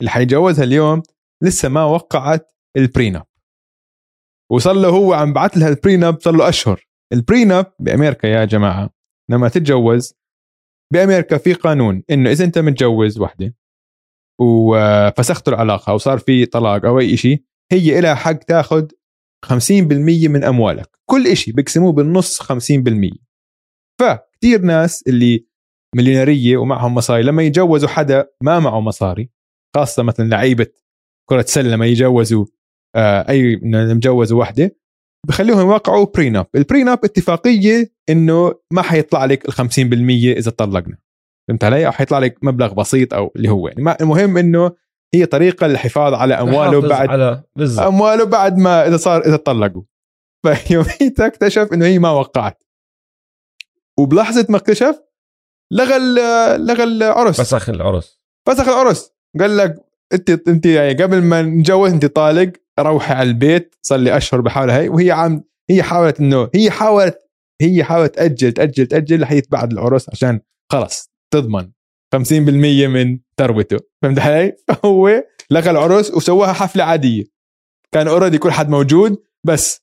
اللي 0.00 0.10
حيجوزها 0.10 0.64
اليوم 0.64 1.02
لسه 1.42 1.68
ما 1.68 1.84
وقعت 1.84 2.52
ال 2.76 2.83
prenup 2.83 3.26
وصار 4.52 4.74
له 4.74 4.88
هو 4.88 5.12
عم 5.12 5.32
بعت 5.32 5.56
لها 5.56 5.68
ال 5.68 5.75
prenup 5.75 6.20
صار 6.20 6.34
له 6.36 6.48
أشهر. 6.48 6.86
ال 7.12 7.21
prenup 7.21 7.72
بأمريكا 7.80 8.26
يا 8.26 8.44
جماعة 8.44 8.90
لما 9.30 9.48
تتجوز 9.48 10.14
بأمريكا 10.92 11.38
في 11.38 11.52
قانون 11.52 12.02
إنه 12.10 12.30
إذا 12.30 12.44
أنت 12.44 12.58
متجوز 12.58 13.18
وحدة 13.18 13.54
وفسختوا 14.40 15.52
العلاقة 15.52 15.94
وصار 15.94 16.18
في 16.18 16.46
طلاق 16.46 16.84
أو 16.84 17.00
أي 17.00 17.16
شيء 17.16 17.44
هي 17.72 18.00
لها 18.00 18.14
حق 18.14 18.32
تاخذ 18.32 18.88
50% 19.46 20.28
من 20.28 20.44
أموالك. 20.44 20.98
كل 21.10 21.36
شيء 21.36 21.54
بيقسموه 21.54 21.92
بالنص 21.92 22.42
50% 22.42 23.18
فكتير 24.00 24.60
ناس 24.62 25.04
اللي 25.08 25.46
مليونيرية 25.96 26.56
ومعهم 26.56 26.94
مصاري. 26.94 27.22
لما 27.22 27.42
يتجوزوا 27.42 27.88
حدا 27.88 28.30
ما 28.42 28.58
معه 28.58 28.80
مصاري 28.80 29.30
خاصة 29.76 30.02
مثلا 30.02 30.28
لعيبة 30.28 30.66
كرة 31.28 31.42
سلة 31.42 31.70
لما 31.70 31.86
يتجوزوا 31.86 32.46
آه 32.96 33.28
أي 33.28 33.60
مجوزوا 33.62 34.40
وحدة 34.40 34.76
بخليهم 35.28 35.58
يوقعوا 35.58 36.06
prenup 36.14 36.46
ال 36.54 36.61
prenup 36.61 37.04
اتفاقية 37.04 37.92
إنه 38.08 38.54
ما 38.70 38.82
حيطلع 38.82 39.24
لك 39.24 39.48
ال 39.48 39.52
50% 39.52 40.36
إذا 40.38 40.50
طلقنا. 40.50 40.98
فهمت 41.48 41.64
علي؟ 41.64 41.86
أو 41.86 41.92
حيطلع 41.92 42.18
لك 42.18 42.38
مبلغ 42.42 42.74
بسيط 42.74 43.14
أو 43.14 43.32
اللي 43.36 43.48
هو. 43.48 43.68
يعني 43.68 43.82
ما 43.82 43.96
المهم 44.00 44.36
إنه 44.38 44.72
هي 45.14 45.26
طريقة 45.26 45.66
للحفاظ 45.66 46.14
على 46.14 46.34
أمواله 46.34 46.80
بعد 46.80 47.08
على 47.10 47.42
أمواله 47.78 48.24
بعد 48.24 48.58
ما 48.58 48.86
إذا 48.86 48.96
صار 48.96 49.26
إذا 49.26 49.36
طلقوا. 49.36 49.82
فيوميتها 50.46 51.26
اكتشف 51.26 51.68
إنه 51.72 51.84
هي 51.86 51.98
ما 51.98 52.10
وقعت. 52.10 52.62
وبلحظة 53.98 54.46
ما 54.48 54.56
اكتشف 54.56 55.05
لغى 55.72 55.98
لغى 56.58 56.84
العرس. 56.84 57.40
فسخ 57.40 57.68
العرس. 57.68 58.20
فسخ 58.48 58.68
العرس. 58.68 59.10
قال 59.40 59.56
لك 59.56 59.74
انت 60.12 60.48
انت 60.48 60.66
يعني 60.66 61.02
قبل 61.02 61.22
ما 61.22 61.42
نتجوز 61.42 61.92
انت 61.92 62.06
طالق 62.06 62.52
روحي 62.80 63.14
على 63.14 63.28
البيت 63.28 63.74
صار 63.82 63.98
لي 63.98 64.16
اشهر 64.16 64.40
بحاول 64.40 64.70
هي 64.70 64.88
وهي 64.88 65.10
عم 65.10 65.44
هي 65.70 65.82
حاولت 65.82 66.20
انه 66.20 66.50
هي 66.54 66.70
حاولت 66.70 67.18
هي 67.62 67.84
حاولت 67.84 68.14
تأجل 68.14 68.52
تأجل 68.52 68.86
تأجل 68.86 69.20
لحيت 69.20 69.50
بعد 69.50 69.72
العرس 69.72 70.08
عشان 70.08 70.40
خلص 70.72 71.10
تضمن. 71.34 71.70
50% 72.16 72.30
من 72.86 73.18
ثروته. 73.38 73.78
فهمت 74.02 74.18
علي؟ 74.18 74.56
فهو 74.68 75.24
لغى 75.50 75.70
العرس 75.70 76.10
وسواها 76.10 76.52
حفلة 76.52 76.84
عادية. 76.84 77.24
كان 77.94 78.08
اوريدي 78.08 78.38
كل 78.38 78.52
حد 78.52 78.68
موجود 78.68 79.22
بس 79.46 79.80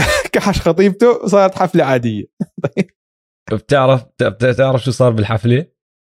كحش 0.32 0.60
خطيبته 0.60 1.10
وصارت 1.10 1.54
حفلة 1.54 1.84
عادية. 1.84 2.24
بتعرف 3.54 4.04
بتعرف 4.22 4.84
شو 4.84 4.90
صار 4.90 5.10
بالحفلة 5.12 5.66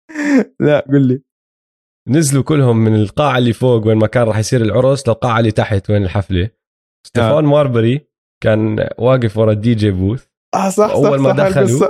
لا 0.60 0.80
قل 0.90 1.08
لي 1.08 1.22
نزلوا 2.10 2.44
كلهم 2.44 2.78
من 2.78 2.96
القاعة 2.96 3.38
اللي 3.38 3.54
فوق 3.54 3.88
وين 3.88 3.98
ما 3.98 4.08
كان 4.08 4.24
راح 4.24 4.38
يصير 4.38 4.62
العرس 4.62 5.08
للقاعة 5.08 5.40
اللي 5.40 5.52
تحت 5.52 5.90
وين 5.90 6.04
الحفلة 6.04 6.50
ستيفان 7.08 7.46
ماربري 7.46 8.08
كان 8.44 8.90
واقف 8.98 9.38
ورا 9.38 9.52
ال 9.52 9.76
DJ 9.76 9.92
booth 9.92 10.26
آه 10.56 10.70
صح 10.70 10.88
صح 10.88 10.94
أول 10.94 11.20
ما 11.20 11.30
صح 11.30 11.36
دخلوا. 11.48 11.88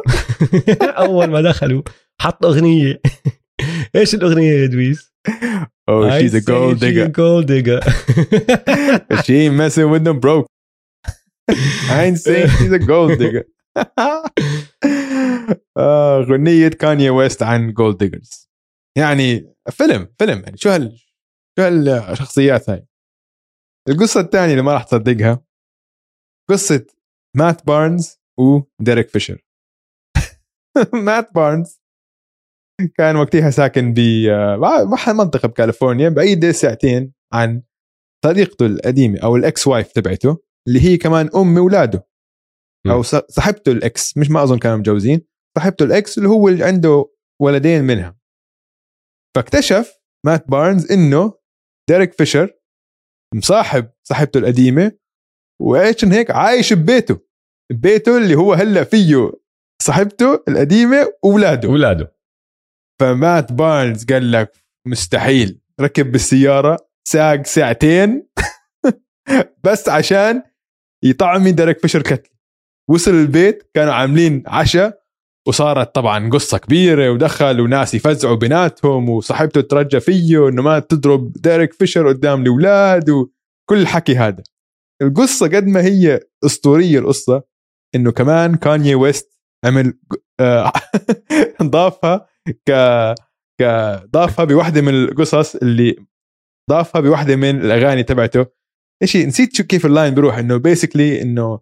أول 1.06 1.28
ما 1.28 1.42
دخلوا 1.42 1.82
حط 2.22 2.46
أغنية 2.46 3.02
إيش 3.96 4.16
الأغنية 4.16 4.52
يا 4.52 4.66
دويس؟ 4.66 5.14
Oh, 5.90 6.10
she's 6.20 6.34
a 6.34 6.42
gold 6.42 6.80
digger. 6.80 7.08
جولد 7.08 7.46
ديجر 7.52 7.80
She 9.26 9.34
ain't 9.44 9.56
messing 9.62 9.90
with 9.92 10.04
them 10.04 10.20
broke. 10.20 10.48
I 11.90 12.04
ain't 12.06 12.20
saying 12.20 12.50
she's 12.58 12.72
a 12.72 12.80
gold 12.80 13.12
digger. 13.20 13.46
آه 15.78 16.20
غنية 16.22 16.68
كانيا 16.70 17.12
ويست 17.12 17.44
عن 17.44 17.74
gold 17.74 17.98
diggers 17.98 18.50
يعني 18.98 19.54
فيلم 19.70 20.14
فيلم. 20.20 20.42
يعني 20.44 20.58
شو 20.58 20.70
هال 20.70 20.98
شو 21.60 21.64
هالشخصيات 21.64 22.70
هاي؟ 22.70 22.88
القصة 23.90 24.20
الثانية 24.20 24.52
اللي 24.52 24.64
ما 24.64 24.74
راح 24.74 24.84
تصدقها 24.84 25.44
قصة 26.50 26.86
مات 27.36 27.68
بارنز 27.68 28.20
وديريك 28.40 29.10
فيشر. 29.10 29.46
مات 31.06 31.34
بارنز 31.36 31.82
كان 32.98 33.16
وقتها 33.16 33.50
ساكن 33.50 33.94
ب 33.94 34.00
آه، 34.30 35.14
منطقة 35.14 35.48
بكاليفورنيا 35.48 36.10
بعيدة 36.10 36.52
ساعتين 36.52 37.14
عن 37.34 37.64
صديقته 38.26 38.66
القديمة 38.66 39.20
أو 39.20 39.36
ال 39.36 39.68
ex-wife 39.68 39.92
تبعته 39.92 40.38
اللي 40.68 40.82
هي 40.82 40.98
كمان 40.98 41.30
أم 41.36 41.58
أولاده 41.58 42.08
أو 42.88 43.02
ص- 43.04 43.16
صاحبته 43.16 43.72
ال 43.72 43.87
ex 43.87 44.18
مش 44.18 44.30
ما 44.30 44.44
أظن 44.44 44.58
كانوا 44.60 44.78
متجوزين. 44.78 45.22
صاحبته 45.58 45.86
ال 45.86 45.96
ex 45.96 46.18
اللي 46.18 46.30
هو 46.30 46.48
اللي 46.48 46.64
عنده 46.64 47.12
ولدين 47.42 47.84
منها. 47.84 48.18
فاكتشف 49.36 50.00
مات 50.26 50.48
بارنز 50.50 50.92
إنه 50.92 51.34
ديريك 51.90 52.14
فيشر 52.14 52.54
مصاحب 53.36 53.92
صاحبته 54.08 54.38
القديمة 54.38 54.92
وإيش 55.62 56.04
إن 56.04 56.12
هيك 56.12 56.32
عايش 56.32 56.74
ببيته. 56.74 57.20
بيته 57.72 58.18
اللي 58.18 58.36
هو 58.36 58.54
هلأ 58.54 58.84
فيه 58.84 59.32
صاحبته 59.82 60.44
القديمة 60.48 61.14
واولاده 61.24 61.70
اولاده 61.70 62.18
فمات 63.02 63.52
بارنز 63.52 64.06
قال 64.06 64.32
لك 64.32 64.52
مستحيل 64.88 65.62
ركب 65.82 66.12
بالسيارة 66.12 66.90
ساق 67.08 67.46
ساعتين 67.46 68.28
بس 69.66 69.90
عشان 69.90 70.44
يطعمي 71.04 71.52
ديريك 71.52 71.80
فيشر 71.80 72.02
كتلي 72.02 72.38
وصل 72.90 73.12
البيت 73.12 73.72
كانوا 73.74 73.94
عاملين 73.94 74.44
عشاء 74.48 75.07
وصارت 75.48 75.96
طبعا 75.96 76.30
قصة 76.30 76.58
كبيرة 76.58 77.10
ودخل 77.12 77.62
وناس 77.62 77.94
يفزعوا 77.94 78.36
بيناتهم 78.36 79.10
وصاحبته 79.10 79.62
ترجى 79.62 80.00
فيه 80.00 80.48
إنه 80.50 80.62
ما 80.62 80.80
تضرب 80.80 81.34
ديريك 81.34 81.74
فيشر 81.74 82.08
قدام 82.08 82.42
الأولاد 82.42 83.10
وكل 83.10 83.82
الحكي 83.82 84.16
هذا 84.16 84.44
القصة 85.02 85.48
قد 85.48 85.68
ما 85.68 85.82
هي 85.82 86.20
أسطورية 86.46 87.00
القصة 87.00 87.44
إنه 87.96 88.12
كمان 88.12 88.56
كانيي 88.56 88.96
ويست 88.96 89.42
عمل 89.66 89.94
آه، 90.40 90.72
ضافها 91.64 92.28
ك 92.68 92.72
ك 93.62 93.64
ضافها 94.14 94.46
بواحدة 94.46 94.82
من 94.82 94.94
القصص 94.94 95.56
اللي 95.56 95.96
ضافها 96.70 97.02
بواحدة 97.02 97.36
من 97.36 97.62
الأغاني 97.62 98.04
تبعته 98.04 98.46
هي؟ 99.04 99.26
نسيت 99.26 99.56
شو 99.56 99.64
كيف 99.64 99.86
ال 99.86 99.91
line 99.91 100.14
بيروح 100.16 100.38
إنه 100.38 100.58
basically 100.58 101.22
إنه 101.22 101.60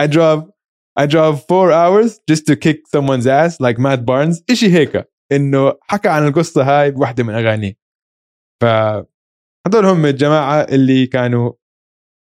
I 0.00 0.06
drove 0.06 0.55
I 0.98 1.06
drove 1.06 1.44
four 1.46 1.72
hours 1.72 2.20
just 2.30 2.46
to 2.46 2.56
kick 2.56 2.78
someone's 2.94 3.26
ass 3.26 3.60
like 3.60 3.78
Matt 3.78 4.04
Barnes. 4.06 4.42
إشي 4.50 4.72
هيك 4.72 5.08
إنه 5.32 5.74
حكى 5.82 6.08
عن 6.08 6.26
القصة 6.26 6.62
هاي 6.62 6.90
بواحده 6.90 7.24
من 7.24 7.34
اغانيه 7.34 7.76
ف 8.62 8.64
هذول 9.66 9.86
هم 9.86 10.06
الجماعة 10.06 10.60
اللي 10.60 11.06
كانوا 11.06 11.52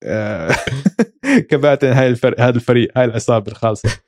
آه، 0.04 0.56
كباتن 1.50 1.88
هاي 1.88 2.08
الفريق 2.08 2.42
هذا 2.42 2.56
الفريق 2.56 2.98
هاي 2.98 3.06
العصابة 3.06 3.52
الخالصة. 3.52 3.90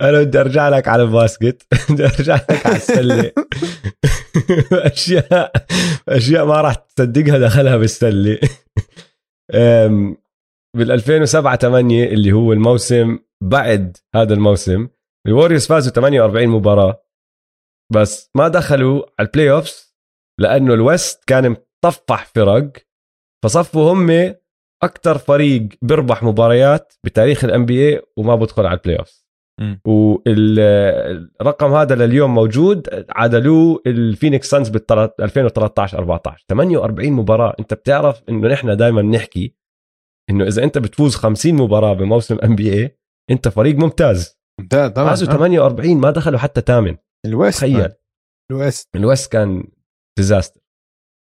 أنا 0.00 0.22
بدي 0.22 0.40
أرجع 0.40 0.68
لك 0.68 0.88
على 0.88 1.02
الباسكت. 1.02 1.62
بدي 1.90 2.04
أرجع 2.04 2.34
لك 2.34 2.66
على 2.66 2.76
السلة. 2.76 3.32
أشياء 4.72 5.52
أشياء 6.08 6.46
ما 6.46 6.60
راح 6.60 6.74
تصدقها 6.74 7.38
دخلها 7.38 7.76
بالسلة. 7.76 8.38
بال 10.76 10.90
2007 10.92 11.56
8 11.56 12.04
اللي 12.04 12.32
هو 12.32 12.52
الموسم 12.52 13.18
بعد 13.42 13.96
هذا 14.14 14.34
الموسم 14.34 14.88
الوريوز 15.26 15.66
فازوا 15.66 15.92
48 15.92 16.48
مباراة 16.48 17.04
بس 17.92 18.30
ما 18.34 18.48
دخلوا 18.48 19.02
على 19.18 19.26
ال 19.26 19.50
playoffs 19.50 19.96
لأنه 20.40 20.74
ال 20.74 20.84
West 20.84 21.24
كان 21.26 21.56
مطفح 21.84 22.26
فرق 22.26 22.72
فصفوا 23.44 23.92
هم 23.92 24.34
أكثر 24.82 25.18
فريق 25.18 25.68
بيربح 25.82 26.22
مباريات 26.22 26.94
بتاريخ 27.04 27.44
ال 27.44 27.66
NBA 27.66 28.02
وما 28.16 28.34
بدخل 28.34 28.66
على 28.66 28.78
ال 28.78 28.98
playoffs 28.98 29.27
والرقم 29.86 31.74
هذا 31.74 31.94
لليوم 31.94 32.34
موجود. 32.34 33.04
عادلوه 33.10 33.82
الفينيكس 33.86 34.50
سانز 34.50 34.68
بال 34.68 35.10
2013 35.20 35.98
14 35.98 36.44
48 36.48 37.12
مباراة. 37.12 37.54
انت 37.60 37.74
بتعرف 37.74 38.22
انه 38.28 38.48
نحن 38.48 38.76
دائما 38.76 39.02
نحكي 39.02 39.54
انه 40.30 40.46
إذا 40.46 40.64
انت 40.64 40.78
بتفوز 40.78 41.14
50 41.14 41.54
مباراة 41.54 41.92
بموسم 41.92 42.38
NBA 42.44 42.98
انت 43.30 43.48
فريق 43.48 43.76
ممتاز. 43.76 44.38
ممتاز 44.60 44.90
طبعا. 44.90 45.08
فازوا 45.08 45.28
48 45.28 45.96
ما 45.96 46.10
دخلوا 46.10 46.38
حتى 46.38 46.60
ثامن. 46.60 46.96
ال 47.26 47.32
West 47.32 47.58
تخيل. 47.58 47.92
ال 48.52 48.59
West. 48.59 48.96
ال 48.96 49.03
West 49.03 49.32
كان 49.32 49.64
disaster 50.18 50.60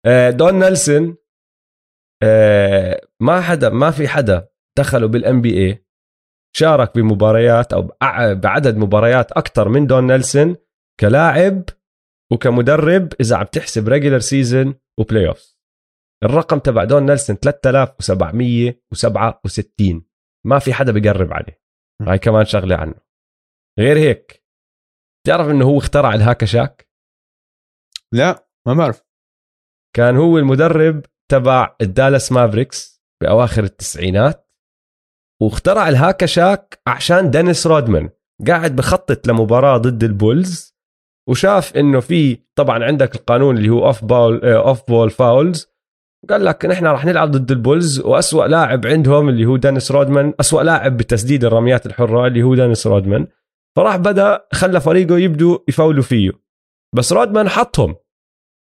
آه، 0.05 0.29
دون 0.29 0.59
نيلسون 0.59 1.17
آه، 2.23 3.07
ما 3.21 3.41
حدا 3.41 3.69
ما 3.69 3.91
في 3.91 4.07
حدا 4.07 4.47
دخلوا 4.77 5.09
بال 5.09 5.41
NBA 5.41 5.82
شارك 6.55 6.95
بمباريات 6.95 7.73
أو 7.73 7.81
بعدد 8.33 8.77
مباريات 8.77 9.31
أكثر 9.31 9.69
من 9.69 9.87
دون 9.87 10.07
نيلسون 10.07 10.55
كلاعب 10.99 11.63
وكمدرب 12.31 13.13
إذا 13.21 13.35
عم 13.35 13.45
تحسب 13.45 13.87
regular 13.87 14.19
season 14.19 14.75
و 14.99 15.27
playoff 15.27 15.53
الرقم 16.23 16.59
تبع 16.59 16.83
دون 16.83 17.05
نيلسون 17.05 17.35
3767 17.35 20.05
ما 20.45 20.59
في 20.59 20.73
حدا 20.73 20.91
بيقرب 20.91 21.33
عليه. 21.33 21.61
هاي 22.01 22.19
كمان 22.19 22.45
شغلة 22.45 22.75
عنه. 22.75 22.95
غير 23.79 23.97
هيك 23.97 24.43
تعرف 25.27 25.47
إنه 25.47 25.65
هو 25.65 25.77
اخترع 25.77 26.13
ال 26.13 26.45
Hack-a-Shaq؟ 26.45 26.89
لا 28.13 28.47
ما 28.67 28.73
بعرف. 28.73 29.03
كان 29.95 30.17
هو 30.17 30.37
المدرب 30.37 31.05
تبع 31.31 31.75
الدالاس 31.81 32.31
مافريكس 32.31 33.03
بأواخر 33.21 33.63
التسعينات. 33.63 34.49
واخترع 35.41 35.89
ال 35.89 36.25
Hack-a-Shaq 36.25 36.81
عشان 36.87 37.31
دينيس 37.31 37.67
رودمان 37.67 38.09
قاعد 38.47 38.75
بخطط 38.75 39.27
لمباراة 39.27 39.77
ضد 39.77 40.03
البولز 40.03 40.73
وشاف 41.29 41.77
إنه 41.77 41.99
في 41.99 42.37
طبعا 42.55 42.83
عندك 42.83 43.15
القانون 43.15 43.57
اللي 43.57 43.69
هو 43.69 43.85
off-ball 43.87 44.45
off-ball 44.45 45.09
fouls 45.09 45.73
قال 46.29 46.45
لك 46.45 46.65
نحن 46.65 46.85
راح 46.85 47.05
نلعب 47.05 47.31
ضد 47.31 47.51
البولز 47.51 47.99
وأسوأ 47.99 48.45
لاعب 48.45 48.87
عندهم 48.87 49.29
اللي 49.29 49.45
هو 49.45 49.57
دينيس 49.57 49.91
رودمان 49.91 50.33
أسوأ 50.39 50.63
لاعب 50.63 50.97
بتسديد 50.97 51.45
الرميات 51.45 51.85
الحرة 51.85 52.27
اللي 52.27 52.43
هو 52.43 52.55
دينيس 52.55 52.87
رودمان. 52.87 53.27
فراح 53.75 53.95
بدأ 53.95 54.47
خلى 54.53 54.81
فريقه 54.81 55.17
يبدوا 55.17 55.57
يفولوا 55.69 56.03
فيه. 56.03 56.31
بس 56.95 57.13
رودمان 57.13 57.49
حطهم 57.49 57.95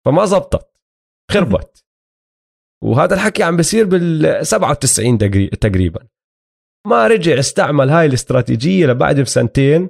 فما 0.05 0.25
زبطت 0.25 0.81
خربت. 1.31 1.85
وهذا 2.83 3.15
الحكي 3.15 3.43
عم 3.43 3.57
بيصير 3.57 3.85
بال 3.85 4.47
97 4.47 5.17
تقريبا. 5.59 6.07
ما 6.87 7.07
رجع 7.07 7.39
استعمل 7.39 7.89
هاي 7.89 8.05
الاستراتيجية 8.05 8.85
لبعد 8.85 9.19
بسنتين 9.19 9.89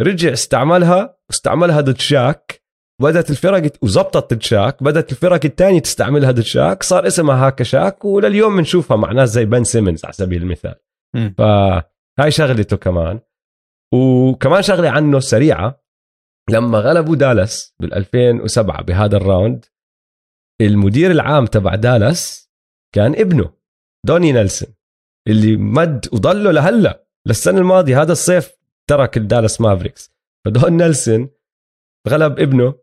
رجع 0.00 0.32
استعملها 0.32 1.18
واستعملها 1.28 1.80
ضد 1.80 1.98
شاك 1.98 2.62
بدأت 3.02 3.30
الفرق 3.30 3.72
وزبطت 3.82 4.34
ضد 4.34 4.42
شاك 4.42 4.82
بدأت 4.82 5.12
الفرق 5.12 5.40
الثانية 5.44 5.80
تستعملها 5.80 6.30
ضد 6.30 6.40
شاك 6.40 6.82
صار 6.82 7.06
اسمها 7.06 7.46
Hack-a-Shaq 7.46 8.04
ولليوم 8.04 8.56
بنشوفها 8.56 8.96
مع 8.96 9.12
ناس 9.12 9.28
زي 9.28 9.44
بن 9.44 9.64
سيمنز 9.64 10.04
على 10.04 10.12
سبيل 10.12 10.42
المثال. 10.42 10.74
فهاي 11.38 12.30
شغلته 12.30 12.76
كمان. 12.76 13.20
وكمان 13.94 14.62
شغلة 14.62 14.90
عنه 14.90 15.20
سريعة 15.20 15.84
لما 16.50 16.78
غلبوا 16.78 17.16
دالاس 17.16 17.74
بال 17.80 17.94
2007 17.94 18.82
بهذا 18.82 19.16
ال 19.16 19.24
round 19.24 19.64
المدير 20.60 21.10
العام 21.10 21.46
تبع 21.46 21.74
دالاس 21.74 22.50
كان 22.94 23.14
ابنه 23.14 23.52
دوني 24.06 24.32
نيلسون. 24.32 24.77
اللي 25.28 25.56
مد 25.56 26.08
وضله 26.12 26.50
لهلا 26.50 27.06
للسنة 27.26 27.58
الماضية 27.58 28.02
هذا 28.02 28.12
الصيف 28.12 28.58
ترك 28.90 29.16
الدالاس 29.16 29.60
مافريكس. 29.60 30.14
فدون 30.44 30.76
نيلسون 30.76 31.30
غلب 32.08 32.38
ابنه 32.38 32.74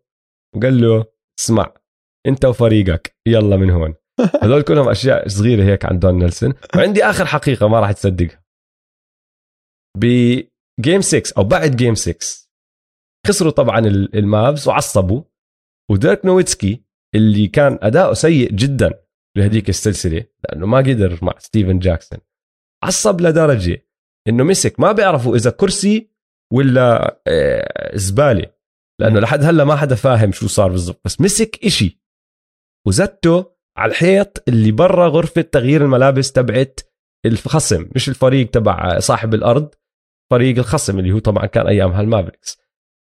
وقال 0.55 0.81
له 0.81 1.05
اسمع 1.39 1.73
انت 2.27 2.45
وفريقك 2.45 3.15
يلا 3.27 3.57
من 3.57 3.69
هون. 3.69 3.95
هذول 4.43 4.61
كلهم 4.61 4.89
أشياء 4.89 5.27
صغيرة 5.27 5.63
هيك 5.63 5.85
عن 5.85 5.99
دون 5.99 6.19
نيلسون. 6.19 6.53
وعندي 6.75 7.03
آخر 7.03 7.25
حقيقة 7.25 7.67
ما 7.67 7.79
راح 7.79 7.91
تصدقها. 7.91 8.43
ب 9.97 10.18
game 10.18 11.01
6 11.01 11.33
أو 11.37 11.43
بعد 11.43 11.75
game 11.75 11.95
6 11.95 12.45
خسروا 13.27 13.51
طبعا 13.51 13.79
المافز 14.13 14.67
وعصبوا. 14.67 15.23
وديرك 15.91 16.25
نويتسكي 16.25 16.85
اللي 17.15 17.47
كان 17.47 17.79
أداؤه 17.81 18.13
سيء 18.13 18.51
جدا 18.51 19.05
بهديك 19.37 19.69
السلسلة 19.69 20.25
لأنه 20.43 20.65
ما 20.65 20.77
قدر 20.77 21.19
مع 21.21 21.33
ستيفن 21.39 21.79
جاكسون. 21.79 22.19
عصب 22.85 23.21
لدرجة 23.21 23.87
إنه 24.27 24.43
مسك 24.43 24.79
ما 24.79 24.91
بيعرفوا 24.91 25.35
إذا 25.35 25.51
كرسي 25.51 26.09
ولا 26.53 27.19
آه، 27.27 27.95
زبالة 27.97 28.51
لأنه 29.01 29.19
لحد 29.19 29.43
هلأ 29.43 29.63
ما 29.63 29.75
حدا 29.75 29.95
فاهم 29.95 30.31
شو 30.31 30.47
صار 30.47 30.71
بالضبط 30.71 31.01
بس 31.05 31.21
مسك 31.21 31.65
إشي 31.65 32.01
وزته 32.87 33.55
على 33.77 33.89
الحيط 33.89 34.43
اللي 34.47 34.71
برا 34.71 35.07
غرفة 35.07 35.41
تغيير 35.41 35.85
الملابس 35.85 36.31
تبعت 36.31 36.79
الخصم 37.25 37.89
مش 37.95 38.09
الفريق 38.09 38.49
تبع 38.49 38.99
صاحب 38.99 39.33
الأرض 39.33 39.69
فريق 40.31 40.57
الخصم 40.57 40.99
اللي 40.99 41.11
هو 41.11 41.19
طبعا 41.19 41.45
كان 41.45 41.67
ايامها 41.67 42.01
المافريكس 42.01 42.59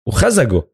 وخزقه 0.09 0.69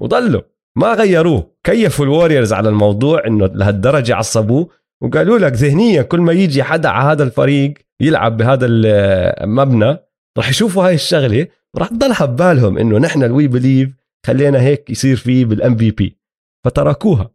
وضلوا. 0.00 0.42
ما 0.76 0.94
غيروه. 0.94 1.56
كيفوا 1.64 2.04
الوريورز 2.04 2.52
على 2.52 2.68
الموضوع 2.68 3.26
إنه 3.26 3.46
لهالدرجة 3.46 4.14
عصبوه. 4.14 4.70
وقالوا 5.02 5.38
لك 5.38 5.52
ذهنيا 5.52 6.02
كل 6.02 6.20
ما 6.20 6.32
يجي 6.32 6.62
حدا 6.62 6.88
على 6.88 7.12
هذا 7.12 7.22
الفريق 7.22 7.74
يلعب 8.00 8.36
بهذا 8.36 8.66
المبنى 8.66 9.98
راح 10.38 10.48
يشوفوا 10.48 10.86
هاي 10.86 10.94
الشغلة 10.94 11.46
وراح 11.74 11.88
تضلها 11.88 12.24
ببالهم 12.24 12.78
إنه 12.78 12.98
نحن 12.98 13.22
ال 13.22 13.46
We 13.48 13.57
Believe 13.57 13.90
خلينا 14.26 14.60
هيك 14.60 14.90
يصير 14.90 15.16
فيه 15.16 15.44
بال 15.44 15.76
MVP 15.76 16.18
فتركوها. 16.64 17.34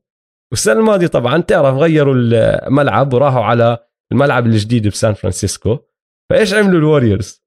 والسنة 0.52 0.80
الماضية 0.80 1.08
طبعا 1.08 1.42
تعرف 1.42 1.76
غيروا 1.76 2.16
الملعب 2.18 3.14
وراحوا 3.14 3.44
على 3.44 3.78
الملعب 4.12 4.46
الجديد 4.46 4.88
بسان 4.88 5.14
فرانسيسكو. 5.14 5.78
فإيش 6.30 6.54
عملوا 6.54 6.80
الوريورز 6.80 7.44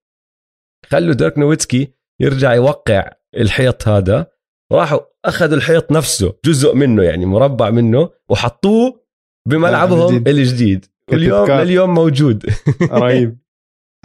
خلوا 0.87 1.15
ديرك 1.15 1.39
نويتسكي 1.39 1.95
يرجع 2.21 2.55
يوقع 2.55 3.11
الحيط 3.37 3.89
هذا. 3.89 4.27
راحوا 4.73 5.01
أخذوا 5.25 5.57
الحيط 5.57 5.93
نفسه 5.93 6.35
جزء 6.45 6.75
منه 6.75 7.03
يعني 7.03 7.27
مربع 7.27 7.71
منه 7.71 8.11
وحطوه 8.31 9.01
بملعبهم 9.49 10.17
الجديد. 10.27 10.87
تذكار. 11.07 11.63
لليوم 11.63 11.95
موجود. 11.95 12.47
رهيب. 12.93 13.39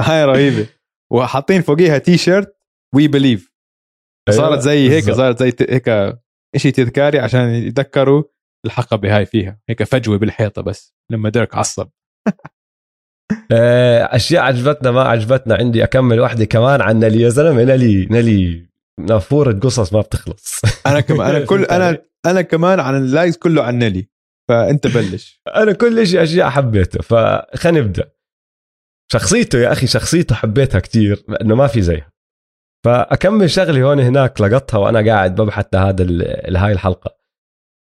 هاي 0.02 0.26
رهيبة. 0.26 0.68
وحاطين 1.12 1.62
فوقيها 1.62 1.98
T-shirt 1.97 2.57
We 2.95 3.07
Believe 3.07 3.52
صارت 4.30 4.60
زي 4.60 4.90
هيك. 4.90 5.12
صارت 5.12 5.40
زي 5.44 5.53
هيك 5.70 6.18
شيء 6.56 6.72
تذكاري 6.72 7.20
عشان 7.20 7.49
يتذكروا 7.49 8.24
الحقبة 8.66 9.18
هاي 9.18 9.26
فيها. 9.26 9.60
هيك 9.70 9.84
فجوة 9.84 10.18
بالحيطة 10.18 10.62
بس 10.62 10.95
لما 11.12 11.30
ديرك 11.30 11.56
عصب. 11.56 11.88
آه، 13.52 14.16
أشياء 14.16 14.44
عجبتنا 14.44 14.91
ما 14.91 15.02
عجبتنا. 15.03 15.56
عندي 15.56 15.84
أكمل 15.84 16.20
واحدة 16.20 16.45
كمان 16.45 16.82
عن 16.82 16.99
نلي. 16.99 17.22
يا 17.22 17.30
زلمة 17.30 17.64
نلي 17.64 18.06
نلي 18.06 18.66
نافورة 18.99 19.52
قصص 19.52 19.94
ما 19.94 20.02
بتخلص. 20.02 20.62
أنا 20.88 20.99
كمان 20.99 21.36
أنا 21.36 21.45
كل 21.52 21.64
أنا 21.66 22.02
أنا 22.26 22.41
كمان 22.41 22.80
عن 22.80 22.95
ال 22.95 23.02
likes 23.02 23.38
كله 23.38 23.64
عن 23.64 23.78
نيلي 23.80 24.10
فأنت 24.49 24.88
بلش. 24.88 25.41
أنا 25.61 25.73
كل 25.73 26.07
شيء 26.07 26.23
أشياء 26.23 26.49
حبيته 26.49 27.01
فخلينا 27.01 27.80
نبدأ. 27.80 28.11
شخصيته 29.11 29.59
يا 29.59 29.72
أخي 29.72 29.88
شخصيته 29.88 30.35
حبيتها 30.35 30.80
كتير 30.80 31.23
لأنه 31.27 31.55
ما 31.55 31.67
في 31.67 31.81
زيها. 31.81 32.11
فأكمل 32.85 33.49
شغلي 33.49 33.84
هون 33.84 33.99
هناك 33.99 34.41
لقطها 34.41 34.77
وأنا 34.77 35.11
قاعد 35.11 35.41
ببحث 35.41 35.65
لهذا 35.73 36.03
لهاي 36.49 36.72
الحلقة. 36.72 37.17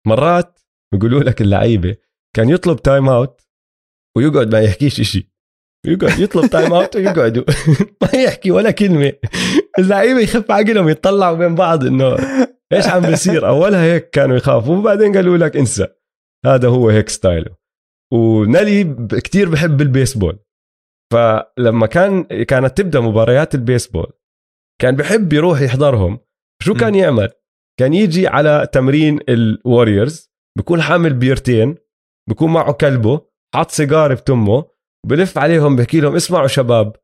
مرات 0.06 0.60
بيقولوا 0.92 1.20
لك 1.22 1.40
اللعيبة 1.40 1.96
كان 2.36 2.48
يطلب 2.48 2.82
timeout 2.82 3.40
ويقعد 4.16 4.52
ما 4.52 4.60
يحكيش 4.60 5.00
إشي. 5.00 5.30
يقعد 5.86 6.18
يطلب 6.18 6.50
timeout 6.50 6.96
ويقعدوا 6.96 7.44
ما 8.02 8.20
يحكي 8.20 8.50
ولا 8.50 8.70
كلمة. 8.70 9.12
اللعيبة 9.78 10.20
يخف 10.20 10.50
عقلهم 10.50 10.88
يطلعوا 10.88 11.36
بين 11.36 11.54
بعض 11.54 11.84
إنه 11.84 12.16
إيش 12.72 12.86
عم 12.88 13.02
بيصير؟ 13.02 13.48
أولها 13.48 13.82
هيك 13.82 14.10
كانوا 14.10 14.36
يخافوا 14.36 14.76
وبعدين 14.76 15.16
قالوا 15.16 15.36
لك 15.36 15.56
انسى. 15.56 15.86
هذا 16.46 16.68
هو 16.68 16.88
هيك 16.88 17.08
style 17.08 17.43
ه. 17.43 17.56
ونالي 18.12 19.06
كتير 19.10 19.48
بحب 19.48 19.80
البيسبول. 19.80 20.38
فلما 21.12 21.86
كان 21.86 22.22
كانت 22.22 22.78
تبدأ 22.78 23.00
مباريات 23.00 23.54
البيسبول 23.54 24.12
كان 24.80 24.96
بحب 24.96 25.32
يروح 25.32 25.60
يحضرهم. 25.60 26.20
شو 26.62 26.74
كان 26.74 26.94
يعمل؟ 26.94 27.30
كان 27.78 27.94
يجي 27.94 28.28
على 28.28 28.68
تمرين 28.72 29.20
الوريورز 29.28 30.30
بكون 30.58 30.82
حامل 30.82 31.14
بيرتين 31.14 31.76
بكون 32.30 32.52
معه 32.52 32.72
كلبه 32.72 33.20
حاط 33.54 33.70
سيجار 33.70 34.14
بتمه 34.14 34.64
بلف 35.06 35.38
عليهم 35.38 35.76
بحكي 35.76 36.00
لهم 36.00 36.14
اسمعوا 36.14 36.46
شباب 36.46 36.96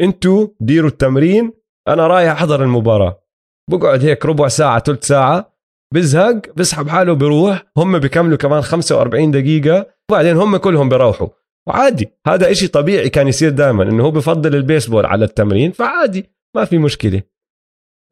أنتوا 0.00 0.48
ديروا 0.60 0.90
التمرين 0.90 1.52
أنا 1.88 2.06
رايح 2.06 2.32
أحضر 2.32 2.62
المباراة. 2.62 3.24
بقعد 3.70 4.04
هيك 4.04 4.26
ربع 4.26 4.48
ساعة 4.48 4.78
ثلث 4.78 5.04
ساعة 5.04 5.49
بزهق 5.94 6.54
بسحب 6.56 6.88
حاله 6.88 7.12
بروح 7.12 7.64
هم 7.76 7.98
بيكملوا 7.98 8.36
كمان 8.36 8.60
45 8.60 9.30
دقيقة 9.30 9.86
وبعدين 10.10 10.36
هم 10.36 10.56
كلهم 10.56 10.88
بيروحوا. 10.88 11.28
وعادي 11.68 12.08
هذا 12.26 12.50
إشي 12.50 12.68
طبيعي 12.68 13.08
كان 13.08 13.28
يصير 13.28 13.50
دائما 13.50 13.82
إنه 13.82 14.04
هو 14.04 14.10
بفضل 14.10 14.54
البيسبول 14.54 15.06
على 15.06 15.24
التمرين 15.24 15.70
فعادي 15.72 16.30
ما 16.56 16.64
في 16.64 16.78
مشكلة. 16.78 17.22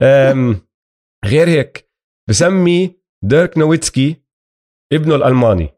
أم 0.02 0.60
غير 1.24 1.48
هيك 1.48 1.90
بسمي 2.28 2.96
ديرك 3.24 3.58
نويتسكي 3.58 4.16
ابنه 4.92 5.14
الألماني. 5.14 5.68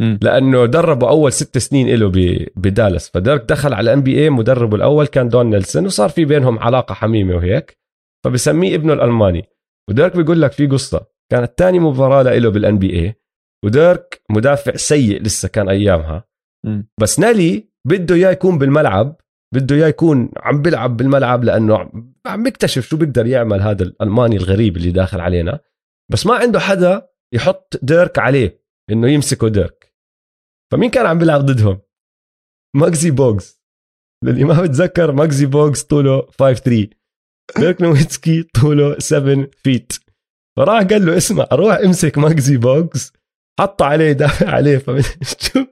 مم. 0.00 0.18
لأنه 0.22 0.66
دربه 0.66 1.08
أول 1.08 1.32
ست 1.32 1.58
سنين 1.58 1.94
له 1.94 2.08
بدالاس. 2.56 3.10
فديرك 3.10 3.40
دخل 3.40 3.74
على 3.74 3.90
ال 3.90 4.02
NBA 4.02 4.30
مدربه 4.30 4.76
الأول 4.76 5.06
كان 5.06 5.28
دون 5.28 5.50
نيلسون 5.50 5.86
وصار 5.86 6.08
في 6.08 6.24
بينهم 6.24 6.58
علاقة 6.58 6.94
حميمة 6.94 7.36
وهيك. 7.36 7.78
فبسميه 8.24 8.74
ابنه 8.74 8.92
الألماني. 8.92 9.48
وديرك 9.90 10.16
بيقول 10.16 10.42
لك 10.42 10.52
في 10.52 10.66
قصة. 10.66 11.17
كانت 11.32 11.58
تاني 11.58 11.78
مباراة 11.78 12.22
له 12.38 12.48
بال 12.50 12.78
NBA 12.78 13.14
وديرك 13.64 14.22
مدافع 14.30 14.76
سيء 14.76 15.22
لسه 15.22 15.48
كان 15.48 15.68
أيامها. 15.68 16.24
بس 17.00 17.18
نالي 17.18 17.68
بده 17.86 18.14
إياه 18.14 18.30
يكون 18.30 18.58
بالملعب 18.58 19.20
بده 19.54 19.76
إياه 19.76 19.86
يكون 19.88 20.30
عم 20.36 20.62
بيلعب 20.62 20.96
بالملعب 20.96 21.44
لأنه 21.44 21.90
عم- 22.26 22.42
بيكتشف 22.42 22.88
شو 22.88 22.96
بيقدر 22.96 23.26
يعمل 23.26 23.62
هذا 23.62 23.82
الألماني 23.82 24.36
الغريب 24.36 24.76
اللي 24.76 24.90
داخل 24.90 25.20
علينا. 25.20 25.60
بس 26.12 26.26
ما 26.26 26.34
عنده 26.34 26.60
حدا 26.60 27.08
يحط 27.34 27.80
ديرك 27.82 28.18
عليه 28.18 28.64
إنه 28.90 29.08
يمسكه 29.10 29.48
ديرك. 29.48 29.94
فمين 30.72 30.90
كان 30.90 31.06
عم 31.06 31.18
بيلعب 31.18 31.40
ضدهم؟ 31.40 31.80
ماغسي 32.76 33.10
بوغز. 33.10 33.60
للي 34.24 34.44
ما 34.44 34.62
بتذكر 34.62 35.12
ماغسي 35.12 35.46
بوغز 35.46 35.82
طوله 35.82 36.20
5 36.22 36.52
3 36.62 36.88
ديرك 37.58 37.82
نويتسكي 37.82 38.42
طوله 38.42 38.98
7 38.98 39.46
feet 39.56 39.92
فراح 40.58 40.82
قال 40.82 41.06
له 41.06 41.16
اسمع 41.16 41.46
روح 41.52 41.74
امسك 41.84 42.18
ماغسي 42.18 42.56
بوغز 42.56 43.12
حط 43.60 43.82
عليه 43.82 44.12
دافع 44.12 44.50
عليه 44.56 44.78
فشوف. 44.78 45.66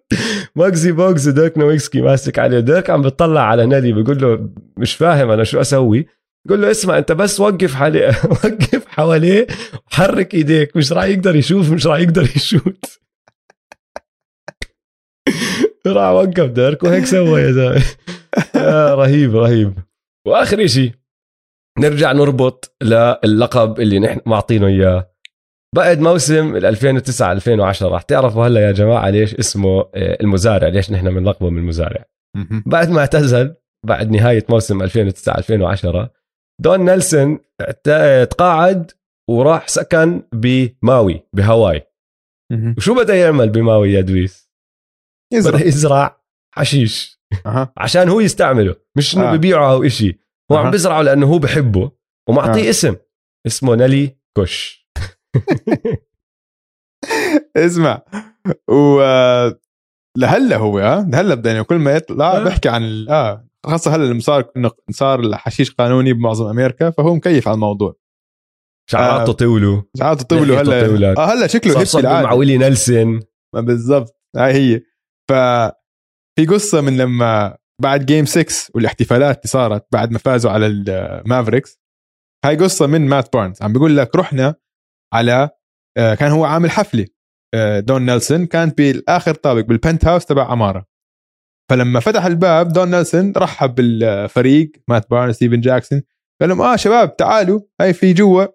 ماغسي 0.56 0.92
بوغز 0.92 1.28
وديرك 1.28 1.58
نويتسكي 1.58 2.00
ماسك 2.00 2.38
عليه 2.38 2.60
ديرك 2.60 2.90
عم 2.90 3.02
بتطلع 3.02 3.40
على 3.40 3.66
نالي 3.66 3.92
بيقول 3.92 4.22
له 4.22 4.50
مش 4.76 4.94
فاهم 4.94 5.30
أنا 5.30 5.44
شو 5.44 5.60
أسوي. 5.60 6.06
قول 6.48 6.62
له 6.62 6.70
اسمع 6.70 6.98
أنت 6.98 7.12
بس 7.12 7.40
وقف 7.40 7.74
حالي 7.74 8.06
وقف 8.30 8.86
حواليه 8.88 9.46
وحرك 9.92 10.34
إيديك 10.34 10.76
مش 10.76 10.92
راح 10.92 11.04
يقدر 11.04 11.36
يشوف 11.36 11.70
مش 11.72 11.86
راح 11.86 11.98
يقدر 11.98 12.22
يشوت. 12.36 12.84
راح 15.86 16.10
وقف 16.10 16.50
ديرك 16.50 16.82
وهيك 16.82 17.04
سوى 17.06 17.40
يا 17.40 17.52
زلمة. 17.52 17.82
آه، 18.56 18.94
رهيب 18.94 19.36
رهيب. 19.36 19.74
وآخر 20.26 20.64
إشي. 20.64 20.92
نرجع 21.78 22.12
نربط 22.12 22.76
للقب 22.82 23.80
اللي 23.80 23.98
نحن 23.98 24.20
معطينه 24.26 24.66
إياه. 24.66 25.10
بعد 25.74 26.00
موسم 26.00 26.56
ال 26.56 26.64
2009 26.66 27.32
2010 27.32 27.88
راح 27.88 28.02
تعرفوا 28.02 28.46
هلا 28.46 28.66
يا 28.66 28.72
جماعة 28.72 29.10
ليش 29.10 29.34
اسمه 29.34 29.80
آه، 29.80 30.18
المزارع 30.20 30.68
ليش 30.68 30.90
نحن 30.90 31.14
بنلقبه 31.14 31.50
من 31.50 31.58
المزارع. 31.58 32.04
بعد 32.66 32.90
ما 32.90 33.00
اعتزل 33.00 33.54
بعد 33.86 34.10
نهاية 34.10 34.44
موسم 34.48 34.82
2009 34.82 35.38
2010 35.38 36.10
دون 36.60 36.84
نيلسون 36.84 37.38
تقاعد 38.30 38.90
وراح 39.30 39.68
سكن 39.68 40.22
بماوي 40.32 41.22
بهاواي. 41.32 41.82
وشو 42.76 42.94
بدأ 42.94 43.14
يعمل 43.14 43.50
بماوي 43.50 43.92
يا 43.92 44.00
دويس؟ 44.00 44.50
يزرع. 45.32 45.56
بدأ 45.56 45.66
يزرع 45.66 46.20
حشيش. 46.54 47.20
عشان 47.76 48.08
هو 48.08 48.20
يستعمله 48.20 48.76
مش 48.96 49.16
إنه 49.16 49.32
آه. 49.32 49.36
ببيعه 49.36 49.72
أو 49.72 49.84
إشي. 49.84 50.18
هو 50.52 50.56
عم. 50.56 50.70
بزرعه 50.70 51.02
لأنه 51.02 51.26
هو 51.26 51.38
بحبه 51.38 51.90
ومعطيه 52.28 52.66
آه. 52.66 52.70
اسم 52.70 52.96
اسمه 53.46 53.74
نالي 53.74 54.16
كوش 54.36 54.86
اسمع 57.56 58.02
و 58.70 59.00
لهلا 60.18 60.56
هو 60.56 60.78
ها 60.78 61.06
لهلا 61.10 61.34
بدا 61.34 61.50
يعني 61.52 61.64
كل 61.64 61.76
ما 61.76 61.92
يطلع 61.92 62.36
آه. 62.36 62.44
بيحكي 62.44 62.68
عن 62.68 63.06
آه 63.08 63.48
خاصة 63.66 63.96
هلا 63.96 64.20
صار 64.20 64.50
انه 64.56 64.70
صار 64.90 65.20
الحشيش 65.20 65.74
قانوني 65.74 66.12
بمعظم 66.12 66.46
أمريكا 66.46 66.90
فهو 66.90 67.14
مكيف 67.14 67.48
على 67.48 67.54
الموضوع 67.54 67.96
شعراته 68.90 69.30
آه. 69.30 69.34
طولوا 69.34 69.82
ساعات 69.98 70.22
طولوا 70.22 70.60
هلا. 70.60 71.14
آه 71.18 71.32
هلا 71.32 71.46
شكله 71.46 71.80
هيك 71.80 72.04
مع 72.04 72.32
ويلي 72.32 72.58
نيلسون 72.58 73.20
بالضبط 73.54 74.20
هاي 74.36 74.52
هي 74.52 74.80
ف 75.28 75.32
في 76.38 76.46
قصة 76.46 76.80
من 76.80 76.96
لما 76.96 77.56
بعد 77.82 78.06
game 78.06 78.24
6 78.24 78.70
والاحتفالات 78.74 79.36
اللي 79.36 79.48
صارت 79.48 79.86
بعد 79.92 80.10
ما 80.12 80.18
فازوا 80.18 80.50
على 80.50 80.66
المافريكس 80.66 81.80
هاي 82.44 82.56
قصة 82.56 82.86
من 82.86 83.08
مات 83.08 83.32
بارنز 83.32 83.62
عم 83.62 83.72
بيقول 83.72 83.96
لك 83.96 84.16
رحنا 84.16 84.54
على 85.14 85.50
آه، 85.98 86.14
كان 86.14 86.30
هو 86.30 86.44
عامل 86.44 86.70
حفلة 86.70 87.06
آه، 87.54 87.80
دون 87.80 88.06
نيلسون. 88.06 88.46
كانت 88.46 88.78
بالآخر 88.78 89.34
طابق 89.34 89.60
بال 89.60 90.04
penthouse 90.04 90.26
تبع 90.26 90.50
عماره 90.50 90.86
فلما 91.70 92.00
فتح 92.00 92.24
الباب 92.24 92.68
دون 92.68 92.90
نيلسون 92.90 93.32
رحب 93.36 93.74
بالفريق 93.74 94.72
مات 94.88 95.10
بارنز 95.10 95.34
ستيفن 95.34 95.60
جاكسون 95.60 96.02
قال 96.40 96.48
لهم 96.48 96.60
آه 96.60 96.76
شباب 96.76 97.16
تعالوا. 97.16 97.60
هاي 97.80 97.92
في 97.92 98.12
جوا. 98.12 98.46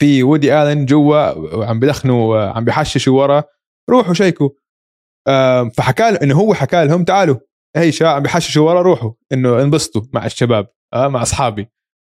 في 0.00 0.22
وودي 0.22 0.62
الن 0.62 0.86
جوا 0.86 1.30
وعم 1.32 1.80
بدخنوا 1.80 2.36
آه، 2.36 2.52
عم 2.56 2.64
بحششوا 2.64 3.20
ورا. 3.22 3.44
روحوا 3.90 4.14
شيكوا. 4.14 4.50
آم، 5.28 5.70
فحكى 5.70 6.02
إنه 6.02 6.34
هو 6.40 6.54
حكى 6.54 6.84
لهم 6.84 7.04
تعالوا. 7.04 7.36
هي 7.76 7.92
شباب 7.92 8.16
عم 8.16 8.22
بحششوا 8.22 8.70
ورا 8.70 8.82
روحوا 8.82 9.12
إنه 9.32 9.62
انبسطوا 9.62 10.02
مع 10.12 10.26
الشباب 10.26 10.68
آه 10.94 11.08
مع 11.08 11.22
أصحابي. 11.22 11.68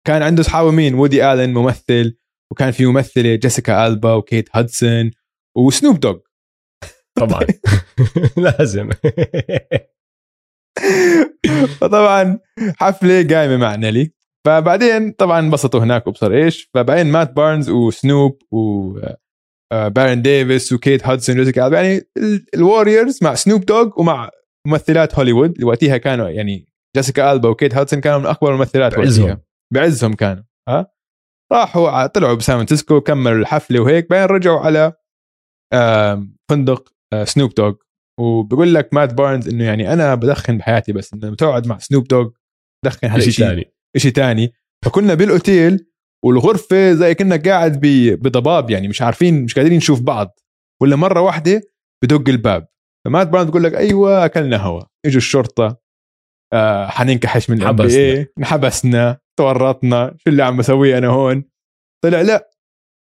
كان 0.08 0.22
عنده 0.22 0.42
اصحابه 0.42 0.72
مين؟ 0.72 0.94
وودي 0.94 1.34
آلن 1.34 1.54
ممثل 1.54 2.18
وكان 2.52 2.72
في 2.72 2.86
ممثلة 2.86 3.36
جيسيكا 3.36 3.88
ألبا 3.88 4.14
وكيت 4.14 4.50
هادسون 4.54 5.12
وسنوب 5.58 6.00
دوغ. 6.00 6.18
طبعا. 7.20 7.46
لازم. 8.38 8.90
فطبعا 11.80 12.40
حفلة 12.78 13.28
قايمة 13.28 13.58
مع 13.58 13.76
نيلي. 13.76 14.14
فبعدين 14.46 15.12
طبعا 15.12 15.40
انبسطوا 15.40 15.80
هناك 15.80 16.08
وابصر 16.08 16.32
إيش؟ 16.32 16.70
فبعدين 16.74 17.12
مات 17.12 17.34
بارنز 17.34 17.70
وسنوب 17.70 18.42
و 18.52 18.94
آه، 19.72 19.88
بارن 19.88 20.22
ديفيس 20.22 20.74
وكيت 20.74 21.08
هادسون 21.08 21.36
وجيسيكا 21.36 21.66
ألبا، 21.66 21.78
يعني 21.78 22.02
الوريورز 22.56 23.20
مع 23.24 23.36
سنوب 23.36 23.66
دوغ 23.66 23.90
ومع 23.98 24.30
ممثلات 24.68 25.16
هوليوود 25.16 25.64
وقتها 25.64 25.98
كانوا 25.98 26.30
يعني 26.30 26.68
جيسيكا 26.96 27.32
ألبا 27.32 27.50
وكيت 27.50 27.76
هادسون 27.76 28.02
كانوا 28.02 28.20
من 28.20 28.26
أكبر 28.26 28.54
الممثلات 28.54 28.96
بعزهم. 28.96 29.42
بعزهم 29.74 30.14
كانوا. 30.14 30.44
ها؟ 30.70 30.92
راحوا 31.54 32.08
طلعوا 32.08 32.34
بسان 32.34 32.56
فرانسيسكو 32.56 33.02
كملوا 33.02 33.40
الحفلة 33.40 33.80
وهيك 33.80 34.10
بعدين 34.10 34.36
رجعوا 34.36 34.60
على 34.60 34.94
فندق 36.50 36.90
آه، 37.14 37.24
سنوب 37.24 37.54
دوغ 37.54 37.74
وبقول 38.20 38.74
لك 38.74 38.94
مات 38.94 39.14
بارنز 39.14 39.50
إنه 39.50 39.64
يعني 39.64 39.94
أنا 39.94 40.16
بدخن 40.16 40.58
بحياتي 40.58 40.92
بس 40.94 41.14
إنه 41.14 41.30
بتقعد 41.30 41.68
مع 41.68 41.78
سنوب 41.78 42.08
دوغ 42.08 42.30
دخن 42.86 43.08
هذا 43.08 43.20
شيء 43.20 43.34
ثاني 43.34 43.74
شيء 43.98 44.12
ثاني 44.12 44.54
فكنا 44.86 45.14
بالأوتيل 45.14 45.88
والغرفة 46.26 46.94
زي 46.94 47.16
كنا 47.16 47.36
قاعد 47.36 47.80
بضباب 48.22 48.70
يعني 48.70 48.88
مش 48.88 49.02
عارفين 49.02 49.44
مش 49.44 49.56
قادرين 49.56 49.78
نشوف 49.78 50.02
بعض. 50.02 50.40
ولا 50.82 50.96
مرة 50.96 51.22
واحدة 51.22 51.62
بدق 52.04 52.30
الباب. 52.30 52.68
فمات 53.06 53.28
بارنز 53.28 53.50
بقول 53.50 53.64
لك 53.64 53.74
أيوه 53.76 54.26
أكلنا 54.26 54.58
هوا 54.58 54.82
إجوا 55.06 55.18
الشرطة 55.18 55.78
آه 56.54 56.88
حننكحش 56.88 57.50
من 57.50 57.58
الام. 57.62 57.82
إيه 57.82 58.34
انحبسنا 58.38 59.18
تورطنا 59.40 60.16
شو 60.18 60.30
اللي 60.30 60.44
عم 60.44 60.58
بسويه 60.58 60.98
أنا 60.98 61.08
هون 61.08 61.44
طلع 62.04 62.22
لا 62.22 62.50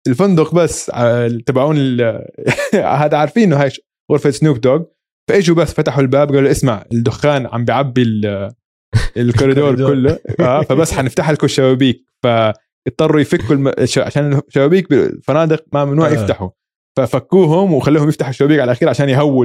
الفندق 0.09 0.55
بس 0.55 0.91
ع- 0.91 1.29
تبعون 1.47 1.77
ال- 1.79 2.27
هذا 2.75 3.17
عارفين 3.17 3.43
إنه 3.43 3.63
هاي 3.63 3.71
غرفة 4.13 4.31
سنوب 4.31 4.61
دوغ 4.61 4.83
فإجوا 5.31 5.57
بس 5.57 5.73
فتحوا 5.75 6.03
الباب 6.03 6.35
قالوا 6.35 6.51
اسمع 6.51 6.85
الدخان 6.93 7.47
عم 7.47 7.65
بيعبي 7.65 8.03
ال- 8.03 8.51
الكوريدور. 9.17 9.77
كله 9.77 10.19
آه 10.41 10.63
فبس 10.63 10.93
حنفتح 10.93 11.31
لكم 11.31 11.45
الشبابيك 11.45 12.05
فاضطروا 12.23 13.21
يفكوا 13.21 13.55
الم... 13.55 13.73
عشان 13.99 14.41
الشبابيك 14.49 14.91
بالفنادق 14.91 15.65
ما 15.73 15.85
ممنوع 15.85 16.09
آه. 16.09 16.13
يفتحوا 16.13 16.51
ففكوهم 16.99 17.75
وخلوهم 17.75 18.09
يفتحوا 18.09 18.31
الشبابيك 18.31 18.61
على 18.61 18.65
الأخير 18.65 18.89
عشان 18.89 19.09
يهووا 19.09 19.45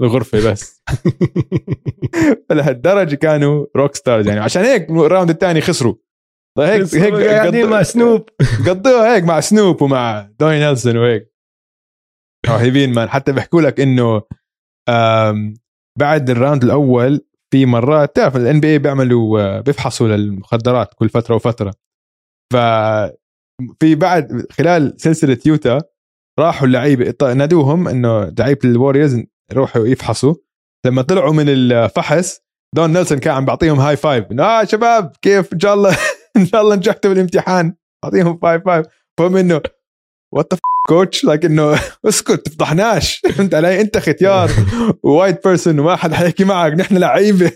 الغرفة 0.00 0.50
بس. 0.50 0.82
لهالدرجه 2.50 3.14
كانوا 3.14 3.66
rock 3.76 3.94
stars 3.94 4.28
يعني. 4.28 4.40
عشان 4.40 4.62
هيك 4.62 4.90
ال 4.90 4.97
round 4.97 5.30
الثاني 5.30 5.60
خسروا. 5.60 5.94
هيك 6.58 6.94
هيك 6.94 7.14
قاعدين 7.14 7.70
مع 7.70 7.82
سنوب 7.82 8.28
قضوها 8.68 9.14
هيك 9.14 9.24
مع 9.24 9.40
سنوب 9.40 9.82
ومع 9.82 10.30
دون 10.40 10.58
نيلسون 10.58 10.96
وهيك. 10.96 11.32
رهيبين 12.46 12.92
man 12.94 13.08
حتى 13.08 13.32
بيحكوا 13.32 13.62
لك 13.62 13.80
إنه 13.80 14.22
بعد 15.98 16.30
ال 16.30 16.36
round 16.36 16.64
الأول 16.64 17.26
في 17.52 17.66
مرات 17.66 18.16
تعرف 18.16 18.36
ال 18.36 18.60
NBA 18.60 18.78
بيعملوا 18.78 19.40
آه، 19.40 19.60
بيفحصوا 19.60 20.08
للمخدرات 20.08 20.94
كل 20.94 21.08
فترة 21.08 21.34
وفترة. 21.34 21.74
ف 22.52 22.56
في 23.80 23.94
بعد 23.94 24.46
خلال 24.52 25.00
سلسلة 25.00 25.38
يوتا 25.46 25.82
راحوا 26.38 26.66
اللعيبه 26.66 27.32
نادوهم 27.34 27.88
إنه 27.88 28.24
لعيبة 28.38 28.60
الوريورز 28.64 29.22
يروحوا 29.52 29.86
يفحصوا. 29.86 30.34
لما 30.86 31.02
طلعوا 31.02 31.32
من 31.32 31.48
الفحص 31.48 32.40
دون 32.74 32.92
نيلسون 32.92 33.18
كان 33.18 33.34
عم 33.34 33.44
بيعطيهم 33.44 33.78
high 33.80 33.96
five 33.96 34.24
آه 34.40 34.64
شباب 34.64 35.12
كيف؟ 35.22 35.52
إن 35.52 35.60
شاء 35.60 35.74
الله 35.74 35.96
إن 36.36 36.46
شاء 36.46 36.62
الله 36.62 36.74
نجحتوا 36.76 37.10
بالامتحان. 37.10 37.74
اعطيهم 38.04 38.38
five 38.38 38.62
five 38.64 38.86
فهم 39.18 39.36
إنه 39.36 39.60
what 40.34 40.54
the 40.54 40.60
coach 40.88 41.24
like 41.24 41.44
إنه 41.44 41.78
اسكت 42.08 42.46
تفضحناش 42.46 43.20
فهمت 43.36 43.54
علي؟ 43.54 43.80
أنت 43.80 43.98
ختيار. 43.98 44.50
White 45.02 45.46
person 45.48 45.78
وما 45.78 45.96
حد 45.96 46.12
حيحكي 46.12 46.44
معك. 46.44 46.72
نحن 46.72 46.96
لعيبة. 46.96 47.52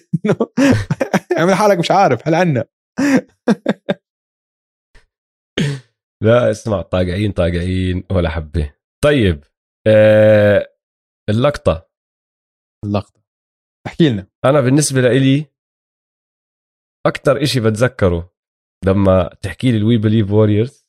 اعمل 1.39 1.55
حالك 1.55 1.79
مش 1.79 1.91
عارف 1.91 2.23
حل 2.23 2.35
عنا؟ 2.35 2.65
لا 6.23 6.51
اسمع 6.51 6.83
طاقعين 6.83 7.33
طاقعين 7.33 8.05
ولا 8.11 8.29
حبة. 8.31 8.73
طيب 9.05 9.45
آه 9.87 10.70
اللقطة. 11.31 11.89
اللقطة. 12.85 13.21
احكي 13.87 14.09
لنا. 14.11 14.27
أنا 14.45 14.61
بالنسبة 14.61 15.01
لإلي 15.01 15.47
أكثر 17.07 17.43
إشي 17.43 17.61
بتذكره 17.61 18.33
لما 18.85 19.29
تحكي 19.43 19.71
لي 19.71 19.77
ال 19.77 19.97
We 19.99 20.06
Believe 20.06 20.31
Warriors 20.31 20.87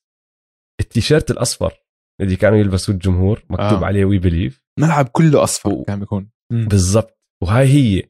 التيشيرت 0.81 1.31
الأصفر 1.31 1.83
اللي 2.21 2.35
كانوا 2.35 2.57
يلبسوه 2.57 2.95
الجمهور 2.95 3.39
مكتوب 3.49 3.83
آه. 3.83 3.85
عليه 3.85 4.05
We 4.05 4.19
Believe 4.19 4.63
الملعب 4.79 5.07
كله 5.07 5.43
أصفر 5.43 5.69
و- 5.69 5.83
كان 5.83 5.99
بيكون. 5.99 6.31
بالضبط. 6.51 7.19
وهاي 7.43 7.67
هي. 7.67 8.09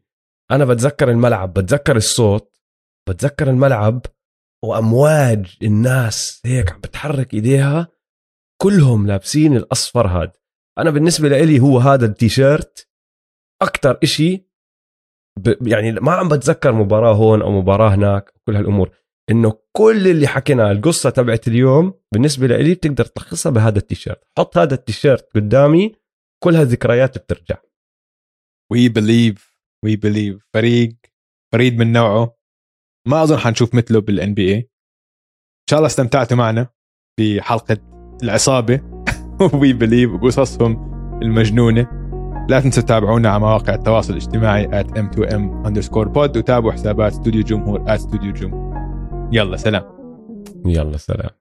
أنا 0.51 0.65
بتذكر 0.65 1.09
الملعب 1.11 1.53
بتذكر 1.53 1.95
الصوت 1.95 2.57
بتذكر 3.09 3.49
الملعب 3.49 4.01
وأمواج 4.65 5.57
الناس 5.63 6.41
هيك 6.45 6.71
عم 6.71 6.79
بتحرك 6.79 7.33
إيديها 7.33 7.87
كلهم 8.61 9.07
لابسين 9.07 9.55
الأصفر 9.55 10.07
هاد. 10.07 10.31
أنا 10.77 10.89
بالنسبة 10.89 11.29
لإلي 11.29 11.59
هو 11.59 11.79
هذا 11.79 12.05
التيشيرت 12.05 12.89
أكثر 13.61 13.99
إشي 14.03 14.51
ب... 15.39 15.67
يعني 15.67 15.91
ما 15.91 16.11
عم 16.11 16.29
بتذكر 16.29 16.71
مباراة 16.71 17.13
هون 17.13 17.41
أو 17.41 17.51
مباراة 17.51 17.95
هناك 17.95 18.33
كل 18.47 18.55
هالأمور 18.55 19.01
إنه 19.31 19.59
كل 19.71 20.07
اللي 20.07 20.27
حكيناه 20.27 20.71
القصة 20.71 21.09
تبعت 21.09 21.47
اليوم 21.47 21.93
بالنسبة 22.13 22.47
لإلي 22.47 22.73
بتقدر 22.73 23.05
تلخصها 23.05 23.51
بهذا 23.51 23.77
التيشيرت. 23.77 24.23
حط 24.37 24.57
هذا 24.57 24.73
التيشيرت 24.73 25.29
قدامي 25.35 25.95
كل 26.43 26.55
هالذكريات 26.55 27.17
بترجع. 27.17 27.57
We 28.71 28.89
Believe 28.89 29.57
We 29.83 29.95
Believe 29.95 30.47
فريق 30.53 30.95
فريد 31.53 31.77
من 31.77 31.91
نوعه. 31.91 32.37
ما 33.07 33.23
أظن 33.23 33.37
حنشوف 33.37 33.75
مثله 33.75 34.01
بال 34.01 34.33
NBA 34.33 34.57
إن 34.57 35.67
شاء 35.69 35.79
الله 35.79 35.87
استمتعتوا 35.87 36.37
معنا 36.37 36.67
في 37.19 37.41
حلقه 37.41 37.77
العصابة. 38.23 38.90
We 39.53 39.73
Believe 39.73 40.11
وقصصهم 40.13 40.91
المجنونة. 41.21 41.87
لا 42.49 42.59
تنسوا 42.59 42.83
تتابعونا 42.83 43.29
على 43.29 43.39
مواقع 43.39 43.73
التواصل 43.73 44.13
الاجتماعي 44.13 44.83
at 44.83 44.85
m2m 44.87 45.67
underscore 45.67 46.07
pod 46.15 46.37
وتابعوا 46.37 46.71
حسابات 46.71 47.11
استوديو 47.11 47.43
جمهور 47.43 47.85
at 47.85 47.89
استوديو 47.89 48.33
جمهور 48.33 48.75
يلا 49.31 49.57
سلام. 49.57 49.83
يلا 50.65 50.97
سلام. 50.97 51.40